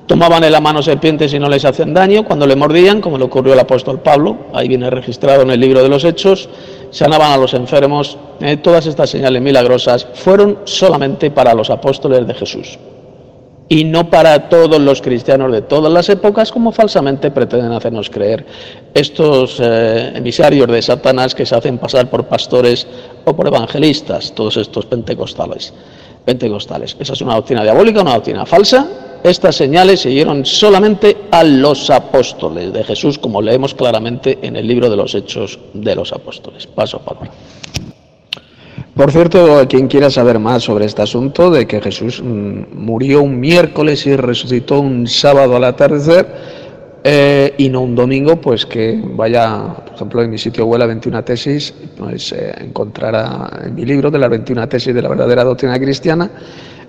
Tomaban 0.08 0.44
en 0.44 0.52
la 0.52 0.62
mano 0.62 0.84
serpientes 0.84 1.34
y 1.34 1.40
no 1.40 1.50
les 1.50 1.66
hacían 1.66 1.92
daño 1.92 2.26
cuando 2.26 2.46
le 2.46 2.56
mordían, 2.56 3.02
como 3.02 3.18
le 3.18 3.24
ocurrió 3.24 3.54
al 3.54 3.60
apóstol 3.60 4.02
Pablo, 4.02 4.38
ahí 4.54 4.68
viene 4.68 4.88
registrado 4.92 5.42
en 5.42 5.50
el 5.50 5.60
libro 5.60 5.82
de 5.82 5.90
los 5.90 6.04
Hechos, 6.04 6.48
sanaban 6.92 7.32
a 7.32 7.38
los 7.38 7.54
enfermos. 7.54 8.18
Eh, 8.40 8.58
todas 8.58 8.86
estas 8.86 9.10
señales 9.10 9.42
milagrosas 9.42 10.08
fueron 10.14 10.60
solamente 10.66 11.32
para 11.32 11.54
los 11.54 11.70
apóstoles 11.70 12.26
de 12.28 12.34
Jesús 12.34 12.78
y 13.68 13.84
no 13.84 14.10
para 14.10 14.48
todos 14.48 14.80
los 14.80 15.02
cristianos 15.02 15.52
de 15.52 15.62
todas 15.62 15.92
las 15.92 16.08
épocas, 16.10 16.52
como 16.52 16.72
falsamente 16.72 17.32
pretenden 17.32 17.72
hacernos 17.72 18.10
creer 18.10 18.46
estos 18.94 19.60
eh, 19.60 20.12
emisarios 20.16 20.68
de 20.68 20.82
Satanás 20.82 21.34
que 21.34 21.46
se 21.46 21.56
hacen 21.56 21.78
pasar 21.78 22.10
por 22.10 22.26
pastores 22.26 22.86
o 23.26 23.36
por 23.36 23.48
evangelistas, 23.48 24.34
todos 24.34 24.58
estos 24.58 24.86
pentecostales. 24.86 25.74
pentecostales. 26.24 26.96
Esa 27.00 27.14
es 27.14 27.22
una 27.22 27.36
doctrina 27.36 27.64
diabólica, 27.64 28.02
una 28.02 28.14
doctrina 28.16 28.46
falsa, 28.46 28.88
estas 29.26 29.56
señales 29.56 30.02
siguieron 30.02 30.46
solamente 30.46 31.18
a 31.32 31.44
los 31.44 31.90
apóstoles 31.90 32.72
de 32.72 32.84
Jesús, 32.84 33.18
como 33.18 33.42
leemos 33.42 33.74
claramente 33.74 34.38
en 34.44 34.56
el 34.56 34.68
libro 34.68 34.88
de 34.88 34.96
los 34.96 35.16
Hechos 35.16 35.58
de 35.74 35.96
los 35.96 36.14
Apóstoles. 36.14 36.68
Paso 36.68 36.98
a 36.98 37.00
palabra. 37.00 37.32
Por 38.96 39.12
cierto, 39.12 39.66
quien 39.68 39.88
quiera 39.88 40.12
saber 40.12 40.38
más 40.38 40.64
sobre 40.64 40.86
este 40.86 41.02
asunto 41.02 41.50
de 41.50 41.66
que 41.66 41.82
Jesús 41.82 42.22
mm, 42.24 42.76
murió 42.76 43.24
un 43.24 43.40
miércoles 43.40 44.06
y 44.06 44.16
resucitó 44.16 44.80
un 44.80 45.08
sábado 45.08 45.56
al 45.56 45.64
atardecer 45.64 46.28
eh, 47.04 47.56
y 47.58 47.68
no 47.70 47.82
un 47.82 47.96
domingo, 47.96 48.40
pues 48.40 48.64
que 48.68 49.02
vaya, 49.04 49.76
por 49.86 49.96
ejemplo, 49.96 50.22
en 50.22 50.30
mi 50.30 50.38
sitio 50.38 50.68
web, 50.68 50.80
la 50.80 50.86
21 50.86 51.24
tesis, 51.24 51.74
pues 51.98 52.32
eh, 52.32 52.54
encontrará 52.60 53.50
en 53.66 53.74
mi 53.74 53.86
libro 53.86 54.12
de 54.12 54.20
la 54.20 54.28
21 54.28 54.70
tesis 54.70 54.94
de 54.94 55.02
la 55.02 55.10
verdadera 55.10 55.44
doctrina 55.44 55.80
cristiana 55.80 56.30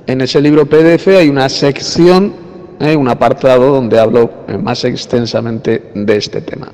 en 0.06 0.20
ese 0.20 0.40
libro 0.40 0.66
PDF 0.66 1.08
hay 1.08 1.28
una 1.28 1.48
sección, 1.48 2.32
eh, 2.80 2.94
un 2.94 3.08
apartado 3.08 3.72
donde 3.72 3.98
hablo 3.98 4.30
eh, 4.46 4.56
más 4.56 4.84
extensamente 4.84 5.90
de 5.94 6.16
este 6.16 6.40
tema, 6.40 6.68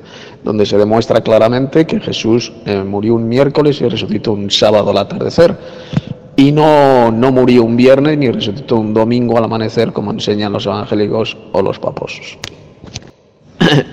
donde 0.44 0.66
se 0.66 0.76
demuestra 0.76 1.20
claramente 1.22 1.86
que 1.86 2.00
Jesús 2.00 2.52
eh, 2.66 2.82
murió 2.82 3.14
un 3.14 3.28
miércoles 3.28 3.80
y 3.80 3.88
resucitó 3.88 4.32
un 4.32 4.50
sábado 4.50 4.90
al 4.90 4.98
atardecer. 4.98 5.56
Y 6.36 6.50
no, 6.50 7.10
no 7.10 7.30
murió 7.30 7.62
un 7.64 7.76
viernes 7.76 8.16
ni 8.16 8.30
resucitó 8.30 8.76
un 8.76 8.94
domingo 8.94 9.36
al 9.36 9.44
amanecer, 9.44 9.92
como 9.92 10.10
enseñan 10.10 10.52
los 10.52 10.66
evangélicos 10.66 11.36
o 11.52 11.62
los 11.62 11.78
paposos. 11.78 12.38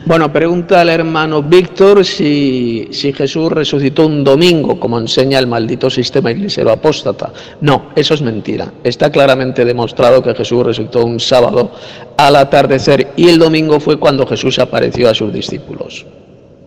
Bueno, 0.10 0.34
pregunta 0.34 0.82
al 0.82 0.90
hermano 0.90 1.44
Víctor 1.44 2.04
si, 2.04 2.88
si, 2.90 3.14
Jesús 3.14 3.52
resucitó 3.52 4.08
un 4.08 4.24
domingo, 4.24 4.80
como 4.80 4.98
enseña 4.98 5.38
el 5.38 5.46
maldito 5.46 5.88
sistema 5.88 6.32
iglesiero 6.32 6.72
apóstata. 6.72 7.32
No, 7.62 7.92
eso 7.96 8.16
es 8.16 8.24
mentira. 8.24 8.74
Está 8.84 9.12
claramente 9.12 9.64
demostrado 9.64 10.24
que 10.24 10.34
Jesús 10.34 10.66
resucitó 10.66 11.06
un 11.06 11.20
sábado 11.20 11.74
al 12.18 12.36
atardecer 12.38 13.10
y 13.18 13.30
el 13.30 13.38
domingo 13.38 13.80
fue 13.80 14.00
cuando 14.00 14.26
Jesús 14.26 14.58
apareció 14.58 15.12
a 15.12 15.14
sus 15.14 15.32
discípulos. 15.32 16.08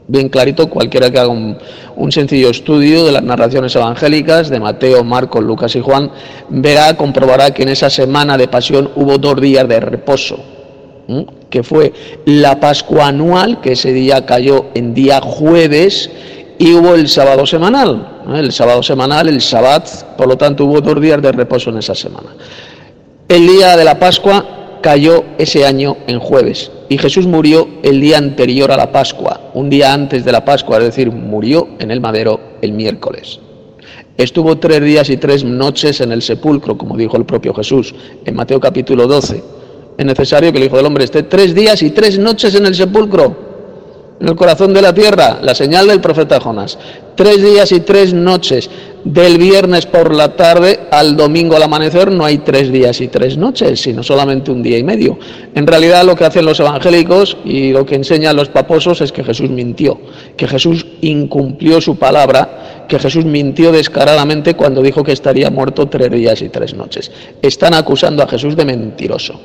Bien 0.06 0.28
clarito, 0.28 0.70
cualquiera 0.70 1.10
que 1.10 1.18
haga 1.18 1.32
un 1.32 2.12
sencillo 2.12 2.48
estudio 2.48 3.04
de 3.04 3.10
las 3.10 3.24
narraciones 3.24 3.74
evangélicas 3.74 4.50
de 4.50 4.60
Mateo, 4.60 5.02
Marcos, 5.02 5.42
Lucas 5.42 5.74
y 5.74 5.80
Juan, 5.80 6.12
verá, 6.48 6.96
comprobará 6.96 7.50
que 7.50 7.64
en 7.64 7.70
esa 7.70 7.90
semana 7.90 8.38
de 8.38 8.46
pasión 8.46 8.92
hubo 8.94 9.18
dos 9.18 9.40
días 9.40 9.66
de 9.66 9.80
reposo 9.80 10.61
que 11.50 11.62
fue 11.62 11.92
la 12.24 12.60
Pascua 12.60 13.08
anual, 13.08 13.60
que 13.60 13.72
ese 13.72 13.92
día 13.92 14.24
cayó 14.24 14.66
en 14.74 14.94
día 14.94 15.20
jueves, 15.20 16.10
y 16.58 16.74
hubo 16.74 16.94
el 16.94 17.08
sábado 17.08 17.44
semanal, 17.44 18.22
el 18.32 18.52
sábado 18.52 18.82
semanal, 18.82 19.28
el 19.28 19.40
sabbat, 19.40 20.16
por 20.16 20.28
lo 20.28 20.36
tanto 20.36 20.64
hubo 20.64 20.80
dos 20.80 21.00
días 21.00 21.20
de 21.20 21.32
reposo 21.32 21.70
en 21.70 21.78
esa 21.78 21.94
semana. 21.94 22.36
El 23.28 23.48
día 23.48 23.76
de 23.76 23.84
la 23.84 23.98
Pascua 23.98 24.78
cayó 24.80 25.24
ese 25.38 25.66
año 25.66 25.96
en 26.06 26.20
jueves 26.20 26.70
y 26.88 26.98
Jesús 26.98 27.26
murió 27.26 27.68
el 27.82 28.00
día 28.00 28.18
anterior 28.18 28.70
a 28.70 28.76
la 28.76 28.92
Pascua, 28.92 29.50
un 29.54 29.70
día 29.70 29.92
antes 29.92 30.24
de 30.24 30.30
la 30.30 30.44
Pascua, 30.44 30.78
es 30.78 30.84
decir, 30.84 31.10
murió 31.10 31.68
en 31.78 31.90
el 31.90 32.00
madero 32.00 32.38
el 32.60 32.72
miércoles. 32.72 33.40
Estuvo 34.16 34.58
tres 34.58 34.82
días 34.82 35.10
y 35.10 35.16
tres 35.16 35.42
noches 35.42 36.00
en 36.00 36.12
el 36.12 36.22
sepulcro, 36.22 36.78
como 36.78 36.96
dijo 36.96 37.16
el 37.16 37.24
propio 37.24 37.54
Jesús 37.54 37.94
en 38.24 38.36
Mateo 38.36 38.60
capítulo 38.60 39.06
12 39.06 39.61
es 39.96 40.06
necesario 40.06 40.52
que 40.52 40.58
el 40.58 40.64
Hijo 40.64 40.76
del 40.76 40.86
Hombre 40.86 41.04
esté 41.04 41.24
tres 41.24 41.54
días 41.54 41.82
y 41.82 41.90
tres 41.90 42.18
noches 42.18 42.54
en 42.54 42.66
el 42.66 42.74
sepulcro, 42.74 44.16
en 44.20 44.28
el 44.28 44.36
corazón 44.36 44.72
de 44.72 44.82
la 44.82 44.94
tierra, 44.94 45.38
la 45.42 45.54
señal 45.54 45.88
del 45.88 46.00
profeta 46.00 46.40
Jonás. 46.40 46.78
Tres 47.14 47.42
días 47.42 47.72
y 47.72 47.80
tres 47.80 48.14
noches, 48.14 48.70
del 49.04 49.36
viernes 49.36 49.86
por 49.86 50.14
la 50.14 50.36
tarde 50.36 50.80
al 50.90 51.16
domingo 51.16 51.56
al 51.56 51.62
amanecer, 51.64 52.10
no 52.10 52.24
hay 52.24 52.38
tres 52.38 52.70
días 52.70 53.00
y 53.00 53.08
tres 53.08 53.36
noches, 53.36 53.80
sino 53.80 54.02
solamente 54.02 54.50
un 54.50 54.62
día 54.62 54.78
y 54.78 54.84
medio. 54.84 55.18
En 55.54 55.66
realidad 55.66 56.04
lo 56.04 56.14
que 56.14 56.24
hacen 56.24 56.44
los 56.44 56.60
evangélicos 56.60 57.36
y 57.44 57.72
lo 57.72 57.84
que 57.84 57.96
enseñan 57.96 58.36
los 58.36 58.48
paposos 58.48 59.00
es 59.00 59.12
que 59.12 59.24
Jesús 59.24 59.50
mintió, 59.50 60.00
que 60.36 60.46
Jesús 60.46 60.86
incumplió 61.00 61.80
su 61.80 61.96
palabra, 61.96 62.84
que 62.88 62.98
Jesús 62.98 63.24
mintió 63.24 63.72
descaradamente 63.72 64.54
cuando 64.54 64.82
dijo 64.82 65.02
que 65.02 65.12
estaría 65.12 65.50
muerto 65.50 65.88
tres 65.88 66.10
días 66.10 66.40
y 66.42 66.48
tres 66.48 66.74
noches. 66.74 67.10
Están 67.40 67.74
acusando 67.74 68.22
a 68.22 68.28
Jesús 68.28 68.56
de 68.56 68.64
mentiroso. 68.64 69.40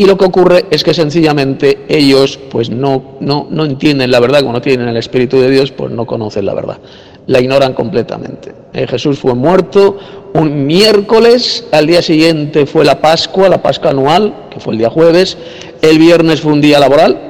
Y 0.00 0.06
lo 0.06 0.16
que 0.16 0.24
ocurre 0.24 0.64
es 0.70 0.82
que 0.82 0.94
sencillamente 0.94 1.84
ellos 1.86 2.38
pues 2.50 2.70
no, 2.70 3.18
no, 3.20 3.46
no 3.50 3.66
entienden 3.66 4.10
la 4.10 4.18
verdad, 4.18 4.40
como 4.40 4.54
no 4.54 4.62
tienen 4.62 4.88
el 4.88 4.96
Espíritu 4.96 5.38
de 5.38 5.50
Dios, 5.50 5.72
pues 5.72 5.92
no 5.92 6.06
conocen 6.06 6.46
la 6.46 6.54
verdad, 6.54 6.78
la 7.26 7.38
ignoran 7.38 7.74
completamente. 7.74 8.54
Eh, 8.72 8.86
Jesús 8.86 9.18
fue 9.18 9.34
muerto 9.34 9.98
un 10.32 10.66
miércoles, 10.66 11.66
al 11.70 11.86
día 11.86 12.00
siguiente 12.00 12.64
fue 12.64 12.86
la 12.86 13.02
Pascua, 13.02 13.50
la 13.50 13.60
Pascua 13.60 13.90
anual, 13.90 14.46
que 14.48 14.58
fue 14.58 14.72
el 14.72 14.78
día 14.78 14.88
jueves, 14.88 15.36
el 15.82 15.98
viernes 15.98 16.40
fue 16.40 16.52
un 16.52 16.62
día 16.62 16.80
laboral 16.80 17.20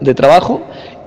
de 0.00 0.12
trabajo 0.12 0.62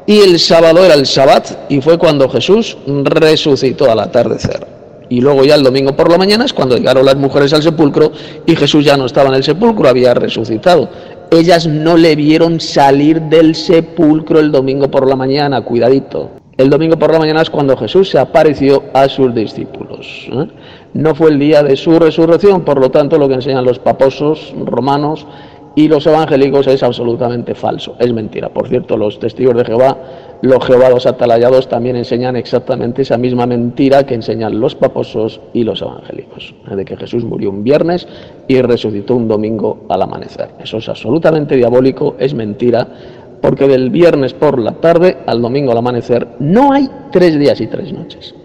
y 0.06 0.20
el 0.22 0.40
sábado 0.40 0.86
era 0.86 0.94
el 0.94 1.06
Sabbat 1.06 1.70
y 1.70 1.82
fue 1.82 1.98
cuando 1.98 2.30
Jesús 2.30 2.78
resucitó 2.88 3.92
al 3.92 4.00
atardecer. 4.00 4.83
Y 5.14 5.22
luego 5.22 5.44
ya 5.44 5.54
el 5.54 5.62
domingo 5.62 5.96
por 5.96 6.10
la 6.10 6.18
mañana 6.18 6.44
es 6.44 6.54
cuando 6.54 6.76
llegaron 6.76 7.06
las 7.06 7.16
mujeres 7.16 7.54
al 7.54 7.62
sepulcro 7.62 8.12
y 8.48 8.56
Jesús 8.56 8.84
ya 8.84 8.98
no 8.98 9.06
estaba 9.06 9.30
en 9.30 9.36
el 9.36 9.44
sepulcro, 9.44 9.88
había 9.88 10.16
resucitado. 10.16 10.90
Ellas 11.30 11.68
no 11.68 11.98
le 11.98 12.16
vieron 12.16 12.60
salir 12.60 13.22
del 13.22 13.54
sepulcro 13.54 14.40
el 14.40 14.52
domingo 14.52 14.90
por 14.90 15.08
la 15.08 15.16
mañana, 15.16 15.62
cuidadito. 15.62 16.32
El 16.58 16.72
domingo 16.72 16.98
por 16.98 17.12
la 17.12 17.20
mañana 17.20 17.44
es 17.44 17.52
cuando 17.52 17.78
Jesús 17.78 18.10
se 18.10 18.18
apareció 18.18 18.86
a 18.96 19.08
sus 19.08 19.36
discípulos. 19.36 20.30
¿eh? 20.32 20.48
No 20.96 21.14
fue 21.14 21.30
el 21.30 21.38
día 21.38 21.62
de 21.62 21.76
su 21.76 22.00
resurrección, 22.00 22.64
por 22.64 22.80
lo 22.80 22.90
tanto 22.90 23.20
lo 23.20 23.28
que 23.28 23.36
enseñan 23.36 23.66
los 23.66 23.78
paposos 23.78 24.52
romanos 24.66 25.28
y 25.76 25.90
los 25.90 26.08
evangélicos 26.08 26.66
es 26.66 26.82
absolutamente 26.82 27.54
falso, 27.54 27.96
es 28.00 28.12
mentira. 28.14 28.50
Por 28.50 28.68
cierto, 28.68 28.98
los 28.98 29.20
testigos 29.20 29.56
de 29.58 29.66
Jehová, 29.66 29.96
los 30.44 30.66
jehovados 30.66 31.06
atalayados 31.06 31.70
también 31.70 31.96
enseñan 31.96 32.36
exactamente 32.36 33.04
esa 33.04 33.18
misma 33.18 33.46
mentira 33.46 34.06
que 34.06 34.14
enseñan 34.14 34.60
los 34.60 34.76
paposos 34.76 35.40
y 35.54 35.64
los 35.64 35.82
evangélicos, 35.82 36.54
de 36.70 36.84
que 36.84 36.98
Jesús 36.98 37.24
murió 37.24 37.50
un 37.50 37.64
viernes 37.64 38.06
y 38.50 38.62
resucitó 38.62 39.16
un 39.16 39.30
domingo 39.30 39.86
al 39.88 40.02
amanecer. 40.02 40.50
Eso 40.60 40.80
es 40.80 40.90
absolutamente 40.90 41.56
diabólico, 41.56 42.18
es 42.20 42.34
mentira, 42.34 42.86
porque 43.42 43.70
del 43.70 43.90
viernes 43.90 44.34
por 44.34 44.60
la 44.60 44.74
tarde 44.74 45.20
al 45.26 45.42
domingo 45.42 45.72
al 45.72 45.78
amanecer 45.78 46.28
no 46.40 46.74
hay 46.74 46.90
tres 47.10 47.40
días 47.40 47.62
y 47.62 47.68
tres 47.68 47.94
noches. 47.94 48.36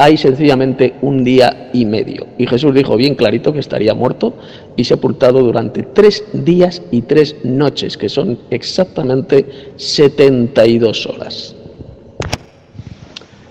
Hay 0.00 0.16
sencillamente 0.16 0.94
un 1.02 1.22
día 1.22 1.68
y 1.74 1.84
medio. 1.84 2.26
Y 2.38 2.46
Jesús 2.46 2.74
dijo 2.74 2.96
bien 2.96 3.14
clarito 3.14 3.52
que 3.52 3.58
estaría 3.58 3.92
muerto 3.92 4.32
y 4.74 4.84
sepultado 4.84 5.42
durante 5.42 5.82
tres 5.82 6.24
días 6.32 6.80
y 6.90 7.02
tres 7.02 7.36
noches, 7.44 7.98
que 7.98 8.08
son 8.08 8.38
exactamente 8.48 9.44
72 9.76 11.06
horas. 11.06 11.54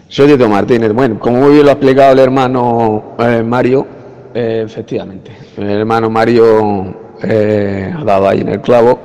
Soy 0.07 0.25
Tito 0.25 0.49
Martínez. 0.49 0.91
Bueno, 0.91 1.19
como 1.19 1.37
muy 1.37 1.53
bien 1.53 1.65
lo 1.65 1.69
ha 1.69 1.73
explicado 1.73 2.13
el 2.13 2.19
hermano 2.19 3.15
eh, 3.19 3.43
Mario, 3.43 3.85
eh, 4.33 4.63
efectivamente, 4.65 5.31
el 5.55 5.69
hermano 5.69 6.09
Mario 6.09 6.95
eh, 7.21 7.93
ha 7.95 8.03
dado 8.03 8.27
ahí 8.27 8.41
en 8.41 8.49
el 8.49 8.61
clavo. 8.61 8.97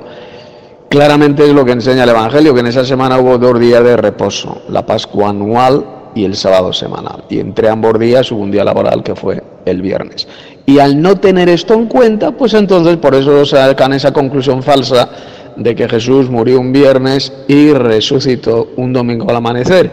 Claramente 0.89 1.43
es 1.43 1.53
lo 1.53 1.63
que 1.63 1.73
enseña 1.73 2.05
el 2.05 2.09
Evangelio, 2.09 2.55
que 2.55 2.61
en 2.61 2.67
esa 2.67 2.83
semana 2.83 3.19
hubo 3.19 3.37
dos 3.37 3.59
días 3.59 3.83
de 3.83 3.97
reposo, 3.97 4.63
la 4.69 4.83
Pascua 4.83 5.29
anual 5.29 5.94
y 6.15 6.23
el 6.23 6.35
sábado 6.35 6.73
semanal. 6.73 7.25
Y 7.29 7.39
entre 7.39 7.69
ambos 7.69 7.99
días 7.99 8.31
hubo 8.31 8.41
un 8.41 8.49
día 8.49 8.63
laboral 8.63 9.03
que 9.03 9.15
fue 9.15 9.43
el 9.65 9.81
viernes. 9.81 10.27
Y 10.65 10.79
al 10.79 10.99
no 10.99 11.19
tener 11.19 11.49
esto 11.49 11.75
en 11.75 11.85
cuenta, 11.85 12.31
pues 12.31 12.53
entonces 12.53 12.97
por 12.97 13.13
eso 13.13 13.45
sacan 13.45 13.93
esa 13.93 14.11
conclusión 14.11 14.63
falsa 14.63 15.09
de 15.55 15.75
que 15.75 15.87
Jesús 15.87 16.29
murió 16.29 16.59
un 16.59 16.71
viernes 16.71 17.31
y 17.47 17.71
resucitó 17.73 18.69
un 18.77 18.93
domingo 18.93 19.29
al 19.29 19.35
amanecer. 19.35 19.91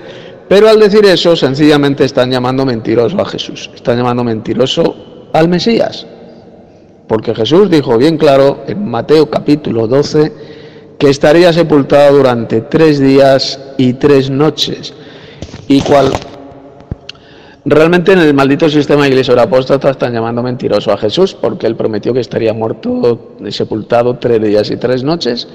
Pero 0.48 0.68
al 0.68 0.78
decir 0.78 1.04
eso, 1.04 1.36
sencillamente 1.36 2.04
están 2.04 2.30
llamando 2.30 2.64
mentiroso 2.64 3.20
a 3.20 3.24
Jesús, 3.24 3.70
están 3.74 3.98
llamando 3.98 4.24
mentiroso 4.24 5.28
al 5.32 5.48
Mesías. 5.48 6.06
Porque 7.08 7.34
Jesús 7.34 7.68
dijo 7.68 7.98
bien 7.98 8.16
claro 8.16 8.64
en 8.66 8.88
Mateo 8.88 9.28
capítulo 9.28 9.86
12 9.86 10.32
que 10.98 11.10
estaría 11.10 11.52
sepultado 11.52 12.18
durante 12.18 12.60
tres 12.60 13.00
días 13.00 13.58
y 13.76 13.94
tres 13.94 14.30
noches 14.30 14.94
y 15.68 15.80
cual 15.80 16.11
realmente 17.64 18.12
en 18.12 18.18
el 18.18 18.34
maldito 18.34 18.68
sistema 18.68 19.07
iglesia 19.07 19.40
apóstata 19.40 19.90
están 19.90 20.12
llamando 20.12 20.42
mentiroso 20.42 20.92
a 20.92 20.98
Jesús 20.98 21.34
porque 21.34 21.66
él 21.66 21.76
prometió 21.76 22.12
que 22.12 22.20
estaría 22.20 22.53
muerto 22.53 23.34
y 23.40 23.53
sepultado 23.53 24.18
tres 24.18 24.42
días 24.42 24.70
y 24.70 24.76
tres 24.76 25.05
noches 25.05 25.48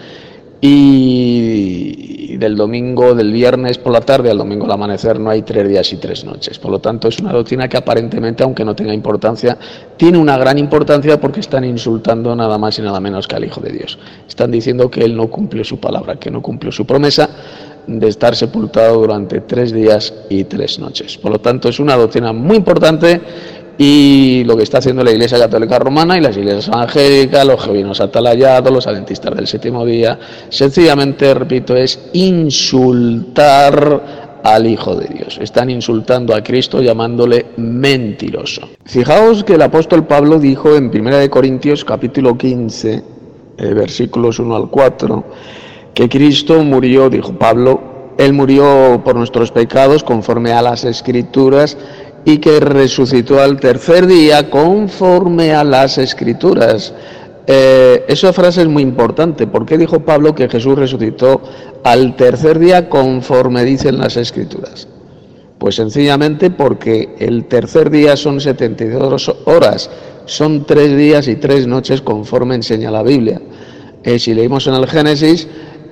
y 0.59 2.37
del 2.37 2.55
domingo, 2.55 3.15
del 3.15 3.31
viernes 3.31 3.77
por 3.77 3.91
la 3.91 4.01
tarde 4.01 4.31
al 4.31 4.37
domingo 4.37 4.65
al 4.65 4.71
amanecer 4.71 5.19
no 5.19 5.29
hay 5.29 5.41
tres 5.41 5.67
días 5.67 5.91
y 5.93 5.97
tres 5.97 6.23
noches. 6.23 6.59
Por 6.59 6.71
lo 6.71 6.79
tanto, 6.79 7.07
es 7.07 7.19
una 7.19 7.31
doctrina 7.31 7.67
que 7.67 7.77
aparentemente, 7.77 8.43
aunque 8.43 8.63
no 8.63 8.75
tenga 8.75 8.93
importancia, 8.93 9.57
tiene 9.97 10.17
una 10.17 10.37
gran 10.37 10.57
importancia 10.57 11.19
porque 11.19 11.39
están 11.39 11.63
insultando 11.63 12.35
nada 12.35 12.57
más 12.57 12.77
y 12.79 12.81
nada 12.81 12.99
menos 12.99 13.27
que 13.27 13.35
al 13.35 13.45
Hijo 13.45 13.61
de 13.61 13.71
Dios. 13.71 13.97
Están 14.27 14.51
diciendo 14.51 14.89
que 14.89 15.03
Él 15.03 15.15
no 15.15 15.27
cumplió 15.27 15.63
su 15.63 15.79
palabra, 15.79 16.17
que 16.17 16.31
no 16.31 16.41
cumplió 16.41 16.71
su 16.71 16.85
promesa 16.85 17.29
de 17.87 18.07
estar 18.07 18.35
sepultado 18.35 18.99
durante 18.99 19.41
tres 19.41 19.71
días 19.71 20.13
y 20.29 20.43
tres 20.43 20.77
noches. 20.77 21.17
Por 21.17 21.31
lo 21.31 21.39
tanto, 21.39 21.69
es 21.69 21.79
una 21.79 21.95
doctrina 21.95 22.33
muy 22.33 22.57
importante 22.57 23.21
y 23.77 24.43
lo 24.45 24.57
que 24.57 24.63
está 24.63 24.79
haciendo 24.79 25.03
la 25.03 25.11
Iglesia 25.11 25.37
Católica 25.37 25.79
Romana 25.79 26.17
y 26.17 26.21
las 26.21 26.35
iglesias 26.35 26.67
evangélicas, 26.67 27.45
los 27.45 27.63
jovinos 27.63 28.01
atalayados, 28.01 28.73
los 28.73 28.87
adventistas 28.87 29.35
del 29.35 29.47
séptimo 29.47 29.85
día, 29.85 30.19
sencillamente, 30.49 31.33
repito, 31.33 31.75
es 31.75 31.99
insultar 32.13 34.39
al 34.43 34.65
Hijo 34.65 34.95
de 34.95 35.07
Dios. 35.07 35.37
Están 35.41 35.69
insultando 35.69 36.33
a 36.33 36.41
Cristo 36.41 36.81
llamándole 36.81 37.47
mentiroso. 37.57 38.69
Fijaos 38.85 39.43
que 39.43 39.55
el 39.55 39.61
apóstol 39.61 40.07
Pablo 40.07 40.39
dijo 40.39 40.75
en 40.75 40.85
1 40.85 41.29
Corintios 41.29 41.85
capítulo 41.85 42.37
15, 42.37 43.03
eh, 43.57 43.73
versículos 43.73 44.39
1 44.39 44.55
al 44.55 44.69
4, 44.69 45.23
que 45.97 46.07
Cristo 46.09 46.63
murió, 46.63 47.09
dijo 47.09 47.33
Pablo, 47.33 48.13
Él 48.19 48.31
murió 48.31 49.01
por 49.03 49.15
nuestros 49.15 49.49
pecados 49.49 50.03
conforme 50.03 50.53
a 50.53 50.61
las 50.61 50.83
escrituras 50.83 51.75
y 52.23 52.37
que 52.37 52.59
resucitó 52.59 53.41
al 53.41 53.59
tercer 53.59 54.05
día 54.05 54.47
conforme 54.51 55.55
a 55.55 55.63
las 55.63 55.97
escrituras. 55.97 56.93
Eh, 57.47 58.05
esa 58.07 58.31
frase 58.31 58.61
es 58.61 58.67
muy 58.67 58.83
importante. 58.83 59.47
¿Por 59.47 59.65
qué 59.65 59.75
dijo 59.75 60.01
Pablo 60.01 60.35
que 60.35 60.47
Jesús 60.47 60.77
resucitó 60.77 61.41
al 61.83 62.15
tercer 62.15 62.59
día 62.59 62.89
conforme 62.89 63.63
dicen 63.63 63.97
las 63.97 64.17
escrituras? 64.17 64.87
Pues 65.57 65.73
sencillamente 65.73 66.51
porque 66.51 67.15
el 67.17 67.45
tercer 67.45 67.89
día 67.89 68.15
son 68.15 68.39
72 68.39 69.35
horas, 69.45 69.89
son 70.25 70.63
tres 70.63 70.95
días 70.95 71.27
y 71.27 71.37
tres 71.37 71.65
noches 71.65 72.01
conforme 72.01 72.53
enseña 72.53 72.91
la 72.91 73.01
Biblia. 73.01 73.41
Eh, 74.03 74.19
si 74.19 74.35
leímos 74.35 74.67
en 74.67 74.75
el 74.75 74.87
Génesis, 74.87 75.47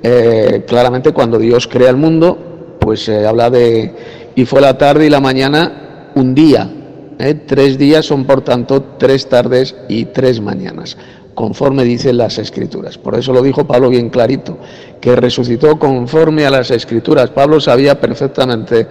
eh, 0.07 0.63
claramente 0.67 1.13
cuando 1.13 1.39
Dios 1.39 1.67
crea 1.67 1.89
el 1.89 1.97
mundo, 1.97 2.77
pues 2.79 3.05
se 3.05 3.25
habla 3.25 3.49
de, 3.49 3.91
y 4.35 4.45
fue 4.45 4.61
la 4.61 4.77
tarde 4.77 5.07
y 5.07 5.09
la 5.09 5.19
mañana 5.19 6.11
un 6.13 6.35
día. 6.35 6.69
¿eh? 7.17 7.33
Tres 7.33 7.79
días 7.79 8.05
son 8.05 8.23
por 8.25 8.41
tanto 8.41 8.83
tres 8.99 9.27
tardes 9.27 9.75
y 9.89 10.05
tres 10.05 10.39
mañanas, 10.39 10.95
conforme 11.33 11.83
dicen 11.83 12.19
las 12.19 12.37
escrituras. 12.37 12.99
Por 12.99 13.15
eso 13.15 13.33
lo 13.33 13.41
dijo 13.41 13.65
Pablo 13.65 13.89
bien 13.89 14.11
clarito, 14.11 14.59
que 15.01 15.15
resucitó 15.15 15.79
conforme 15.79 16.45
a 16.45 16.51
las 16.51 16.69
escrituras. 16.69 17.31
Pablo 17.31 17.59
sabía 17.59 17.99
perfectamente 17.99 18.87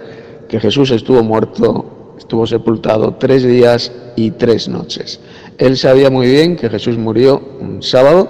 que 0.49 0.59
Jesús 0.59 0.91
estuvo 0.91 1.23
muerto, 1.23 2.15
estuvo 2.17 2.45
sepultado 2.45 3.15
tres 3.17 3.41
días 3.43 3.89
y 4.17 4.31
tres 4.31 4.67
noches. 4.67 5.21
Él 5.57 5.77
sabía 5.77 6.09
muy 6.09 6.27
bien 6.27 6.57
que 6.57 6.69
Jesús 6.69 6.97
murió 6.97 7.41
un 7.61 7.81
sábado, 7.81 8.27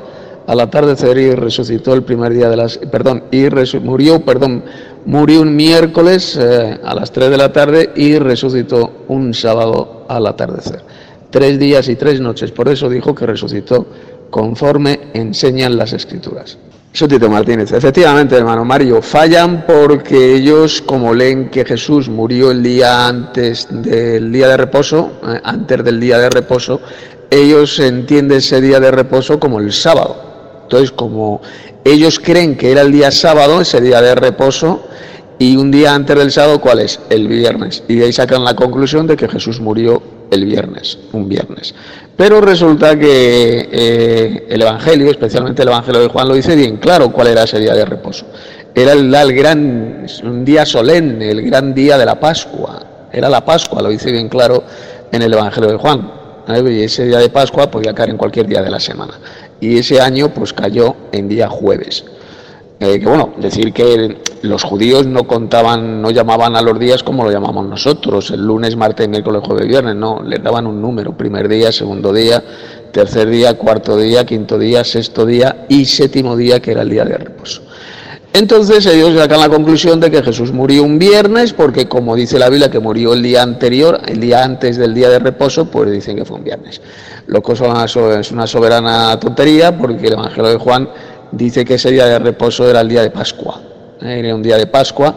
al 0.47 0.59
atardecer 0.59 1.17
y 1.17 1.31
resucitó 1.31 1.93
el 1.93 2.03
primer 2.03 2.33
día 2.33 2.49
de 2.49 2.57
las 2.57 2.77
perdón 2.77 3.23
y 3.31 3.47
murió 3.79 4.23
perdón 4.23 4.63
murió 5.05 5.41
un 5.41 5.55
miércoles 5.55 6.37
eh, 6.39 6.79
a 6.83 6.93
las 6.95 7.11
3 7.11 7.29
de 7.29 7.37
la 7.37 7.51
tarde 7.51 7.91
y 7.95 8.17
resucitó 8.17 9.05
un 9.07 9.33
sábado 9.33 10.05
al 10.09 10.25
atardecer. 10.27 10.81
Tres 11.29 11.59
días 11.59 11.87
y 11.89 11.95
tres 11.95 12.19
noches. 12.19 12.51
Por 12.51 12.69
eso 12.69 12.89
dijo 12.89 13.13
que 13.13 13.25
resucitó 13.25 13.85
conforme 14.29 14.99
enseñan 15.13 15.77
las 15.77 15.93
escrituras. 15.93 16.57
Eso 16.93 17.09
Tito 17.09 17.29
Martínez 17.29 17.73
efectivamente 17.73 18.37
hermano 18.37 18.63
Mario 18.63 19.01
fallan 19.01 19.65
porque 19.67 20.35
ellos 20.35 20.81
como 20.81 21.13
leen 21.13 21.49
que 21.49 21.65
Jesús 21.65 22.07
murió 22.07 22.51
el 22.51 22.63
día 22.63 23.07
antes 23.07 23.67
del 23.69 24.31
día 24.31 24.47
de 24.47 24.55
reposo 24.55 25.11
eh, 25.27 25.41
antes 25.43 25.83
del 25.83 25.99
día 25.99 26.19
de 26.19 26.29
reposo 26.29 26.79
ellos 27.29 27.81
entienden 27.81 28.37
ese 28.37 28.61
día 28.61 28.79
de 28.79 28.91
reposo 28.91 29.41
como 29.41 29.59
el 29.59 29.73
sábado 29.73 30.34
entonces, 30.65 30.91
como 30.91 31.41
ellos 31.83 32.19
creen 32.19 32.57
que 32.57 32.71
era 32.71 32.81
el 32.81 32.91
día 32.91 33.11
sábado, 33.11 33.61
ese 33.61 33.79
día 33.79 34.01
de 34.01 34.15
reposo, 34.15 34.81
y 35.37 35.57
un 35.57 35.69
día 35.69 35.93
antes 35.93 36.17
del 36.17 36.31
sábado, 36.31 36.59
¿cuál 36.59 36.79
es? 36.79 36.99
El 37.09 37.27
viernes. 37.27 37.83
Y 37.87 37.97
de 37.97 38.05
ahí 38.05 38.13
sacan 38.13 38.43
la 38.43 38.55
conclusión 38.55 39.05
de 39.05 39.15
que 39.15 39.27
Jesús 39.27 39.59
murió 39.59 40.01
el 40.31 40.45
viernes, 40.45 40.97
un 41.11 41.29
viernes. 41.29 41.75
Pero 42.15 42.41
resulta 42.41 42.97
que 42.97 43.69
eh, 43.71 44.47
el 44.49 44.61
Evangelio, 44.61 45.11
especialmente 45.11 45.61
el 45.61 45.67
Evangelio 45.67 46.01
de 46.01 46.07
Juan, 46.07 46.27
lo 46.27 46.33
dice 46.33 46.55
bien 46.55 46.77
claro 46.77 47.11
cuál 47.11 47.27
era 47.27 47.43
ese 47.43 47.59
día 47.59 47.75
de 47.75 47.85
reposo. 47.85 48.25
Era 48.73 48.93
el, 48.93 49.33
gran, 49.33 50.07
un 50.23 50.43
día 50.43 50.65
solemne, 50.65 51.29
el 51.29 51.43
gran 51.43 51.75
día 51.75 51.97
de 51.97 52.05
la 52.05 52.19
Pascua. 52.19 52.83
Era 53.11 53.29
la 53.29 53.45
Pascua, 53.45 53.83
lo 53.83 53.89
dice 53.89 54.11
bien 54.11 54.29
claro 54.29 54.63
en 55.11 55.21
el 55.21 55.31
Evangelio 55.31 55.69
de 55.69 55.77
Juan. 55.77 56.11
Y 56.47 56.83
ese 56.83 57.05
día 57.05 57.19
de 57.19 57.29
Pascua 57.29 57.69
podía 57.69 57.93
caer 57.93 58.09
en 58.09 58.17
cualquier 58.17 58.47
día 58.47 58.61
de 58.61 58.69
la 58.69 58.79
semana 58.79 59.13
y 59.59 59.77
ese 59.77 60.01
año 60.01 60.29
pues 60.33 60.53
cayó 60.53 60.95
en 61.11 61.27
día 61.27 61.47
jueves. 61.47 62.05
Eh, 62.79 62.99
que 62.99 63.05
bueno, 63.05 63.33
decir 63.37 63.71
que 63.71 64.17
los 64.41 64.63
judíos 64.63 65.07
no 65.07 65.25
contaban, 65.25 66.01
no 66.01 66.11
llamaban 66.11 66.57
a 66.57 66.61
los 66.61 66.77
días 66.77 67.03
como 67.03 67.23
lo 67.23 67.31
llamamos 67.31 67.65
nosotros, 67.65 68.31
el 68.31 68.45
lunes, 68.45 68.75
martes, 68.75 69.07
miércoles, 69.07 69.41
jueves, 69.45 69.67
viernes, 69.67 69.95
no, 69.95 70.21
les 70.21 70.43
daban 70.43 70.67
un 70.67 70.81
número, 70.81 71.15
primer 71.15 71.47
día, 71.47 71.71
segundo 71.71 72.11
día, 72.11 72.43
tercer 72.91 73.29
día, 73.29 73.57
cuarto 73.57 73.97
día, 73.97 74.25
quinto 74.25 74.59
día, 74.59 74.83
sexto 74.83 75.25
día 75.25 75.65
y 75.69 75.85
séptimo 75.85 76.35
día, 76.35 76.59
que 76.59 76.71
era 76.71 76.81
el 76.81 76.89
día 76.89 77.05
de 77.05 77.17
reposo. 77.17 77.61
Entonces 78.37 78.85
ellos 78.85 79.17
sacan 79.17 79.39
la 79.39 79.47
conclusión 79.47 80.01
de 80.01 80.11
que 80.11 80.21
Jesús 80.21 80.51
murió 80.51 80.83
un 80.83 80.99
viernes, 80.99 81.53
porque 81.53 81.87
como 81.87 82.17
dice 82.17 82.37
la 82.37 82.49
Biblia 82.49 82.69
que 82.69 82.79
murió 82.79 83.13
el 83.13 83.23
día 83.23 83.41
anterior, 83.41 84.01
el 84.07 84.19
día 84.19 84.43
antes 84.43 84.75
del 84.75 84.93
día 84.93 85.07
de 85.07 85.19
reposo, 85.19 85.71
pues 85.71 85.89
dicen 85.89 86.17
que 86.17 86.25
fue 86.25 86.35
un 86.35 86.43
viernes. 86.43 86.81
Lo 87.27 87.41
que 87.41 87.53
es 87.53 87.61
una 88.31 88.45
soberana 88.45 89.17
tontería, 89.21 89.77
porque 89.77 90.07
el 90.07 90.13
Evangelio 90.13 90.49
de 90.49 90.57
Juan 90.57 90.89
dice 91.31 91.63
que 91.63 91.75
ese 91.75 91.91
día 91.91 92.07
de 92.07 92.19
reposo 92.19 92.69
era 92.69 92.81
el 92.81 92.89
día 92.89 93.03
de 93.03 93.09
Pascua. 93.09 93.61
¿eh? 94.01 94.19
Era 94.19 94.35
un 94.35 94.43
día 94.43 94.57
de 94.57 94.67
Pascua 94.67 95.15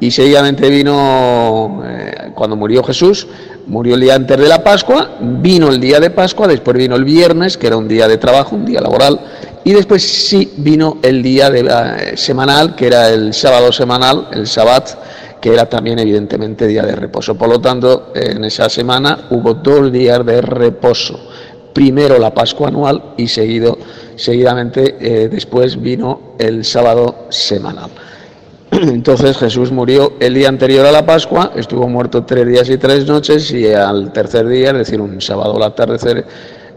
y 0.00 0.10
seguidamente 0.10 0.68
vino, 0.68 1.84
eh, 1.86 2.32
cuando 2.34 2.56
murió 2.56 2.82
Jesús, 2.82 3.28
murió 3.68 3.94
el 3.94 4.00
día 4.00 4.16
antes 4.16 4.36
de 4.38 4.48
la 4.48 4.64
Pascua, 4.64 5.12
vino 5.20 5.68
el 5.68 5.78
día 5.78 6.00
de 6.00 6.10
Pascua, 6.10 6.48
después 6.48 6.76
vino 6.76 6.96
el 6.96 7.04
viernes, 7.04 7.56
que 7.56 7.68
era 7.68 7.76
un 7.76 7.86
día 7.86 8.08
de 8.08 8.18
trabajo, 8.18 8.56
un 8.56 8.66
día 8.66 8.80
laboral, 8.80 9.20
y 9.66 9.72
después 9.72 10.04
sí 10.04 10.52
vino 10.58 10.98
el 11.02 11.24
día 11.24 11.50
de 11.50 11.64
la, 11.64 11.96
eh, 11.96 12.16
semanal, 12.16 12.76
que 12.76 12.86
era 12.86 13.08
el 13.10 13.34
sábado 13.34 13.72
semanal, 13.72 14.28
el 14.30 14.46
Sabbat, 14.46 14.90
que 15.40 15.52
era 15.52 15.68
también 15.68 15.98
evidentemente 15.98 16.68
día 16.68 16.84
de 16.84 16.94
reposo. 16.94 17.34
Por 17.34 17.48
lo 17.48 17.60
tanto, 17.60 18.12
en 18.14 18.44
esa 18.44 18.68
semana 18.68 19.26
hubo 19.30 19.54
dos 19.54 19.90
días 19.90 20.24
de 20.24 20.40
reposo. 20.40 21.18
Primero 21.72 22.16
la 22.20 22.32
Pascua 22.32 22.68
anual 22.68 23.14
y 23.16 23.26
seguido, 23.26 23.76
seguidamente 24.14 24.98
eh, 25.00 25.28
después 25.28 25.82
vino 25.82 26.36
el 26.38 26.64
sábado 26.64 27.26
semanal. 27.30 27.90
Entonces 28.70 29.36
Jesús 29.36 29.72
murió 29.72 30.12
el 30.20 30.34
día 30.34 30.48
anterior 30.48 30.86
a 30.86 30.92
la 30.92 31.04
Pascua, 31.04 31.50
estuvo 31.56 31.88
muerto 31.88 32.24
tres 32.24 32.46
días 32.46 32.70
y 32.70 32.78
tres 32.78 33.04
noches 33.04 33.50
y 33.50 33.66
al 33.74 34.12
tercer 34.12 34.46
día, 34.46 34.70
es 34.70 34.78
decir, 34.78 35.00
un 35.00 35.20
sábado 35.20 35.56
al 35.56 35.64
atardecer, 35.64 36.24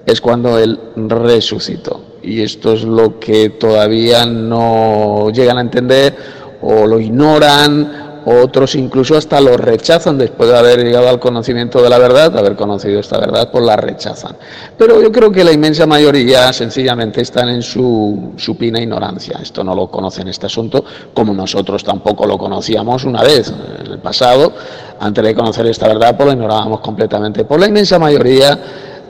es 0.07 0.19
cuando 0.19 0.57
él 0.57 0.79
resucitó. 0.95 2.08
Y 2.21 2.41
esto 2.41 2.73
es 2.73 2.83
lo 2.83 3.19
que 3.19 3.49
todavía 3.49 4.25
no 4.25 5.29
llegan 5.31 5.57
a 5.57 5.61
entender 5.61 6.15
o 6.61 6.85
lo 6.85 6.99
ignoran 6.99 8.09
otros 8.25 8.75
incluso 8.75 9.17
hasta 9.17 9.39
lo 9.41 9.57
rechazan 9.57 10.17
después 10.17 10.49
de 10.49 10.57
haber 10.57 10.83
llegado 10.83 11.09
al 11.09 11.19
conocimiento 11.19 11.81
de 11.81 11.89
la 11.89 11.97
verdad, 11.97 12.31
de 12.31 12.39
haber 12.39 12.55
conocido 12.55 12.99
esta 12.99 13.17
verdad, 13.17 13.49
pues 13.51 13.63
la 13.63 13.75
rechazan. 13.75 14.35
Pero 14.77 15.01
yo 15.01 15.11
creo 15.11 15.31
que 15.31 15.43
la 15.43 15.51
inmensa 15.51 15.85
mayoría 15.87 16.51
sencillamente 16.53 17.21
están 17.21 17.49
en 17.49 17.61
su 17.61 18.33
supina 18.37 18.79
ignorancia. 18.79 19.39
Esto 19.41 19.63
no 19.63 19.73
lo 19.73 19.89
conocen 19.89 20.27
este 20.27 20.45
asunto, 20.45 20.83
como 21.13 21.33
nosotros 21.33 21.83
tampoco 21.83 22.25
lo 22.27 22.37
conocíamos 22.37 23.03
una 23.03 23.23
vez 23.23 23.51
en 23.79 23.91
el 23.91 23.99
pasado. 23.99 24.53
Antes 24.99 25.23
de 25.23 25.33
conocer 25.33 25.65
esta 25.67 25.87
verdad, 25.87 26.15
pues 26.15 26.27
lo 26.27 26.33
ignorábamos 26.33 26.81
completamente. 26.81 27.45
Por 27.45 27.59
la 27.59 27.67
inmensa 27.67 27.97
mayoría 27.97 28.59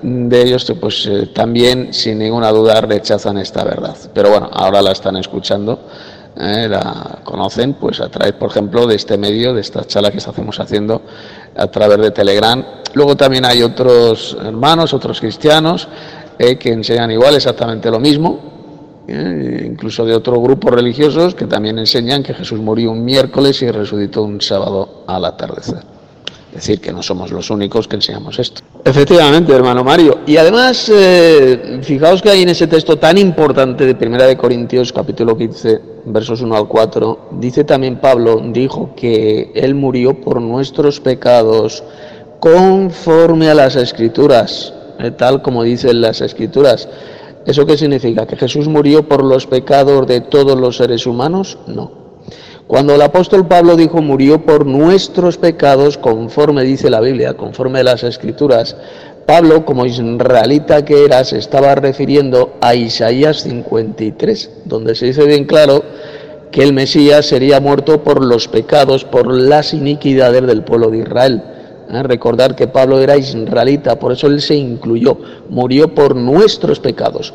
de 0.01 0.41
ellos 0.41 0.71
pues 0.79 1.05
eh, 1.05 1.27
también 1.33 1.93
sin 1.93 2.19
ninguna 2.19 2.51
duda 2.51 2.81
rechazan 2.81 3.37
esta 3.37 3.63
verdad. 3.63 3.95
Pero 4.13 4.29
bueno, 4.29 4.49
ahora 4.51 4.81
la 4.81 4.91
están 4.91 5.17
escuchando 5.17 5.79
eh, 6.35 6.67
la 6.69 7.19
conocen 7.23 7.73
pues 7.73 7.99
a 7.99 8.09
través, 8.09 8.33
por 8.33 8.49
ejemplo, 8.49 8.87
de 8.87 8.95
este 8.95 9.17
medio, 9.17 9.53
de 9.53 9.61
esta 9.61 9.83
charla 9.85 10.11
que 10.11 10.19
estamos 10.19 10.59
haciendo 10.59 11.01
a 11.55 11.67
través 11.67 11.97
de 11.99 12.11
Telegram. 12.11 12.63
Luego 12.93 13.17
también 13.17 13.45
hay 13.45 13.61
otros 13.61 14.37
hermanos, 14.41 14.93
otros 14.93 15.19
cristianos, 15.19 15.87
eh, 16.37 16.57
que 16.57 16.71
enseñan 16.71 17.11
igual 17.11 17.35
exactamente 17.35 17.91
lo 17.91 17.99
mismo, 17.99 18.47
incluso 19.07 20.05
de 20.05 20.13
otros 20.13 20.37
grupos 20.39 20.71
religiosos 20.71 21.33
que 21.33 21.45
también 21.45 21.79
enseñan 21.79 22.21
que 22.21 22.35
Jesús 22.35 22.59
murió 22.59 22.91
un 22.91 23.03
miércoles 23.03 23.59
y 23.63 23.71
resucitó 23.71 24.21
un 24.21 24.39
sábado 24.39 25.03
al 25.07 25.25
atardecer. 25.25 25.98
Decir, 26.53 26.81
que 26.81 26.91
no 26.91 27.03
somos 27.03 27.31
los 27.31 27.51
únicos 27.51 27.87
que 27.87 27.95
enseñamos 27.95 28.39
esto. 28.39 28.61
Efectivamente, 28.83 29.53
hermano 29.53 29.83
Mario. 29.83 30.19
Y 30.25 30.37
además, 30.37 30.91
eh, 30.91 31.79
fijaos 31.83 32.21
que 32.23 32.29
hay 32.31 32.41
en 32.41 32.49
ese 32.49 32.65
texto 32.65 32.97
tan 32.97 33.19
importante 33.19 33.85
de 33.85 33.93
Primera 33.93 34.25
de 34.25 34.35
Corintios, 34.35 34.91
capítulo 34.91 35.37
15, 35.37 35.79
versos 36.05 36.41
1 36.41 36.55
al 36.55 36.67
4, 36.67 37.29
dice 37.33 37.63
también 37.65 37.99
Pablo, 37.99 38.41
dijo 38.43 38.93
que 38.95 39.51
Él 39.53 39.75
murió 39.75 40.19
por 40.19 40.41
nuestros 40.41 40.99
pecados 40.99 41.83
conforme 42.39 43.49
a 43.49 43.53
las 43.53 43.75
escrituras, 43.75 44.73
eh, 44.97 45.11
tal 45.11 45.43
como 45.43 45.63
dicen 45.63 46.01
las 46.01 46.21
escrituras. 46.21 46.89
¿Eso 47.45 47.65
qué 47.65 47.77
significa? 47.77 48.25
¿Que 48.25 48.35
Jesús 48.35 48.67
murió 48.67 49.07
por 49.07 49.23
los 49.23 49.45
pecados 49.45 50.07
de 50.07 50.21
todos 50.21 50.59
los 50.59 50.77
seres 50.77 51.05
humanos? 51.05 51.57
No. 51.67 52.08
Cuando 52.69 52.93
el 52.93 53.01
apóstol 53.01 53.47
Pablo 53.47 53.75
dijo 53.75 53.99
murió 53.99 54.45
por 54.45 54.67
nuestros 54.67 55.37
pecados, 55.37 55.97
conforme 55.97 56.63
dice 56.63 56.91
la 56.91 56.99
Biblia, 56.99 57.33
conforme 57.33 57.83
las 57.83 58.03
escrituras, 58.03 58.77
Pablo, 59.25 59.65
como 59.65 59.87
israelita 59.87 60.85
que 60.85 61.03
era, 61.03 61.23
se 61.23 61.39
estaba 61.39 61.73
refiriendo 61.73 62.53
a 62.61 62.75
Isaías 62.75 63.41
53, 63.41 64.51
donde 64.65 64.93
se 64.93 65.07
dice 65.07 65.25
bien 65.25 65.45
claro 65.45 65.83
que 66.51 66.61
el 66.61 66.73
Mesías 66.73 67.25
sería 67.25 67.59
muerto 67.59 68.03
por 68.03 68.23
los 68.23 68.47
pecados, 68.47 69.03
por 69.03 69.33
las 69.33 69.73
iniquidades 69.73 70.45
del 70.45 70.61
pueblo 70.61 70.91
de 70.91 70.99
Israel. 70.99 71.41
¿Eh? 71.91 72.03
Recordar 72.03 72.55
que 72.55 72.67
Pablo 72.67 72.99
era 72.99 73.17
israelita, 73.17 73.97
por 73.97 74.11
eso 74.11 74.27
él 74.27 74.41
se 74.41 74.53
incluyó, 74.53 75.17
murió 75.49 75.95
por 75.95 76.15
nuestros 76.15 76.79
pecados. 76.79 77.33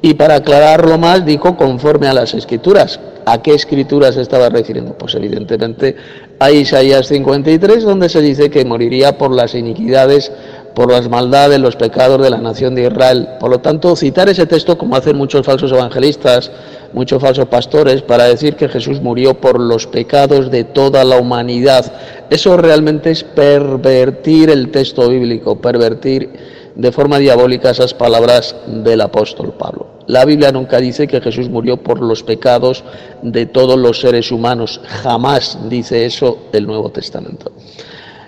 Y 0.00 0.14
para 0.14 0.36
aclararlo 0.36 0.96
más, 0.98 1.24
dijo 1.24 1.56
conforme 1.56 2.06
a 2.06 2.12
las 2.12 2.34
escrituras. 2.34 3.00
¿A 3.26 3.42
qué 3.42 3.52
escrituras 3.52 4.16
estaba 4.16 4.48
refiriendo? 4.48 4.96
Pues 4.96 5.14
evidentemente 5.14 5.96
a 6.38 6.50
Isaías 6.50 7.08
53, 7.08 7.82
donde 7.82 8.08
se 8.08 8.22
dice 8.22 8.48
que 8.48 8.64
moriría 8.64 9.18
por 9.18 9.32
las 9.32 9.54
iniquidades, 9.54 10.32
por 10.74 10.92
las 10.92 11.08
maldades, 11.08 11.58
los 11.58 11.76
pecados 11.76 12.22
de 12.22 12.30
la 12.30 12.38
nación 12.38 12.74
de 12.74 12.86
Israel. 12.86 13.28
Por 13.40 13.50
lo 13.50 13.58
tanto, 13.58 13.96
citar 13.96 14.28
ese 14.28 14.46
texto, 14.46 14.78
como 14.78 14.96
hacen 14.96 15.16
muchos 15.16 15.44
falsos 15.44 15.72
evangelistas, 15.72 16.50
muchos 16.92 17.20
falsos 17.20 17.46
pastores, 17.46 18.00
para 18.00 18.24
decir 18.24 18.54
que 18.54 18.68
Jesús 18.68 19.02
murió 19.02 19.34
por 19.34 19.58
los 19.58 19.86
pecados 19.88 20.50
de 20.50 20.64
toda 20.64 21.04
la 21.04 21.18
humanidad, 21.18 21.92
eso 22.30 22.56
realmente 22.56 23.10
es 23.10 23.24
pervertir 23.24 24.50
el 24.50 24.70
texto 24.70 25.08
bíblico, 25.08 25.60
pervertir 25.60 26.57
de 26.78 26.92
forma 26.92 27.18
diabólica 27.18 27.70
esas 27.70 27.92
palabras 27.92 28.54
del 28.68 29.00
apóstol 29.00 29.52
Pablo. 29.58 29.88
La 30.06 30.24
Biblia 30.24 30.52
nunca 30.52 30.78
dice 30.78 31.08
que 31.08 31.20
Jesús 31.20 31.50
murió 31.50 31.76
por 31.76 32.00
los 32.00 32.22
pecados 32.22 32.84
de 33.20 33.46
todos 33.46 33.76
los 33.76 34.00
seres 34.00 34.30
humanos. 34.30 34.80
Jamás 35.02 35.58
dice 35.68 36.06
eso 36.06 36.38
el 36.52 36.68
Nuevo 36.68 36.90
Testamento. 36.90 37.50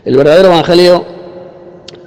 El 0.05 0.17
verdadero 0.17 0.49
Evangelio 0.49 1.05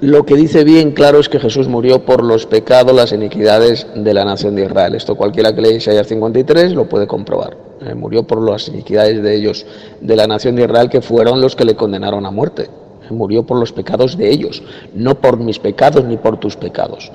lo 0.01 0.25
que 0.25 0.35
dice 0.35 0.65
bien 0.65 0.91
claro 0.91 1.21
es 1.21 1.29
que 1.29 1.39
Jesús 1.39 1.69
murió 1.69 2.03
por 2.03 2.21
los 2.21 2.45
pecados, 2.45 2.93
las 2.93 3.13
iniquidades 3.13 3.87
de 3.95 4.13
la 4.13 4.25
nación 4.25 4.53
de 4.55 4.65
Israel. 4.65 4.95
Esto 4.95 5.15
cualquiera 5.15 5.55
que 5.55 5.61
lea 5.61 5.71
Isaías 5.71 6.07
53 6.07 6.73
lo 6.73 6.89
puede 6.89 7.07
comprobar. 7.07 7.55
Eh, 7.79 7.95
murió 7.95 8.23
por 8.23 8.41
las 8.41 8.67
iniquidades 8.67 9.23
de 9.23 9.33
ellos, 9.33 9.65
de 10.01 10.15
la 10.17 10.27
nación 10.27 10.57
de 10.57 10.63
Israel, 10.63 10.89
que 10.89 11.01
fueron 11.01 11.39
los 11.39 11.55
que 11.55 11.63
le 11.63 11.75
condenaron 11.75 12.25
a 12.25 12.31
muerte 12.31 12.67
murió 13.13 13.43
por 13.43 13.59
los 13.59 13.71
pecados 13.71 14.17
de 14.17 14.31
ellos, 14.31 14.63
no 14.93 15.15
por 15.15 15.37
mis 15.37 15.59
pecados 15.59 16.03
ni 16.05 16.17
por 16.17 16.37
tus 16.37 16.55
pecados. 16.55 17.11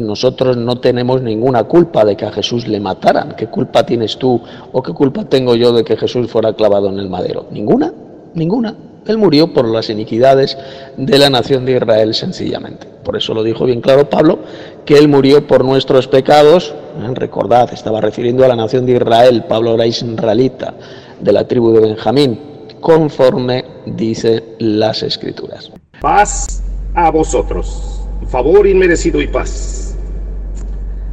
Nosotros 0.00 0.56
no 0.56 0.76
tenemos 0.76 1.20
ninguna 1.20 1.64
culpa 1.64 2.04
de 2.04 2.16
que 2.16 2.24
a 2.24 2.32
Jesús 2.32 2.68
le 2.68 2.78
mataran. 2.78 3.34
¿Qué 3.36 3.48
culpa 3.48 3.84
tienes 3.84 4.16
tú 4.16 4.40
o 4.72 4.82
qué 4.82 4.92
culpa 4.92 5.24
tengo 5.24 5.56
yo 5.56 5.72
de 5.72 5.82
que 5.82 5.96
Jesús 5.96 6.30
fuera 6.30 6.52
clavado 6.52 6.88
en 6.88 6.98
el 6.98 7.10
madero? 7.10 7.46
Ninguna, 7.50 7.92
ninguna. 8.34 8.74
Él 9.06 9.18
murió 9.18 9.52
por 9.52 9.66
las 9.66 9.90
iniquidades 9.90 10.56
de 10.96 11.18
la 11.18 11.30
nación 11.30 11.64
de 11.64 11.72
Israel 11.72 12.14
sencillamente. 12.14 12.86
Por 13.02 13.16
eso 13.16 13.34
lo 13.34 13.42
dijo 13.42 13.64
bien 13.64 13.80
claro 13.80 14.08
Pablo, 14.08 14.38
que 14.84 14.96
Él 14.96 15.08
murió 15.08 15.46
por 15.46 15.64
nuestros 15.64 16.06
pecados. 16.06 16.74
Recordad, 17.14 17.72
estaba 17.72 18.00
refiriendo 18.00 18.44
a 18.44 18.48
la 18.48 18.56
nación 18.56 18.86
de 18.86 18.92
Israel. 18.92 19.44
Pablo 19.48 19.74
era 19.74 19.86
israelita 19.86 20.74
de 21.18 21.32
la 21.32 21.48
tribu 21.48 21.72
de 21.72 21.80
Benjamín 21.80 22.38
conforme 22.80 23.64
dice 23.86 24.42
las 24.58 25.02
escrituras. 25.02 25.72
Paz 26.00 26.62
a 26.94 27.10
vosotros, 27.10 28.06
favor 28.28 28.66
inmerecido 28.66 29.20
y 29.20 29.26
paz 29.26 29.96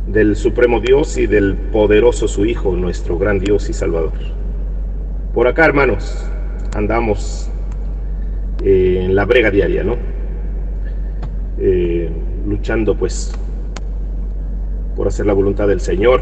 del 0.07 0.36
Supremo 0.36 0.80
Dios 0.80 1.18
y 1.18 1.28
del 1.28 1.55
poderoso 1.55 2.28
su 2.28 2.45
Hijo, 2.45 2.76
nuestro 2.76 3.18
gran 3.18 3.39
Dios 3.39 3.70
y 3.70 3.74
Salvador. 3.74 4.13
Por 5.34 5.47
acá, 5.47 5.65
hermanos, 5.65 6.26
andamos 6.76 7.49
eh, 8.63 9.03
en 9.03 9.15
la 9.15 9.26
brega 9.26 9.51
diaria, 9.51 9.84
¿no? 9.84 9.97
Eh, 11.59 12.09
luchando 12.45 12.95
pues 12.95 13.32
por 14.95 15.07
hacer 15.07 15.26
la 15.26 15.34
voluntad 15.34 15.68
del 15.68 15.82
Señor. 15.82 16.22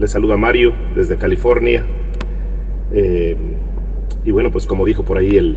Les 0.00 0.10
saluda 0.10 0.36
Mario 0.36 0.72
desde 0.96 1.16
California. 1.16 1.84
Eh, 2.92 3.36
y 4.24 4.30
bueno, 4.30 4.50
pues 4.50 4.66
como 4.66 4.84
dijo 4.84 5.04
por 5.04 5.18
ahí 5.18 5.36
el, 5.36 5.56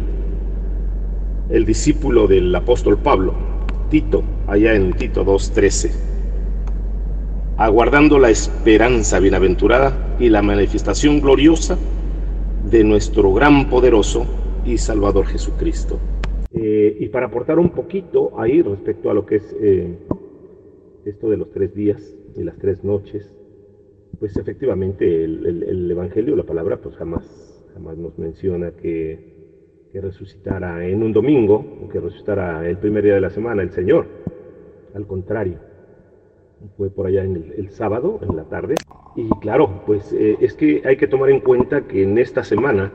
el 1.49 1.65
discípulo 1.65 2.27
del 2.27 2.53
apóstol 2.55 2.97
Pablo, 2.97 3.33
Tito, 3.89 4.23
allá 4.47 4.73
en 4.73 4.93
Tito 4.93 5.23
2.13, 5.23 5.91
aguardando 7.57 8.17
la 8.17 8.31
esperanza 8.31 9.19
bienaventurada 9.19 10.15
y 10.19 10.29
la 10.29 10.41
manifestación 10.41 11.21
gloriosa 11.21 11.77
de 12.69 12.83
nuestro 12.83 13.31
gran 13.33 13.69
poderoso 13.69 14.25
y 14.65 14.77
Salvador 14.77 15.27
Jesucristo. 15.27 15.99
Eh, 16.51 16.97
y 16.99 17.09
para 17.09 17.27
aportar 17.27 17.59
un 17.59 17.69
poquito 17.69 18.39
ahí 18.39 18.61
respecto 18.61 19.11
a 19.11 19.13
lo 19.13 19.25
que 19.25 19.35
es 19.35 19.55
eh, 19.61 19.95
esto 21.05 21.29
de 21.29 21.37
los 21.37 21.51
tres 21.51 21.75
días 21.75 22.01
y 22.35 22.43
las 22.43 22.57
tres 22.57 22.83
noches, 22.83 23.31
pues 24.19 24.35
efectivamente 24.37 25.23
el, 25.23 25.45
el 25.45 25.91
Evangelio, 25.91 26.35
la 26.35 26.43
palabra, 26.43 26.77
pues 26.77 26.95
jamás 26.95 27.44
jamás 27.75 27.97
nos 27.97 28.17
menciona 28.17 28.71
que, 28.71 29.35
resucitara 29.93 30.85
en 30.85 31.01
un 31.03 31.13
domingo, 31.13 31.87
que 31.89 32.01
resucitara 32.01 32.67
el 32.67 32.77
primer 32.77 33.05
día 33.05 33.15
de 33.15 33.21
la 33.21 33.29
semana 33.29 33.61
el 33.61 33.71
Señor. 33.71 34.05
Al 34.93 35.07
contrario, 35.07 35.57
fue 36.75 36.89
por 36.89 37.07
allá 37.07 37.23
en 37.23 37.53
el, 37.55 37.69
sábado, 37.69 38.19
en 38.21 38.35
la 38.35 38.43
tarde. 38.43 38.75
Y 39.15 39.29
claro, 39.39 39.83
pues 39.85 40.11
eh, 40.11 40.35
es 40.41 40.53
que 40.53 40.81
hay 40.83 40.97
que 40.97 41.07
tomar 41.07 41.29
en 41.29 41.39
cuenta 41.39 41.87
que 41.87 42.03
en 42.03 42.17
esta 42.17 42.43
semana 42.43 42.91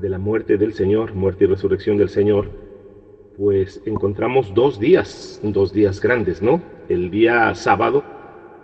de 0.00 0.08
la 0.08 0.18
muerte 0.18 0.56
del 0.56 0.72
Señor, 0.72 1.14
muerte 1.14 1.44
y 1.44 1.46
resurrección 1.46 1.98
del 1.98 2.08
Señor, 2.08 2.48
pues 3.36 3.82
encontramos 3.84 4.54
dos 4.54 4.80
días, 4.80 5.40
dos 5.42 5.74
días 5.74 6.00
grandes, 6.00 6.40
¿no? 6.40 6.62
El 6.88 7.10
día 7.10 7.54
sábado, 7.54 8.02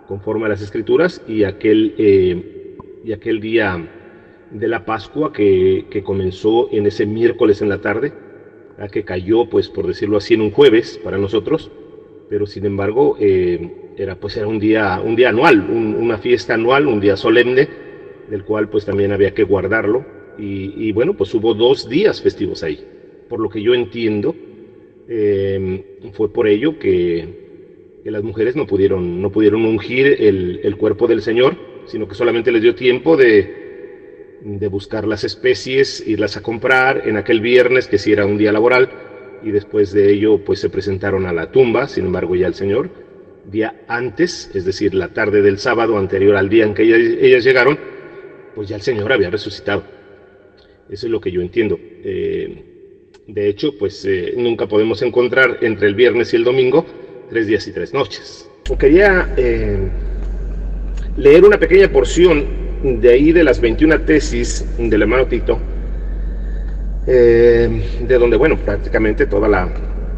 conforme 0.07 0.45
a 0.45 0.49
las 0.49 0.63
escrituras, 0.63 1.23
y 1.27 1.43
aquel, 1.43 1.93
eh, 1.99 2.75
y 3.03 3.11
aquel 3.13 3.39
día 3.39 3.87
de 4.51 4.67
la 4.67 4.85
Pascua 4.85 5.31
que, 5.31 6.01
comenzó 6.03 6.69
en 6.71 6.85
ese 6.85 7.05
miércoles 7.05 7.61
en 7.61 7.69
la 7.69 7.79
tarde, 7.79 8.13
a 8.77 8.87
que 8.87 9.03
cayó, 9.03 9.45
pues 9.45 9.69
por 9.69 9.87
decirlo 9.87 10.17
así, 10.17 10.33
en 10.33 10.41
un 10.41 10.51
jueves 10.51 10.99
para 11.03 11.17
nosotros, 11.17 11.71
pero 12.29 12.45
sin 12.45 12.65
embargo 12.65 13.17
eh, 13.19 13.93
era, 13.97 14.15
pues, 14.15 14.37
era 14.37 14.47
un, 14.47 14.59
día, 14.59 15.01
un 15.03 15.15
día 15.15 15.29
anual, 15.29 15.69
una 15.69 16.17
fiesta 16.17 16.55
anual, 16.55 16.87
un 16.87 16.99
día 16.99 17.15
solemne, 17.15 17.67
del 18.29 18.43
cual 18.43 18.69
pues 18.69 18.85
también 18.85 19.11
había 19.11 19.33
que 19.33 19.43
guardarlo 19.43 20.05
Y, 20.37 20.91
bueno, 20.93 21.13
pues 21.15 21.33
hubo 21.35 21.53
dos 21.53 21.89
días 21.89 22.21
festivos 22.21 22.63
ahí. 22.63 22.79
Por 23.27 23.39
lo 23.39 23.49
que 23.49 23.61
yo 23.61 23.73
entiendo, 23.73 24.33
em, 25.07 25.83
fue 26.13 26.31
por 26.33 26.47
ello 26.47 26.79
que, 26.79 27.99
que, 28.03 28.09
las 28.09 28.23
mujeres 28.23 28.55
no 28.55 28.65
pudieron, 28.65 29.21
no 29.21 29.29
pudieron 29.29 29.65
ungir 29.65 30.07
el, 30.19 30.61
el, 30.63 30.77
cuerpo 30.77 31.07
del 31.07 31.21
Señor, 31.21 31.55
sino 31.85 32.07
que 32.07 32.15
solamente 32.15 32.51
les 32.51 32.61
dio 32.61 32.73
tiempo 32.73 33.15
de, 33.17 33.60
de 34.43 34.67
buscar 34.67 35.07
las 35.07 35.23
especies, 35.23 36.03
irlas 36.05 36.37
a 36.37 36.41
comprar 36.41 37.07
en 37.07 37.17
aquel 37.17 37.41
viernes, 37.41 37.87
que 37.87 37.97
sí 37.97 38.11
era 38.11 38.25
un 38.25 38.37
día 38.37 38.51
laboral, 38.51 38.89
y 39.43 39.51
después 39.51 39.91
de 39.91 40.11
ello 40.11 40.43
pues 40.43 40.59
se 40.59 40.69
presentaron 40.69 41.25
a 41.25 41.33
la 41.33 41.51
tumba, 41.51 41.87
sin 41.87 42.05
embargo 42.05 42.35
ya 42.35 42.47
el 42.47 42.53
Señor, 42.53 42.89
día 43.45 43.83
antes, 43.87 44.51
es 44.53 44.65
decir, 44.65 44.93
la 44.93 45.09
tarde 45.09 45.41
del 45.41 45.57
sábado 45.57 45.97
anterior 45.97 46.35
al 46.35 46.49
día 46.49 46.65
en 46.65 46.73
que 46.73 46.83
ellas, 46.83 47.43
llegaron, 47.43 47.77
pues 48.55 48.69
ya 48.69 48.75
el 48.75 48.81
Señor 48.81 49.11
había 49.11 49.29
resucitado. 49.29 49.83
Eso 50.89 51.05
es 51.05 51.11
lo 51.11 51.21
que 51.21 51.31
yo 51.31 51.41
entiendo. 51.41 51.79
Eh, 51.79 52.65
de 53.27 53.47
hecho, 53.47 53.77
pues 53.77 54.03
eh, 54.05 54.33
nunca 54.35 54.67
podemos 54.67 55.01
encontrar 55.01 55.59
entre 55.61 55.87
el 55.87 55.95
viernes 55.95 56.33
y 56.33 56.35
el 56.35 56.43
domingo 56.43 56.85
tres 57.29 57.47
días 57.47 57.67
y 57.67 57.71
tres 57.71 57.93
noches. 57.93 58.49
Quería 58.77 59.33
eh, 59.37 59.77
leer 61.17 61.43
una 61.43 61.57
pequeña 61.57 61.91
porción 61.91 62.60
de 62.83 63.09
ahí 63.09 63.31
de 63.31 63.43
las 63.43 63.59
21 63.61 64.01
tesis 64.01 64.65
del 64.77 65.01
hermano 65.03 65.25
Tito, 65.27 65.59
eh, 67.07 67.69
de 68.07 68.17
donde, 68.17 68.37
bueno, 68.37 68.57
prácticamente 68.57 69.25
toda 69.25 69.47
la, 69.47 69.69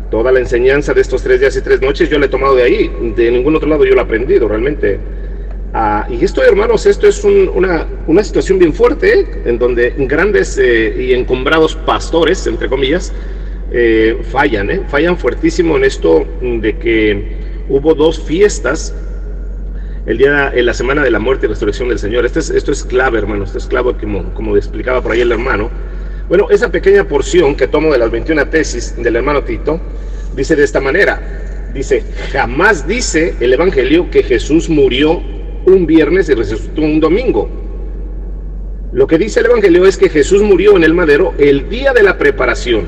toda 0.10 0.32
la 0.32 0.40
enseñanza 0.40 0.94
de 0.94 1.02
estos 1.02 1.24
tres 1.24 1.40
días 1.40 1.56
y 1.58 1.62
tres 1.62 1.82
noches 1.82 2.10
yo 2.10 2.20
la 2.20 2.26
he 2.26 2.30
tomado 2.30 2.56
de 2.56 2.64
ahí, 2.64 2.92
de 3.16 3.32
ningún 3.32 3.56
otro 3.56 3.68
lado 3.68 3.86
yo 3.86 3.96
la 3.96 4.02
he 4.02 4.06
aprendido 4.06 4.48
realmente. 4.48 5.00
Ah, 5.76 6.08
y 6.08 6.24
esto, 6.24 6.44
hermanos, 6.44 6.86
esto 6.86 7.08
es 7.08 7.24
una, 7.24 7.88
una, 8.06 8.24
situación 8.24 8.60
bien 8.60 8.74
fuerte, 8.74 9.22
¿eh? 9.22 9.26
en 9.46 9.58
donde 9.58 9.92
grandes 9.98 10.60
eh, 10.60 10.94
y 11.00 11.14
encumbrados 11.14 11.76
pastores, 11.76 12.46
entre 12.46 12.70
comillas, 12.70 13.12
fallan, 14.32 14.88
fallan 14.88 15.18
fuertísimo 15.18 15.78
en 15.78 15.86
esto 15.86 16.28
de 16.42 16.78
que 16.78 17.38
hubo 17.70 17.96
dos 17.96 18.22
fiestas 18.22 18.94
el 20.06 20.18
día, 20.18 20.52
en 20.54 20.66
la 20.66 20.74
semana 20.74 21.04
de 21.04 21.12
la 21.12 21.20
muerte 21.20 21.46
y 21.46 21.50
resurrección 21.50 21.90
del 21.90 22.00
Señor. 22.00 22.26
Esto 22.26 22.40
es, 22.40 22.50
esto 22.50 22.72
es 22.72 22.84
clave, 22.84 23.20
hermanos, 23.20 23.50
esto 23.50 23.60
es 23.60 23.68
clave, 23.68 23.94
como, 24.00 24.34
como 24.34 24.56
explicaba 24.58 25.02
por 25.02 25.14
ahí 25.14 25.22
el 25.22 25.32
hermano. 25.32 25.70
Bueno, 26.28 26.48
esa 26.50 26.72
pequeña 26.72 27.08
porción 27.08 27.56
que 27.56 27.68
tomo 27.68 27.92
de 27.92 27.98
las 27.98 28.10
21 28.10 28.48
tesis 28.50 28.96
del 28.98 29.16
hermano 29.16 29.44
Tito 29.44 29.80
dice 30.36 30.56
de 30.56 30.64
esta 30.64 30.80
manera. 30.80 31.72
Dice, 31.74 32.04
jamás 32.32 32.88
dice 32.88 33.36
el 33.40 33.54
Evangelio 33.54 34.10
que 34.12 34.24
Jesús 34.24 34.70
murió 34.70 35.22
un 35.66 35.86
viernes 35.86 36.30
y 36.30 36.34
resucitó 36.34 36.82
un 36.82 37.00
domingo. 37.00 37.50
Lo 38.92 39.08
que 39.08 39.18
dice 39.18 39.40
el 39.40 39.48
Evangelio 39.48 39.86
es 39.86 39.98
que 39.98 40.10
Jesús 40.10 40.44
murió 40.44 40.78
en 40.78 40.84
el 40.84 40.94
madero 40.94 41.34
el 41.40 41.68
día 41.70 41.94
de 41.94 42.04
la 42.04 42.18
preparación, 42.18 42.88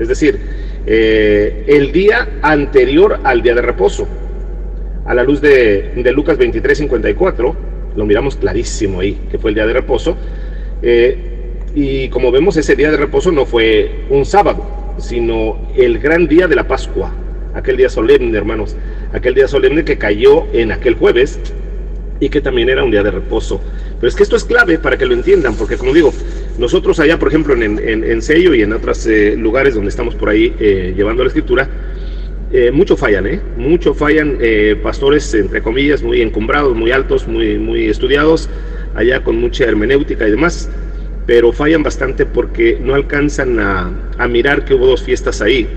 es 0.00 0.08
decir, 0.08 0.40
eh, 0.86 1.64
el 1.68 1.92
día 1.92 2.28
anterior 2.40 3.20
al 3.24 3.42
día 3.42 3.54
de 3.54 3.62
reposo. 3.62 4.08
A 5.04 5.14
la 5.14 5.22
luz 5.22 5.40
de, 5.40 5.92
de 5.96 6.12
Lucas 6.12 6.38
23, 6.38 6.78
54, 6.78 7.56
lo 7.96 8.06
miramos 8.06 8.36
clarísimo 8.36 9.00
ahí, 9.00 9.20
que 9.30 9.38
fue 9.38 9.50
el 9.50 9.54
día 9.54 9.66
de 9.66 9.72
reposo. 9.72 10.16
Eh, 10.82 11.18
y 11.74 12.08
como 12.08 12.30
vemos, 12.30 12.56
ese 12.56 12.76
día 12.76 12.90
de 12.90 12.96
reposo 12.96 13.32
no 13.32 13.46
fue 13.46 14.06
un 14.10 14.24
sábado, 14.24 14.94
sino 14.98 15.58
el 15.76 15.98
gran 15.98 16.28
día 16.28 16.46
de 16.46 16.56
la 16.56 16.66
Pascua, 16.66 17.12
aquel 17.54 17.76
día 17.76 17.88
solemne, 17.88 18.36
hermanos, 18.36 18.76
aquel 19.12 19.34
día 19.34 19.48
solemne 19.48 19.84
que 19.84 19.98
cayó 19.98 20.46
en 20.52 20.72
aquel 20.72 20.94
jueves 20.94 21.38
y 22.20 22.28
que 22.28 22.40
también 22.40 22.68
era 22.68 22.84
un 22.84 22.90
día 22.90 23.02
de 23.02 23.10
reposo. 23.10 23.60
Pero 23.98 24.08
es 24.08 24.14
que 24.14 24.22
esto 24.22 24.36
es 24.36 24.44
clave 24.44 24.78
para 24.78 24.96
que 24.96 25.06
lo 25.06 25.14
entiendan, 25.14 25.54
porque 25.54 25.76
como 25.76 25.92
digo, 25.92 26.12
nosotros 26.58 27.00
allá, 27.00 27.18
por 27.18 27.28
ejemplo, 27.28 27.54
en, 27.54 27.78
en, 27.78 28.22
Sello 28.22 28.54
y 28.54 28.62
en 28.62 28.72
otros 28.72 29.06
eh, 29.06 29.34
lugares 29.36 29.74
donde 29.74 29.90
estamos 29.90 30.14
por 30.14 30.28
ahí 30.28 30.54
eh, 30.60 30.94
llevando 30.96 31.24
la 31.24 31.28
escritura, 31.28 31.68
eh, 32.54 32.70
mucho 32.70 32.96
fallan, 32.96 33.26
¿eh? 33.26 33.40
Mucho 33.58 33.92
fallan 33.92 34.38
pastores, 34.82 35.34
entre 35.34 35.62
comillas, 35.62 36.02
muy 36.02 36.22
encumbrados, 36.22 36.74
muy 36.74 36.90
altos, 36.90 37.28
muy, 37.28 37.58
muy 37.58 37.88
estudiados, 37.88 38.48
allá 38.94 39.22
con 39.22 39.36
mucha 39.36 39.64
hermenéutica 39.64 40.26
y 40.26 40.30
demás 40.30 40.70
pero 41.26 41.52
fallan 41.52 41.82
bastante 41.82 42.26
porque 42.26 42.78
no 42.80 42.94
alcanzan 42.94 43.58
a, 43.58 44.28
mirar 44.28 44.64
que 44.64 44.74
hubo 44.74 44.86
dos 44.86 45.02
fiestas 45.02 45.40
ahí. 45.40 45.68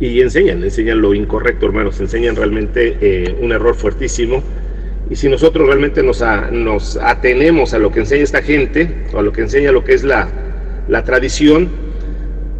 Y 0.00 0.20
enseñan, 0.20 0.62
enseñan 0.64 1.00
lo 1.00 1.14
incorrecto, 1.14 1.66
hermanos, 1.66 2.00
enseñan 2.00 2.36
realmente 2.36 2.96
eh, 3.00 3.36
un 3.40 3.52
error 3.52 3.74
fuertísimo. 3.74 4.42
Y 5.08 5.16
si 5.16 5.28
nosotros 5.28 5.66
realmente 5.66 6.02
nos, 6.02 6.22
nos 6.50 6.96
atenemos 6.96 7.74
a 7.74 7.78
lo 7.78 7.92
que 7.92 8.00
enseña 8.00 8.22
esta 8.22 8.42
gente, 8.42 8.90
o 9.12 9.18
a 9.18 9.22
lo 9.22 9.32
que 9.32 9.42
enseña 9.42 9.72
lo 9.72 9.84
que 9.84 9.94
es 9.94 10.04
la, 10.04 10.28
la 10.88 11.04
tradición, 11.04 11.70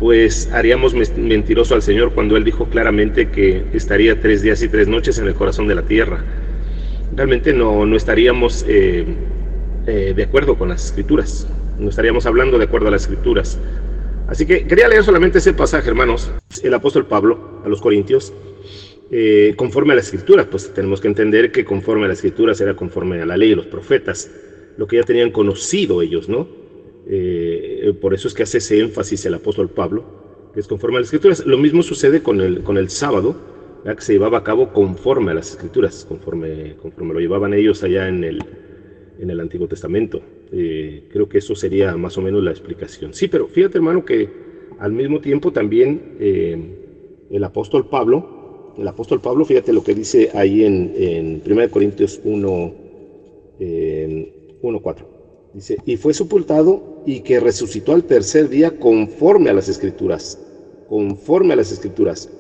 pues 0.03 0.51
haríamos 0.53 0.95
mentiroso 0.95 1.77
al 1.77 1.83
Señor 1.83 2.13
cuando 2.13 2.37
Él 2.37 2.43
dijo 2.43 2.67
claramente 2.67 3.31
que 3.31 3.63
estaría 3.73 4.21
tres 4.21 4.43
días 4.43 4.61
y 4.61 4.69
tres 4.69 4.89
noches 4.89 5.17
en 5.19 5.29
el 5.29 5.35
corazón 5.35 5.69
de 5.69 5.77
la 5.77 5.83
tierra. 5.83 6.25
Realmente 7.15 7.53
no, 7.53 7.87
no 7.87 7.97
estaríamos 7.97 8.65
eh, 8.67 9.07
eh, 9.87 10.13
de 10.17 10.23
acuerdo 10.25 10.59
con 10.59 10.71
las 10.71 10.87
escrituras. 10.87 11.47
No 11.79 11.89
estaríamos 11.89 12.27
hablando 12.27 12.59
de 12.59 12.65
acuerdo 12.65 12.89
a 12.89 12.91
las 12.91 13.03
escrituras. 13.03 13.61
Así 14.27 14.45
que 14.45 14.67
quería 14.67 14.89
leer 14.89 15.05
solamente 15.05 15.39
ese 15.39 15.53
pasaje, 15.53 15.89
hermanos. 15.89 16.33
El 16.65 16.75
apóstol 16.75 17.07
Pablo 17.07 17.61
a 17.65 17.69
los 17.69 17.81
Corintios, 17.81 18.33
eh, 19.13 19.55
conforme 19.57 19.93
a 19.93 19.95
la 19.95 20.03
escritura, 20.03 20.51
pues 20.51 20.75
tenemos 20.75 21.01
que 21.01 21.07
entender 21.07 21.53
que 21.53 21.65
conforme 21.65 22.07
a 22.07 22.09
la 22.09 22.15
escritura 22.15 22.57
será 22.57 22.75
conforme 22.75 23.23
a 23.23 23.25
la 23.25 23.37
ley 23.37 23.51
de 23.51 23.57
los 23.57 23.67
profetas, 23.67 24.33
lo 24.77 24.89
que 24.89 24.97
ya 24.97 25.05
tenían 25.05 25.31
conocido 25.31 26.03
ellos, 26.03 26.29
¿no? 26.29 26.62
Eh, 27.07 27.93
por 28.01 28.15
eso 28.15 28.29
es 28.29 28.35
que 28.35 28.43
hace 28.43 28.59
ese 28.59 28.79
énfasis 28.79 29.25
el 29.27 29.35
apóstol 29.35 29.69
Pablo, 29.69 30.05
que 30.55 30.61
es 30.61 30.67
conforme 30.67 30.99
a 30.99 31.01
las 31.01 31.07
escrituras. 31.09 31.45
Lo 31.47 31.59
mismo 31.59 31.83
sucede 31.83 32.23
con 32.23 32.41
el, 32.41 32.63
con 32.63 32.77
el 32.77 32.89
sábado, 32.91 33.37
que 33.85 34.01
se 34.01 34.13
llevaba 34.13 34.39
a 34.39 34.45
cabo 34.45 34.73
conforme 34.73 35.33
a 35.33 35.35
las 35.35 35.51
escrituras, 35.51 36.05
conforme, 36.05 36.77
conforme 36.77 37.15
lo 37.15 37.21
llevaban 37.21 37.53
ellos 37.53 37.83
allá 37.83 38.09
en 38.09 38.23
el, 38.23 38.43
en 39.19 39.31
el 39.31 39.41
Antiguo 39.41 39.67
Testamento. 39.67 40.23
Eh, 40.53 41.09
creo 41.11 41.29
que 41.29 41.39
eso 41.39 41.55
sería 41.55 41.97
más 41.97 42.17
o 42.17 42.23
menos 42.23 42.43
la 42.43 42.51
explicación. 42.51 43.13
Sí, 43.13 43.29
pero 43.29 43.49
fíjate 43.49 43.79
hermano 43.79 44.05
que 44.05 44.29
al 44.79 44.93
mismo 44.93 45.21
tiempo 45.21 45.53
también 45.53 46.17
eh, 46.21 47.27
el 47.31 47.45
apóstol 47.45 47.89
Pablo, 47.89 48.75
el 48.79 48.87
apóstol 48.87 49.21
Pablo, 49.21 49.45
fíjate 49.45 49.73
lo 49.73 49.83
que 49.83 49.95
dice 49.95 50.31
ahí 50.35 50.65
en, 50.65 50.93
en 50.97 51.43
1 51.45 51.71
Corintios 51.71 52.21
1, 52.23 52.75
eh, 53.61 54.59
1.4. 54.63 55.12
Dice, 55.55 55.77
y 55.85 55.97
fue 55.97 56.15
sepultado 56.15 57.03
y 57.05 57.21
que 57.21 57.39
resucitó 57.39 57.93
al 57.93 58.05
tercer 58.05 58.49
día 58.49 58.79
conforme 58.79 59.51
a 59.51 59.53
las 59.53 59.69
escrituras, 59.69 60.41
conforme 60.89 61.53
a 61.53 61.57
las 61.57 61.71
escrituras. 61.71 62.31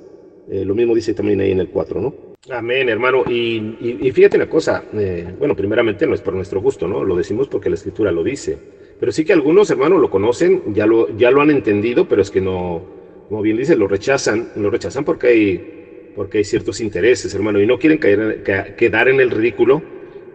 Eh, 0.50 0.64
lo 0.64 0.74
mismo 0.74 0.94
dice 0.94 1.12
también 1.12 1.40
ahí 1.40 1.50
en 1.50 1.60
el 1.60 1.68
4, 1.68 2.00
¿no? 2.00 2.14
Amén, 2.50 2.88
hermano. 2.88 3.22
Y, 3.30 4.10
fíjate 4.12 4.36
una 4.36 4.48
cosa, 4.48 4.84
eh, 4.94 5.32
bueno, 5.38 5.54
primeramente 5.54 6.06
no 6.06 6.14
es 6.14 6.20
por 6.20 6.34
nuestro 6.34 6.60
gusto, 6.60 6.88
¿no? 6.88 7.04
Lo 7.04 7.14
decimos 7.14 7.48
porque 7.48 7.68
la 7.68 7.76
escritura 7.76 8.10
lo 8.10 8.24
dice. 8.24 8.58
Pero 8.98 9.12
sí 9.12 9.24
que 9.24 9.32
algunos, 9.32 9.70
hermanos, 9.70 10.00
lo 10.00 10.10
conocen, 10.10 10.74
ya 10.74 10.86
lo, 10.86 11.14
ya 11.16 11.30
lo 11.30 11.40
han 11.40 11.50
entendido, 11.50 12.08
pero 12.08 12.22
es 12.22 12.30
que 12.30 12.40
no, 12.40 12.82
como 13.28 13.42
bien 13.42 13.56
dice, 13.58 13.76
lo 13.76 13.88
rechazan, 13.88 14.52
lo 14.56 14.70
rechazan 14.70 15.04
porque 15.04 15.26
hay, 15.28 16.12
porque 16.16 16.38
hay 16.38 16.44
ciertos 16.44 16.80
intereses, 16.80 17.34
hermano, 17.34 17.60
y 17.60 17.66
no 17.66 17.78
quieren 17.78 17.98
caer, 17.98 18.42
quedar 18.76 19.08
en 19.08 19.20
el 19.20 19.30
ridículo 19.30 19.82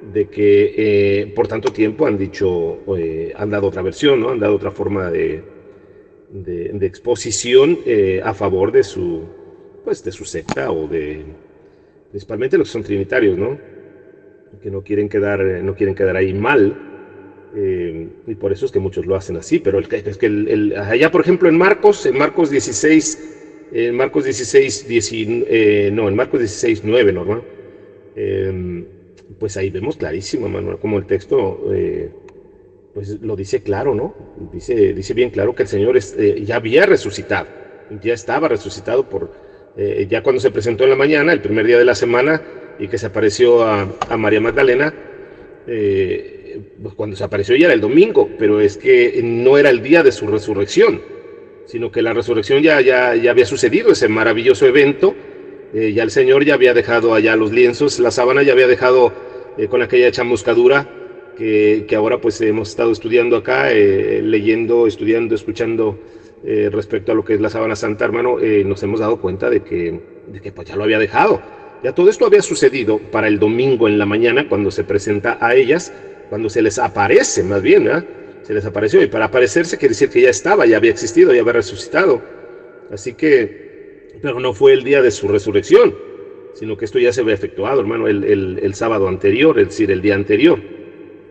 de 0.02 0.28
que 0.28 0.74
eh, 0.78 1.28
por 1.28 1.48
tanto 1.48 1.72
tiempo 1.72 2.06
han 2.06 2.18
dicho, 2.18 2.80
eh, 2.98 3.34
han 3.36 3.50
dado 3.50 3.68
otra 3.68 3.82
versión, 3.82 4.20
¿no? 4.20 4.30
Han 4.30 4.40
dado 4.40 4.56
otra 4.56 4.72
forma 4.72 5.10
de, 5.12 5.44
de, 6.30 6.86
exposición 6.86 7.80
a 8.24 8.34
favor 8.34 8.72
de 8.72 8.84
su, 8.84 9.24
pues, 9.84 10.04
de 10.04 10.12
su 10.12 10.26
secta 10.26 10.72
o 10.72 10.88
de 10.88 11.24
principalmente 12.10 12.58
los 12.58 12.68
que 12.68 12.74
son 12.74 12.84
trinitarios, 12.84 13.38
¿no? 13.38 13.58
Que 14.62 14.72
no 14.72 14.82
quieren 14.82 15.10
quedar, 15.10 15.42
eh, 15.42 15.62
no 15.62 15.76
quieren 15.76 15.96
quedar 15.96 16.16
ahí 16.16 16.34
mal, 16.34 16.76
eh, 17.56 18.08
y 18.26 18.36
por 18.36 18.52
eso 18.52 18.66
es 18.66 18.72
que 18.72 18.80
muchos 18.80 19.06
lo 19.06 19.16
hacen 19.16 19.38
así, 19.38 19.60
pero 19.60 19.78
el, 19.80 19.88
es 19.92 20.18
que 20.18 20.26
el, 20.26 20.76
allá, 20.78 21.12
por 21.12 21.22
ejemplo, 21.22 21.48
en 21.50 21.58
Marcos, 21.58 22.06
en 22.06 22.18
Marcos 22.18 22.50
16, 22.50 23.70
en 23.72 23.96
Marcos 23.96 24.24
16, 24.24 24.86
eh, 24.90 25.90
no, 25.94 26.08
en 26.08 26.16
Marcos 26.16 26.40
16, 26.40 26.82
9, 26.84 27.14
¿no? 27.14 27.44
Pues 29.40 29.58
ahí 29.58 29.70
vemos 29.70 29.98
clarísimo, 29.98 30.48
Manuel, 30.48 30.78
como 30.80 30.98
el 30.98 31.06
texto, 31.06 31.62
pues 32.98 33.22
lo 33.22 33.36
dice 33.36 33.62
claro, 33.62 33.94
¿no? 33.94 34.16
Dice, 34.52 34.94
dice 34.94 35.14
bien 35.14 35.30
claro 35.30 35.54
que 35.54 35.62
el 35.62 35.70
Señor 35.70 36.00
ya 36.00 36.56
había 36.56 36.84
resucitado, 36.88 37.48
ya 38.02 38.16
estaba 38.16 38.48
resucitado 38.48 39.08
por, 39.08 39.32
eh, 39.78 40.08
ya 40.10 40.24
cuando 40.24 40.40
se 40.40 40.50
presentó 40.50 40.84
en 40.84 40.90
la 40.90 40.96
mañana, 40.96 41.32
el 41.32 41.40
primer 41.40 41.68
día 41.68 41.78
de 41.78 41.86
la 41.86 41.94
semana, 41.94 42.42
y 42.80 42.88
que 42.88 42.98
se 42.98 43.06
apareció 43.06 43.64
a, 43.64 43.86
María 44.18 44.42
Magdalena, 44.42 44.92
eh, 45.68 46.60
pues 46.82 46.96
cuando 46.96 47.16
se 47.16 47.24
apareció 47.24 47.56
ya 47.56 47.66
era 47.66 47.76
el 47.76 47.82
domingo, 47.82 48.32
pero 48.40 48.60
es 48.60 48.78
que 48.78 49.22
no 49.24 49.60
era 49.60 49.70
el 49.70 49.84
día 49.84 50.02
de 50.02 50.12
su 50.12 50.26
resurrección, 50.26 51.00
sino 51.66 51.92
que 51.92 52.02
la 52.02 52.14
resurrección 52.14 52.64
ya, 52.64 52.82
ya, 52.82 53.14
ya 53.14 53.30
había 53.30 53.46
sucedido, 53.46 53.92
ese 53.92 54.08
maravilloso 54.08 54.66
evento, 54.66 55.14
eh, 55.74 55.94
ya 55.94 56.04
el 56.04 56.12
Señor 56.12 56.46
ya 56.46 56.54
había 56.54 56.74
dejado 56.74 57.14
allá 57.14 57.36
los 57.36 57.52
lienzos, 57.52 58.00
la 58.00 58.12
sábana 58.12 58.44
ya 58.44 58.54
había 58.54 58.68
dejado 58.68 59.14
con 59.70 59.82
aquella 59.82 60.12
chamuscadura 60.12 60.88
que, 61.38 61.86
que 61.88 61.96
ahora 61.96 62.20
pues 62.20 62.42
hemos 62.42 62.70
estado 62.70 62.92
estudiando 62.92 63.38
acá, 63.38 63.72
eh, 63.72 64.22
leyendo, 64.24 64.88
estudiando, 64.88 65.36
escuchando 65.36 66.00
eh, 66.44 66.70
respecto 66.72 67.12
a 67.12 67.16
lo 67.16 67.24
que 67.24 67.36
es 67.36 67.42
la 67.42 67.50
sábana 67.50 67.76
santa, 67.76 68.06
hermano, 68.06 68.40
eh, 68.40 68.64
nos 68.66 68.82
hemos 68.84 69.00
dado 69.00 69.22
cuenta 69.22 69.50
de 69.50 69.62
que, 69.62 70.00
de 70.28 70.42
que 70.42 70.52
pues 70.52 70.68
ya 70.68 70.76
lo 70.76 70.84
había 70.84 71.00
dejado. 71.00 71.42
Ya 71.84 71.94
todo 71.94 72.10
esto 72.10 72.26
había 72.26 72.42
sucedido 72.42 72.98
para 72.98 73.28
el 73.28 73.38
domingo 73.38 73.88
en 73.88 74.00
la 74.00 74.06
mañana 74.06 74.50
cuando 74.50 74.72
se 74.72 74.84
presenta 74.84 75.38
a 75.40 75.54
ellas, 75.54 75.94
cuando 76.30 76.50
se 76.50 76.62
les 76.62 76.80
aparece 76.80 77.44
más 77.44 77.62
bien. 77.62 77.88
Se 78.42 78.54
les 78.54 78.66
apareció 78.66 79.02
y 79.04 79.08
para 79.08 79.26
aparecerse 79.26 79.78
quiere 79.78 79.92
decir 79.92 80.10
que 80.10 80.22
ya 80.22 80.30
estaba, 80.30 80.66
ya 80.66 80.78
había 80.78 80.92
existido, 80.92 81.34
ya 81.34 81.42
había 81.42 81.54
resucitado. 81.54 82.22
Así 82.92 83.14
que, 83.14 83.67
pero 84.22 84.40
no 84.40 84.54
fue 84.54 84.74
el 84.74 84.84
día 84.84 85.02
de 85.02 85.12
su 85.12 85.28
resurrección, 85.28 85.96
sino 86.54 86.76
que 86.76 86.86
esto 86.86 87.00
ya 87.00 87.14
se 87.14 87.22
había 87.22 87.34
efectuado, 87.34 87.80
hermano, 87.82 88.08
el, 88.08 88.24
el, 88.24 88.60
el 88.62 88.74
sábado 88.74 89.08
anterior, 89.08 89.60
es 89.60 89.68
decir, 89.68 89.92
el 89.92 90.02
día 90.02 90.16
anterior. 90.16 90.60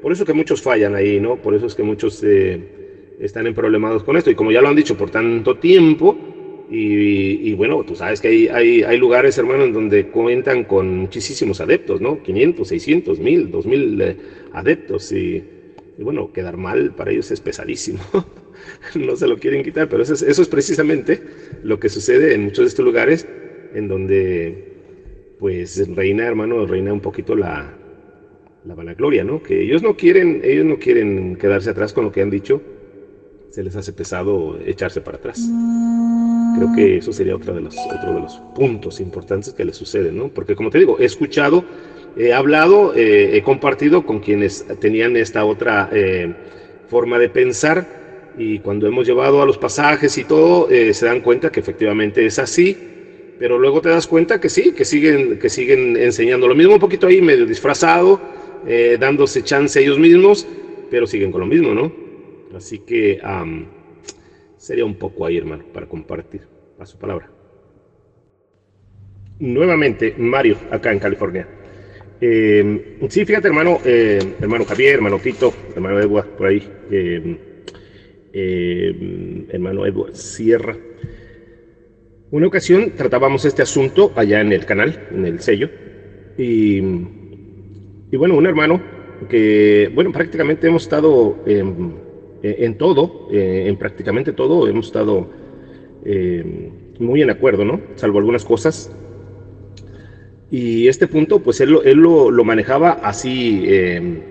Por 0.00 0.12
eso 0.12 0.24
que 0.24 0.32
muchos 0.32 0.62
fallan 0.62 0.94
ahí, 0.94 1.18
¿no? 1.18 1.36
Por 1.36 1.54
eso 1.54 1.66
es 1.66 1.74
que 1.74 1.82
muchos 1.82 2.22
eh, 2.22 3.16
están 3.18 3.46
en 3.46 3.54
problemados 3.54 4.04
con 4.04 4.16
esto. 4.16 4.30
Y 4.30 4.34
como 4.34 4.52
ya 4.52 4.60
lo 4.60 4.68
han 4.68 4.76
dicho 4.76 4.96
por 4.96 5.10
tanto 5.10 5.56
tiempo, 5.56 6.16
y, 6.70 7.50
y, 7.50 7.54
bueno, 7.54 7.82
tú 7.84 7.94
sabes 7.94 8.20
que 8.20 8.28
hay, 8.28 8.48
hay, 8.48 8.82
hay, 8.82 8.98
lugares, 8.98 9.38
hermano, 9.38 9.64
en 9.64 9.72
donde 9.72 10.08
cuentan 10.08 10.64
con 10.64 10.96
muchísimos 10.96 11.60
adeptos, 11.60 12.00
¿no? 12.00 12.22
500, 12.22 12.66
600, 12.68 13.18
1000, 13.18 13.50
2000 13.50 14.00
eh, 14.00 14.16
adeptos. 14.52 15.12
Y, 15.12 15.42
y, 15.98 16.02
bueno, 16.02 16.32
quedar 16.32 16.56
mal 16.56 16.94
para 16.94 17.12
ellos 17.12 17.30
es 17.30 17.40
pesadísimo. 17.40 18.00
no 18.94 19.16
se 19.16 19.26
lo 19.26 19.36
quieren 19.38 19.62
quitar, 19.62 19.88
pero 19.88 20.02
eso 20.02 20.14
es, 20.14 20.22
eso 20.22 20.42
es 20.42 20.48
precisamente 20.48 21.20
lo 21.62 21.78
que 21.78 21.88
sucede 21.88 22.34
en 22.34 22.42
muchos 22.42 22.64
de 22.64 22.68
estos 22.68 22.84
lugares 22.84 23.26
en 23.74 23.88
donde, 23.88 24.54
pues, 25.38 25.86
reina, 25.94 26.26
hermano, 26.26 26.66
reina 26.66 26.92
un 26.92 27.00
poquito 27.00 27.34
la, 27.34 27.76
la 28.64 28.74
vanagloria, 28.74 29.24
¿no? 29.24 29.42
Que 29.42 29.62
ellos 29.62 29.82
no 29.82 29.96
quieren, 29.96 30.40
ellos 30.42 30.64
no 30.64 30.78
quieren 30.78 31.36
quedarse 31.36 31.70
atrás 31.70 31.92
con 31.92 32.04
lo 32.04 32.12
que 32.12 32.22
han 32.22 32.30
dicho, 32.30 32.62
se 33.50 33.62
les 33.62 33.76
hace 33.76 33.92
pesado 33.92 34.58
echarse 34.64 35.00
para 35.00 35.18
atrás. 35.18 35.40
Creo 36.56 36.72
que 36.74 36.96
eso 36.98 37.12
sería 37.12 37.36
otro 37.36 37.54
de 37.54 37.60
los, 37.60 37.76
otro 37.76 38.14
de 38.14 38.20
los 38.20 38.34
puntos 38.54 39.00
importantes 39.00 39.52
que 39.52 39.64
les 39.64 39.76
suceden, 39.76 40.16
¿no? 40.16 40.28
Porque 40.28 40.54
como 40.54 40.70
te 40.70 40.78
digo, 40.78 40.98
he 40.98 41.04
escuchado, 41.04 41.64
he 42.16 42.32
hablado, 42.32 42.94
eh, 42.94 43.36
he 43.36 43.42
compartido 43.42 44.04
con 44.04 44.20
quienes 44.20 44.66
tenían 44.80 45.16
esta 45.16 45.44
otra 45.44 45.88
eh, 45.92 46.34
forma 46.88 47.18
de 47.18 47.28
pensar 47.28 48.05
y 48.36 48.58
cuando 48.58 48.86
hemos 48.86 49.06
llevado 49.06 49.42
a 49.42 49.46
los 49.46 49.58
pasajes 49.58 50.16
y 50.18 50.24
todo, 50.24 50.68
eh, 50.70 50.92
se 50.92 51.06
dan 51.06 51.20
cuenta 51.20 51.50
que 51.50 51.60
efectivamente 51.60 52.24
es 52.26 52.38
así, 52.38 52.76
pero 53.38 53.58
luego 53.58 53.80
te 53.80 53.88
das 53.88 54.06
cuenta 54.06 54.40
que 54.40 54.48
sí, 54.48 54.72
que 54.72 54.84
siguen, 54.84 55.38
que 55.38 55.48
siguen 55.48 55.96
enseñando 55.96 56.48
lo 56.48 56.54
mismo, 56.54 56.74
un 56.74 56.80
poquito 56.80 57.06
ahí 57.06 57.20
medio 57.20 57.46
disfrazado, 57.46 58.20
eh, 58.66 58.96
dándose 58.98 59.42
chance 59.42 59.78
a 59.78 59.82
ellos 59.82 59.98
mismos, 59.98 60.46
pero 60.90 61.06
siguen 61.06 61.32
con 61.32 61.40
lo 61.40 61.46
mismo, 61.46 61.74
¿no? 61.74 61.92
Así 62.54 62.80
que 62.80 63.20
um, 63.24 63.66
sería 64.56 64.84
un 64.84 64.94
poco 64.94 65.26
ahí, 65.26 65.36
hermano, 65.36 65.64
para 65.72 65.86
compartir 65.86 66.42
a 66.78 66.86
su 66.86 66.98
palabra. 66.98 67.30
Nuevamente, 69.38 70.14
Mario, 70.16 70.56
acá 70.70 70.92
en 70.92 70.98
California. 70.98 71.46
Eh, 72.20 72.96
sí, 73.08 73.24
fíjate, 73.26 73.48
hermano, 73.48 73.78
eh, 73.84 74.18
hermano 74.40 74.64
Javier, 74.64 74.94
hermano 74.94 75.18
Tito, 75.18 75.52
hermano 75.74 76.00
Edward, 76.00 76.28
por 76.28 76.46
ahí, 76.46 76.66
eh, 76.90 77.36
eh, 78.38 79.46
hermano 79.50 79.86
Edward 79.86 80.14
Sierra. 80.14 80.76
Una 82.30 82.46
ocasión 82.46 82.92
tratábamos 82.96 83.44
este 83.44 83.62
asunto 83.62 84.12
allá 84.14 84.40
en 84.40 84.52
el 84.52 84.66
canal, 84.66 85.08
en 85.10 85.24
el 85.24 85.40
sello, 85.40 85.70
y, 86.36 86.80
bueno, 88.12 88.36
un 88.36 88.46
hermano 88.46 88.82
que, 89.28 89.90
bueno, 89.94 90.12
prácticamente 90.12 90.66
hemos 90.66 90.82
estado 90.82 91.38
en, 91.46 92.78
todo, 92.78 93.28
en 93.30 93.76
prácticamente 93.76 94.32
todo, 94.32 94.68
hemos 94.68 94.86
estado 94.86 95.30
eh, 96.08 96.70
muy 97.00 97.20
en 97.22 97.30
acuerdo, 97.30 97.64
¿no? 97.64 97.80
Salvo 97.96 98.18
algunas 98.18 98.44
cosas. 98.44 98.94
Y 100.50 100.86
este 100.86 101.08
punto, 101.08 101.40
pues 101.40 101.60
él, 101.60 101.70
lo, 101.70 102.44
manejaba 102.44 102.92
así 102.92 103.64
eh, 103.66 104.22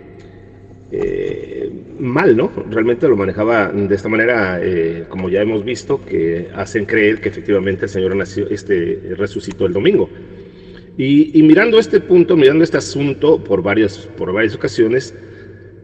eh, 1.03 1.71
mal, 1.99 2.35
¿no? 2.35 2.51
Realmente 2.69 3.07
lo 3.07 3.17
manejaba 3.17 3.69
de 3.71 3.93
esta 3.93 4.09
manera, 4.09 4.59
eh, 4.61 5.05
como 5.09 5.29
ya 5.29 5.41
hemos 5.41 5.63
visto, 5.63 5.99
que 6.03 6.47
hacen 6.55 6.85
creer 6.85 7.21
que 7.21 7.29
efectivamente 7.29 7.85
el 7.85 7.89
Señor 7.89 8.15
nació, 8.15 8.49
este, 8.49 9.15
resucitó 9.17 9.65
el 9.65 9.73
domingo. 9.73 10.09
Y, 10.97 11.37
y, 11.37 11.43
mirando 11.43 11.77
este 11.77 11.99
punto, 11.99 12.37
mirando 12.37 12.63
este 12.63 12.77
asunto 12.77 13.43
por 13.43 13.61
varias, 13.61 14.09
por 14.17 14.31
varias 14.31 14.55
ocasiones, 14.55 15.13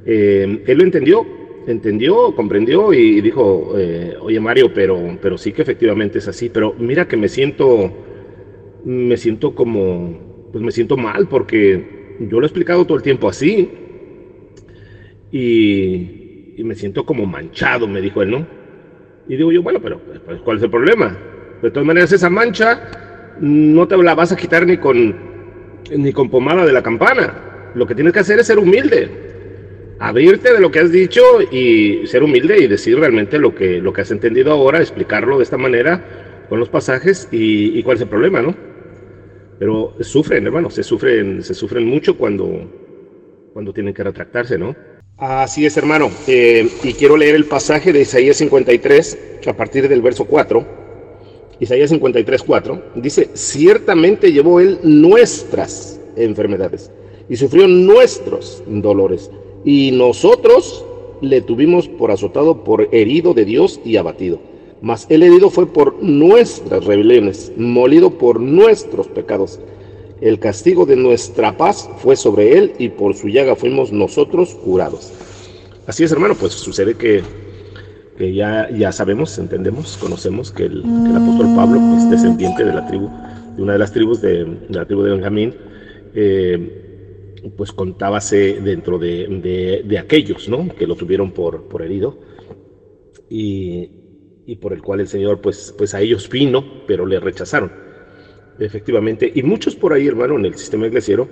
él 0.05 0.63
lo 0.65 0.83
entendió, 0.83 1.25
entendió, 1.67 2.33
comprendió 2.35 2.93
y 2.93 3.21
dijo, 3.21 3.73
eh, 3.77 4.15
oye 4.19 4.39
Mario, 4.39 4.73
pero, 4.73 5.17
pero 5.21 5.37
sí 5.37 5.51
que 5.51 5.61
efectivamente 5.61 6.19
es 6.19 6.27
así, 6.27 6.49
pero 6.49 6.73
mira 6.77 7.07
que 7.07 7.17
me 7.17 7.27
siento, 7.27 7.91
me 8.83 9.17
siento 9.17 9.53
como, 9.53 10.49
pues 10.51 10.63
me 10.63 10.71
siento 10.71 10.97
mal 10.97 11.27
porque 11.27 12.17
yo 12.19 12.39
lo 12.39 12.45
he 12.45 12.47
explicado 12.47 12.85
todo 12.85 12.97
el 12.97 13.03
tiempo 13.03 13.29
así 13.29 13.69
y, 15.31 16.61
me 16.63 16.75
siento 16.75 17.05
como 17.05 17.25
manchado, 17.25 17.87
me 17.87 18.01
dijo 18.01 18.21
él, 18.21 18.31
¿no? 18.31 18.45
Y 19.27 19.35
digo 19.35 19.51
yo, 19.51 19.63
bueno, 19.63 19.79
pero 19.81 19.99
pues, 19.99 20.41
¿cuál 20.41 20.57
es 20.57 20.63
el 20.63 20.69
problema? 20.69 21.17
De 21.61 21.71
todas 21.71 21.87
maneras, 21.87 22.11
esa 22.11 22.29
mancha 22.29 23.35
no 23.39 23.87
te 23.87 23.97
la 23.97 24.13
vas 24.13 24.31
a 24.31 24.35
quitar 24.35 24.67
ni 24.67 24.77
con, 24.77 25.15
ni 25.89 26.13
con 26.13 26.29
pomada 26.29 26.65
de 26.65 26.71
la 26.71 26.83
campana. 26.83 27.71
Lo 27.73 27.87
que 27.87 27.95
tienes 27.95 28.13
que 28.13 28.19
hacer 28.19 28.39
es 28.39 28.47
ser 28.47 28.59
humilde 28.59 29.31
abrirte 30.01 30.51
de 30.51 30.59
lo 30.59 30.71
que 30.71 30.79
has 30.79 30.91
dicho 30.91 31.21
y 31.51 32.07
ser 32.07 32.23
humilde 32.23 32.57
y 32.57 32.67
decir 32.67 32.99
realmente 32.99 33.37
lo 33.37 33.53
que, 33.53 33.79
lo 33.79 33.93
que 33.93 34.01
has 34.01 34.09
entendido 34.09 34.51
ahora, 34.51 34.79
explicarlo 34.79 35.37
de 35.37 35.43
esta 35.43 35.57
manera 35.57 36.43
con 36.49 36.59
los 36.59 36.69
pasajes 36.69 37.29
y, 37.31 37.77
y 37.77 37.83
cuál 37.83 37.97
es 37.97 38.01
el 38.01 38.09
problema, 38.09 38.41
¿no? 38.41 38.55
Pero 39.59 39.95
sufren, 39.99 40.43
hermano, 40.47 40.71
se 40.71 40.81
sufren, 40.81 41.43
se 41.43 41.53
sufren 41.53 41.85
mucho 41.85 42.17
cuando, 42.17 42.67
cuando 43.53 43.71
tienen 43.73 43.93
que 43.93 44.03
retractarse, 44.03 44.57
¿no? 44.57 44.75
Así 45.17 45.65
es, 45.65 45.77
hermano. 45.77 46.09
Eh, 46.27 46.67
y 46.83 46.93
quiero 46.93 47.15
leer 47.17 47.35
el 47.35 47.45
pasaje 47.45 47.93
de 47.93 48.01
Isaías 48.01 48.37
53 48.37 49.17
a 49.47 49.53
partir 49.53 49.87
del 49.87 50.01
verso 50.01 50.25
4. 50.25 50.65
Isaías 51.59 51.91
53, 51.91 52.41
4. 52.43 52.83
Dice, 52.95 53.29
ciertamente 53.33 54.31
llevó 54.31 54.59
él 54.59 54.79
nuestras 54.83 55.99
enfermedades 56.15 56.91
y 57.29 57.35
sufrió 57.35 57.67
nuestros 57.67 58.63
dolores 58.65 59.29
y 59.63 59.91
nosotros 59.91 60.83
le 61.21 61.41
tuvimos 61.41 61.87
por 61.87 62.11
azotado, 62.11 62.63
por 62.63 62.89
herido 62.91 63.33
de 63.33 63.45
Dios 63.45 63.79
y 63.85 63.97
abatido. 63.97 64.39
Mas 64.81 65.05
el 65.09 65.21
herido 65.21 65.51
fue 65.51 65.67
por 65.67 66.01
nuestras 66.01 66.85
rebeliones, 66.85 67.51
molido 67.55 68.17
por 68.17 68.39
nuestros 68.39 69.07
pecados. 69.07 69.59
El 70.21 70.37
castigo 70.37 70.85
de 70.85 70.95
nuestra 70.95 71.57
paz 71.57 71.89
fue 71.97 72.15
sobre 72.15 72.55
él 72.55 72.73
y 72.77 72.89
por 72.89 73.15
su 73.15 73.27
llaga 73.27 73.55
fuimos 73.55 73.91
nosotros 73.91 74.53
curados. 74.53 75.11
Así 75.87 76.03
es, 76.03 76.11
hermano, 76.11 76.35
pues 76.39 76.53
sucede 76.53 76.93
que, 76.93 77.23
ya, 78.33 78.69
ya 78.69 78.91
sabemos, 78.91 79.35
entendemos, 79.39 79.97
conocemos 79.97 80.51
que 80.51 80.65
el, 80.65 80.83
apóstol 81.15 81.55
Pablo 81.55 81.81
es 81.97 82.07
descendiente 82.11 82.63
de 82.63 82.71
la 82.71 82.85
tribu, 82.85 83.09
de 83.55 83.63
una 83.63 83.73
de 83.73 83.79
las 83.79 83.91
tribus 83.91 84.21
de, 84.21 84.45
de 84.45 84.75
la 84.75 84.85
tribu 84.85 85.01
de 85.01 85.11
Benjamín. 85.11 85.55
Eh, 86.13 86.87
pues 87.57 87.71
contábase 87.71 88.61
dentro 88.61 88.99
de, 88.99 89.25
de, 89.27 89.81
de, 89.83 89.97
aquellos, 89.97 90.47
¿no? 90.47 90.67
Que 90.75 90.85
lo 90.85 90.95
tuvieron 90.95 91.31
por, 91.31 91.63
por 91.63 91.81
herido 91.81 92.19
y, 93.27 93.89
y, 94.45 94.57
por 94.57 94.73
el 94.73 94.83
cual 94.83 94.99
el 94.99 95.07
Señor, 95.07 95.41
pues, 95.41 95.73
pues 95.75 95.95
a 95.95 96.01
ellos 96.01 96.29
vino, 96.29 96.63
pero 96.85 97.07
le 97.07 97.19
rechazaron. 97.19 97.71
Efectivamente, 98.61 99.31
y 99.33 99.41
muchos 99.41 99.75
por 99.75 99.91
ahí, 99.91 100.07
hermano, 100.07 100.35
en 100.35 100.45
el 100.45 100.53
sistema 100.53 100.85
iglesiero, 100.85 101.27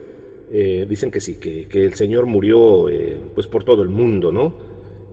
eh, 0.51 0.88
dicen 0.89 1.11
que 1.11 1.21
sí, 1.21 1.36
que, 1.36 1.67
que 1.67 1.86
el 1.86 1.93
Señor 1.93 2.25
murió, 2.25 2.89
eh, 2.89 3.21
pues 3.36 3.45
por 3.45 3.63
todo 3.63 3.84
el 3.84 3.89
mundo, 3.89 4.32
¿no? 4.32 4.57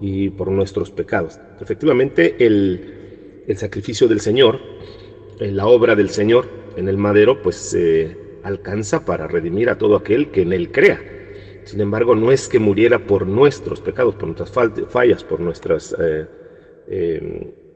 Y 0.00 0.30
por 0.30 0.50
nuestros 0.50 0.90
pecados. 0.90 1.38
Efectivamente, 1.60 2.36
el, 2.38 3.42
el 3.46 3.56
sacrificio 3.58 4.08
del 4.08 4.20
Señor, 4.20 4.60
eh, 5.40 5.52
la 5.52 5.66
obra 5.66 5.94
del 5.94 6.08
Señor 6.08 6.48
en 6.78 6.88
el 6.88 6.96
madero, 6.96 7.42
pues 7.42 7.74
eh, 7.74 8.16
alcanza 8.44 9.04
para 9.04 9.28
redimir 9.28 9.68
a 9.68 9.76
todo 9.76 9.94
aquel 9.94 10.30
que 10.30 10.40
en 10.40 10.54
él 10.54 10.72
crea. 10.72 10.98
Sin 11.64 11.82
embargo, 11.82 12.14
no 12.14 12.32
es 12.32 12.48
que 12.48 12.58
muriera 12.58 12.98
por 12.98 13.26
nuestros 13.26 13.82
pecados, 13.82 14.14
por 14.14 14.28
nuestras 14.28 14.52
fallas, 14.88 15.22
por 15.22 15.40
nuestras 15.40 15.94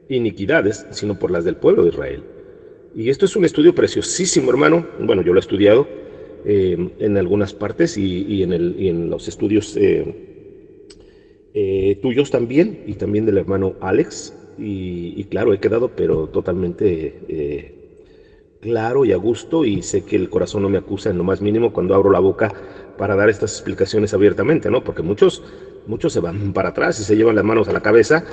iniquidades, 0.07 0.87
sino 0.91 1.19
por 1.19 1.29
las 1.29 1.43
del 1.43 1.57
pueblo 1.57 1.83
de 1.83 1.89
Israel. 1.89 2.23
Y 2.95 3.09
esto 3.09 3.25
es 3.25 3.35
un 3.35 3.45
estudio 3.45 3.73
preciosísimo, 3.73 4.49
hermano. 4.49 4.85
Bueno, 4.99 5.21
yo 5.21 5.33
lo 5.33 5.39
he 5.39 5.41
estudiado 5.41 5.87
eh, 6.45 6.89
en 6.99 7.17
algunas 7.17 7.53
partes 7.53 7.97
y, 7.97 8.23
y, 8.23 8.43
en 8.43 8.53
el, 8.53 8.75
y, 8.77 8.89
en 8.89 9.09
los 9.09 9.27
estudios 9.27 9.77
tuyos 12.01 12.31
también, 12.31 12.83
y 12.87 12.93
también 12.93 13.25
del 13.25 13.37
hermano 13.37 13.75
Alex. 13.81 14.33
Y, 14.57 15.13
y, 15.15 15.23
claro, 15.25 15.53
he 15.53 15.59
quedado, 15.59 15.91
pero 15.95 16.27
totalmente 16.27 17.79
claro 18.61 19.03
y 19.03 19.11
a 19.11 19.17
gusto 19.17 19.65
y 19.65 19.81
sé 19.81 20.05
que 20.05 20.15
el 20.15 20.29
corazón 20.29 20.61
no 20.61 20.69
me 20.69 20.77
acusa 20.77 21.09
en 21.09 21.17
lo 21.17 21.23
más 21.23 21.41
mínimo 21.41 21.73
cuando 21.73 21.95
abro 21.95 22.11
la 22.11 22.19
boca 22.19 22.53
para 22.97 23.15
dar 23.15 23.29
estas 23.29 23.53
explicaciones 23.53 24.13
abiertamente, 24.13 24.69
¿no? 24.69 24.83
Porque 24.83 25.01
muchos, 25.01 25.43
muchos 25.87 26.13
se 26.13 26.19
van 26.19 26.53
para 26.53 26.69
atrás 26.69 26.99
y 26.99 27.03
se 27.03 27.17
llevan 27.17 27.35
las 27.35 27.43
manos 27.43 27.67
a 27.67 27.73
la 27.73 27.81
cabeza 27.81 28.23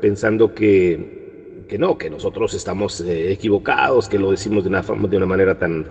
pensando 0.00 0.54
que, 0.54 1.21
que 1.72 1.78
no, 1.78 1.96
que 1.96 2.10
nosotros 2.10 2.52
estamos 2.52 3.00
eh, 3.00 3.32
equivocados, 3.32 4.06
que 4.06 4.18
lo 4.18 4.30
decimos 4.30 4.62
de 4.62 4.68
una, 4.68 4.82
de 4.82 5.16
una 5.16 5.24
manera 5.24 5.58
tan, 5.58 5.86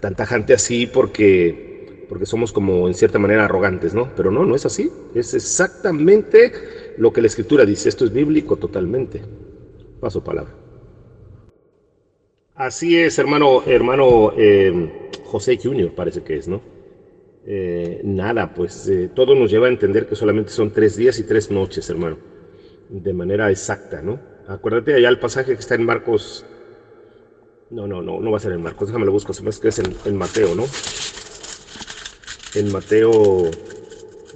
tan 0.00 0.16
tajante 0.16 0.54
así 0.54 0.88
porque, 0.88 2.04
porque 2.08 2.26
somos 2.26 2.50
como 2.50 2.88
en 2.88 2.94
cierta 2.94 3.20
manera 3.20 3.44
arrogantes, 3.44 3.94
¿no? 3.94 4.10
Pero 4.16 4.32
no, 4.32 4.44
no 4.44 4.56
es 4.56 4.66
así. 4.66 4.90
Es 5.14 5.32
exactamente 5.32 6.52
lo 6.98 7.12
que 7.12 7.20
la 7.20 7.28
escritura 7.28 7.64
dice. 7.64 7.88
Esto 7.88 8.04
es 8.04 8.12
bíblico 8.12 8.56
totalmente. 8.56 9.22
Paso 10.00 10.24
palabra. 10.24 10.52
Así 12.56 12.98
es, 12.98 13.16
hermano, 13.16 13.62
hermano 13.66 14.32
eh, 14.36 15.10
José 15.22 15.56
Junior, 15.62 15.92
parece 15.94 16.24
que 16.24 16.38
es, 16.38 16.48
¿no? 16.48 16.60
Eh, 17.46 18.00
nada, 18.02 18.52
pues 18.52 18.88
eh, 18.88 19.10
todo 19.14 19.36
nos 19.36 19.48
lleva 19.48 19.68
a 19.68 19.70
entender 19.70 20.08
que 20.08 20.16
solamente 20.16 20.50
son 20.50 20.72
tres 20.72 20.96
días 20.96 21.20
y 21.20 21.22
tres 21.22 21.52
noches, 21.52 21.88
hermano, 21.88 22.18
de 22.88 23.12
manera 23.12 23.48
exacta, 23.52 24.02
¿no? 24.02 24.33
Acuérdate 24.48 24.94
allá 24.94 25.08
el 25.08 25.18
pasaje 25.18 25.54
que 25.54 25.60
está 25.60 25.74
en 25.74 25.84
Marcos. 25.84 26.44
No, 27.70 27.86
no, 27.86 28.02
no, 28.02 28.20
no 28.20 28.30
va 28.30 28.36
a 28.36 28.40
ser 28.40 28.52
en 28.52 28.62
Marcos, 28.62 28.88
déjame 28.88 29.06
lo 29.06 29.12
busco, 29.12 29.32
se 29.32 29.42
me 29.42 29.50
que 29.50 29.68
es 29.68 29.78
en, 29.78 29.96
en, 30.04 30.16
Mateo, 30.16 30.54
¿no? 30.54 30.66
En 32.54 32.70
Mateo, 32.70 33.50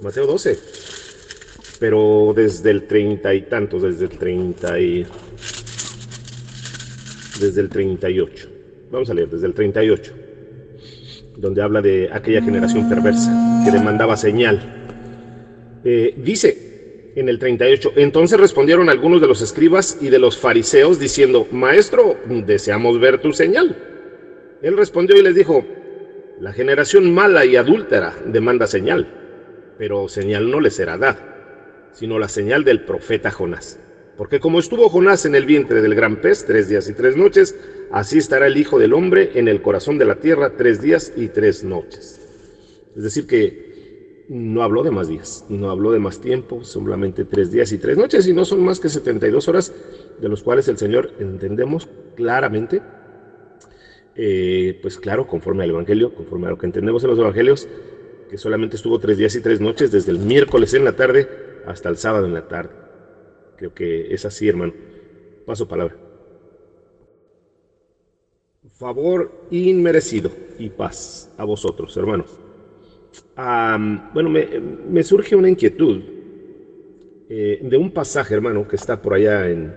Mateo 0.01 0.25
12, 0.25 0.59
pero 1.79 2.33
desde 2.35 2.71
el 2.71 2.87
treinta 2.87 3.33
y 3.33 3.43
tantos, 3.43 3.83
desde 3.83 4.05
el 4.05 4.17
treinta 4.17 4.79
y 4.79 5.05
desde 7.39 7.61
el 7.61 7.69
38. 7.69 8.49
Vamos 8.91 9.09
a 9.09 9.13
leer 9.13 9.29
desde 9.29 9.45
el 9.45 9.53
38, 9.53 10.13
donde 11.37 11.61
habla 11.61 11.81
de 11.81 12.09
aquella 12.11 12.41
generación 12.41 12.89
perversa 12.89 13.61
que 13.63 13.71
demandaba 13.71 14.17
señal. 14.17 14.59
Eh, 15.85 16.15
dice 16.17 16.68
en 17.15 17.29
el 17.29 17.39
38, 17.39 17.93
entonces 17.95 18.39
respondieron 18.39 18.89
algunos 18.89 19.21
de 19.21 19.27
los 19.27 19.41
escribas 19.41 19.97
y 20.01 20.09
de 20.09 20.19
los 20.19 20.37
fariseos 20.37 20.99
diciendo, 20.99 21.47
Maestro, 21.51 22.17
deseamos 22.27 22.99
ver 22.99 23.19
tu 23.19 23.33
señal. 23.33 23.75
Él 24.61 24.77
respondió 24.77 25.17
y 25.17 25.23
les 25.23 25.35
dijo, 25.35 25.65
la 26.39 26.53
generación 26.53 27.13
mala 27.13 27.45
y 27.45 27.55
adúltera 27.55 28.15
demanda 28.25 28.67
señal, 28.67 29.07
pero 29.77 30.07
señal 30.07 30.49
no 30.49 30.59
les 30.59 30.75
será 30.75 30.97
dada, 30.97 31.89
sino 31.93 32.19
la 32.19 32.29
señal 32.29 32.63
del 32.63 32.83
profeta 32.83 33.31
Jonás. 33.31 33.79
Porque 34.17 34.39
como 34.39 34.59
estuvo 34.59 34.89
Jonás 34.89 35.25
en 35.25 35.35
el 35.35 35.45
vientre 35.45 35.81
del 35.81 35.95
gran 35.95 36.17
pez 36.17 36.45
tres 36.45 36.67
días 36.67 36.89
y 36.89 36.93
tres 36.93 37.15
noches, 37.15 37.55
así 37.91 38.17
estará 38.17 38.47
el 38.47 38.57
Hijo 38.57 38.77
del 38.77 38.93
Hombre 38.93 39.31
en 39.35 39.47
el 39.47 39.61
corazón 39.61 39.97
de 39.97 40.05
la 40.05 40.15
tierra 40.15 40.53
tres 40.57 40.81
días 40.81 41.13
y 41.15 41.29
tres 41.29 41.63
noches. 41.63 42.19
Es 42.95 43.03
decir, 43.03 43.27
que 43.27 43.68
no 44.29 44.61
habló 44.61 44.83
de 44.83 44.91
más 44.91 45.07
días, 45.07 45.43
no 45.49 45.71
habló 45.71 45.91
de 45.91 45.97
más 45.97 46.21
tiempo, 46.21 46.63
solamente 46.63 47.25
tres 47.25 47.51
días 47.51 47.71
y 47.71 47.79
tres 47.79 47.97
noches, 47.97 48.27
y 48.27 48.33
no 48.33 48.45
son 48.45 48.63
más 48.63 48.79
que 48.79 48.87
72 48.87 49.47
horas, 49.47 49.73
de 50.19 50.29
los 50.29 50.43
cuales 50.43 50.67
el 50.67 50.77
Señor 50.77 51.13
entendemos 51.19 51.89
claramente, 52.15 52.81
eh, 54.15 54.77
pues 54.83 54.99
claro, 54.99 55.25
conforme 55.25 55.63
al 55.63 55.71
Evangelio, 55.71 56.13
conforme 56.13 56.45
a 56.45 56.51
lo 56.51 56.59
que 56.59 56.67
entendemos 56.67 57.03
en 57.03 57.09
los 57.09 57.17
Evangelios, 57.17 57.67
que 58.29 58.37
solamente 58.37 58.75
estuvo 58.75 58.99
tres 58.99 59.17
días 59.17 59.33
y 59.35 59.41
tres 59.41 59.59
noches, 59.59 59.91
desde 59.91 60.11
el 60.11 60.19
miércoles 60.19 60.75
en 60.75 60.85
la 60.85 60.95
tarde 60.95 61.27
hasta 61.65 61.89
el 61.89 61.97
sábado 61.97 62.27
en 62.27 62.35
la 62.35 62.47
tarde. 62.47 62.69
Creo 63.57 63.73
que 63.73 64.13
es 64.13 64.25
así, 64.25 64.47
hermano. 64.47 64.73
Paso 65.45 65.67
palabra. 65.67 65.97
Favor 68.77 69.47
inmerecido 69.49 70.31
y 70.59 70.69
paz 70.69 71.31
a 71.37 71.45
vosotros, 71.45 71.97
hermanos. 71.97 72.39
Bueno, 74.13 74.29
me, 74.29 75.03
surge 75.03 75.35
una 75.35 75.49
inquietud 75.49 76.01
eh, 77.29 77.59
de 77.61 77.77
un 77.77 77.91
pasaje, 77.91 78.33
hermano, 78.33 78.67
que 78.67 78.75
está 78.75 79.01
por 79.01 79.13
allá 79.13 79.49
en, 79.49 79.73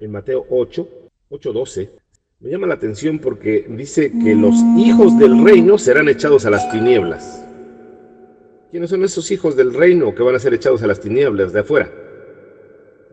en 0.00 0.10
Mateo 0.10 0.46
8, 0.50 0.88
8.12. 1.30 1.90
Me 2.40 2.50
llama 2.50 2.68
la 2.68 2.74
atención 2.74 3.18
porque 3.18 3.66
dice 3.68 4.12
que 4.12 4.34
los 4.34 4.54
hijos 4.76 5.18
del 5.18 5.44
reino 5.44 5.76
serán 5.76 6.08
echados 6.08 6.46
a 6.46 6.50
las 6.50 6.70
tinieblas. 6.70 7.44
¿Quiénes 8.70 8.90
son 8.90 9.02
esos 9.02 9.30
hijos 9.30 9.56
del 9.56 9.74
reino 9.74 10.14
que 10.14 10.22
van 10.22 10.34
a 10.34 10.38
ser 10.38 10.54
echados 10.54 10.82
a 10.82 10.86
las 10.86 11.00
tinieblas 11.00 11.52
de 11.52 11.60
afuera? 11.60 11.90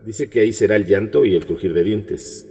Dice 0.05 0.29
que 0.29 0.41
ahí 0.41 0.53
será 0.53 0.75
el 0.75 0.85
llanto 0.85 1.25
y 1.25 1.35
el 1.35 1.45
crujir 1.45 1.73
de 1.73 1.83
dientes. 1.83 2.47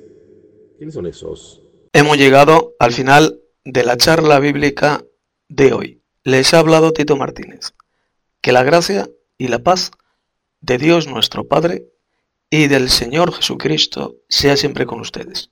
¿Quiénes 0.78 0.94
son 0.94 1.06
esos? 1.06 1.62
Hemos 1.92 2.18
llegado 2.18 2.74
al 2.80 2.92
final 2.92 3.40
de 3.64 3.84
la 3.84 3.96
charla 3.96 4.40
bíblica 4.40 5.04
de 5.48 5.72
hoy. 5.72 6.03
Les 6.26 6.54
ha 6.54 6.58
hablado 6.60 6.94
Tito 6.94 7.18
Martínez. 7.18 7.74
Que 8.40 8.52
la 8.52 8.62
gracia 8.62 9.10
y 9.36 9.48
la 9.48 9.58
paz 9.58 9.90
de 10.62 10.78
Dios 10.78 11.06
nuestro 11.06 11.46
Padre 11.46 11.84
y 12.48 12.66
del 12.68 12.88
Señor 12.88 13.34
Jesucristo 13.34 14.14
sea 14.30 14.56
siempre 14.56 14.86
con 14.86 15.00
ustedes. 15.00 15.50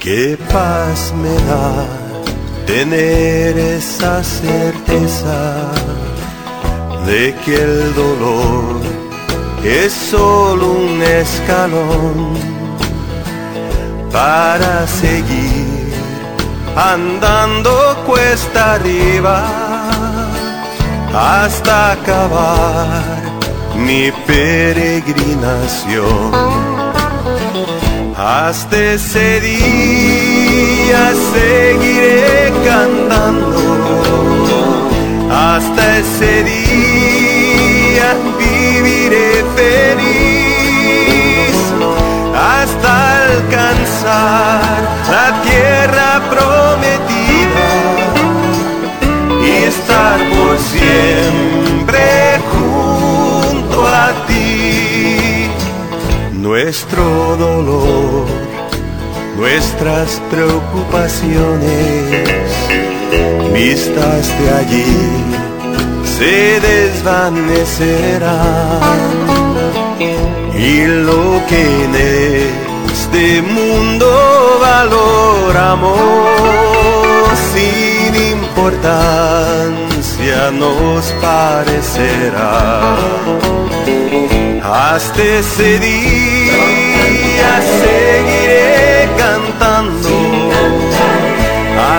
Qué 0.00 0.36
paz 0.52 1.14
me 1.14 1.34
da 1.46 1.86
tener 2.66 3.56
esa 3.56 4.24
certeza 4.24 5.72
de 7.06 7.34
que 7.44 7.54
el 7.54 7.94
dolor 7.94 8.80
es 9.64 9.92
solo 9.92 10.72
un 10.72 11.00
escalón 11.02 12.34
para 14.12 14.86
seguir 14.88 15.94
andando 16.76 17.70
cuesta 18.06 18.74
arriba 18.74 19.44
hasta 21.14 21.92
acabar 21.92 23.04
mi 23.76 24.10
peregrinación 24.26 26.32
hasta 28.16 28.94
ese 28.94 29.40
día 29.40 31.12
seguiré 31.34 32.52
cantando. 32.64 34.05
Hasta 35.36 35.98
ese 35.98 36.44
día 36.44 38.16
viviré 38.38 39.44
feliz. 39.54 41.56
Hasta 42.34 43.26
alcanzar 43.26 44.62
la 45.10 45.42
tierra 45.42 46.22
prometida 46.32 47.68
y 49.44 49.46
estar 49.64 50.18
por 50.30 50.56
siempre 50.58 52.40
junto 52.50 53.86
a 53.86 54.14
ti. 54.26 55.50
Nuestro 56.32 57.36
dolor, 57.36 58.24
nuestras 59.36 60.22
preocupaciones, 60.30 62.55
vistas 63.52 64.24
de 64.38 64.50
allí, 64.60 64.94
se 66.18 66.60
desvanecerán. 66.60 67.66
Y 70.58 70.86
lo 70.86 71.40
que 71.48 71.62
en 71.84 71.94
este 72.92 73.42
mundo 73.42 74.06
valoramos 74.60 75.96
sin 77.52 78.14
importancia 78.38 79.56
nos 80.52 81.04
parecerá 81.20 82.96
hasta 84.62 85.22
ese 85.22 85.78
día 85.78 87.56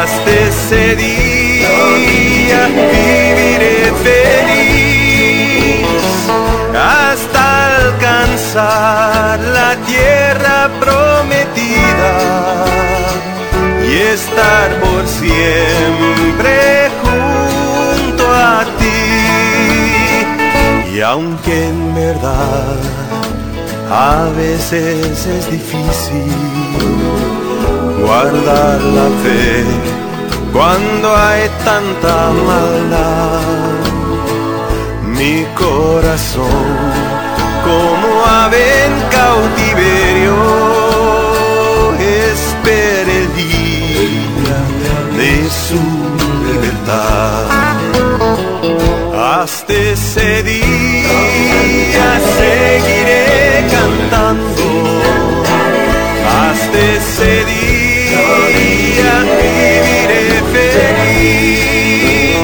Hasta 0.08 0.32
ese 0.32 0.96
día 0.96 2.68
viviré 2.68 3.92
feliz. 4.06 5.86
Hasta 6.74 7.42
alcanzar 7.84 9.40
la 9.40 9.76
tierra 9.86 10.70
prometida 10.80 12.14
y 13.86 13.92
estar 14.16 14.68
por 14.80 15.04
siempre 15.08 16.56
junto 17.04 18.24
a 18.34 18.66
y 20.94 21.02
aunque 21.02 21.68
en 21.68 21.94
verdad 21.94 22.78
a 23.92 24.30
veces 24.36 25.28
es 25.28 25.52
difícil 25.52 27.47
guardar 28.00 28.80
la 28.98 29.08
fe 29.24 29.64
cuando 30.54 31.16
hay 31.16 31.50
tanta 31.66 32.16
maldad. 32.50 33.42
Mi 35.18 35.46
corazón, 35.56 36.68
como 37.68 38.10
ave 38.44 38.64
en 38.86 38.94
cautiverio, 39.18 40.36
espera 42.30 43.12
el 43.22 43.28
día 43.44 44.60
de 45.20 45.34
su 45.66 45.84
libertad. 46.48 47.46
Hasta 49.42 49.74
ese 49.74 50.44
día 50.44 52.10
seguiré 52.38 53.68
cantando. 53.76 54.66
Hasta 56.40 56.78
ese 56.98 57.46
día 57.46 57.77
día 58.58 59.16
viviré 59.40 60.28
feliz 60.54 62.38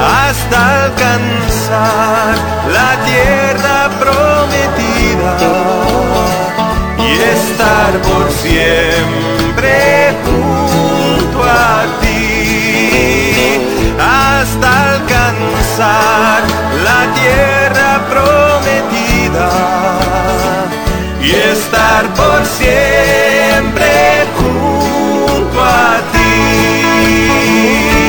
hasta 0.00 0.58
alcanzar 0.84 2.34
la 2.76 2.90
tierra 3.08 3.78
prometida 4.00 5.34
y 6.98 7.10
estar 7.36 7.92
por 8.02 8.26
siempre 8.30 9.74
junto 10.24 11.38
a 11.42 11.84
ti 12.00 12.20
hasta 13.98 14.68
alcanzar 14.94 16.40
la 16.84 17.00
tierra 17.18 17.90
prometida 18.10 19.50
y 21.22 21.30
estar 21.30 22.04
por 22.14 22.40
siempre 22.46 24.19
Thank 26.42 27.94
you. 27.94 27.99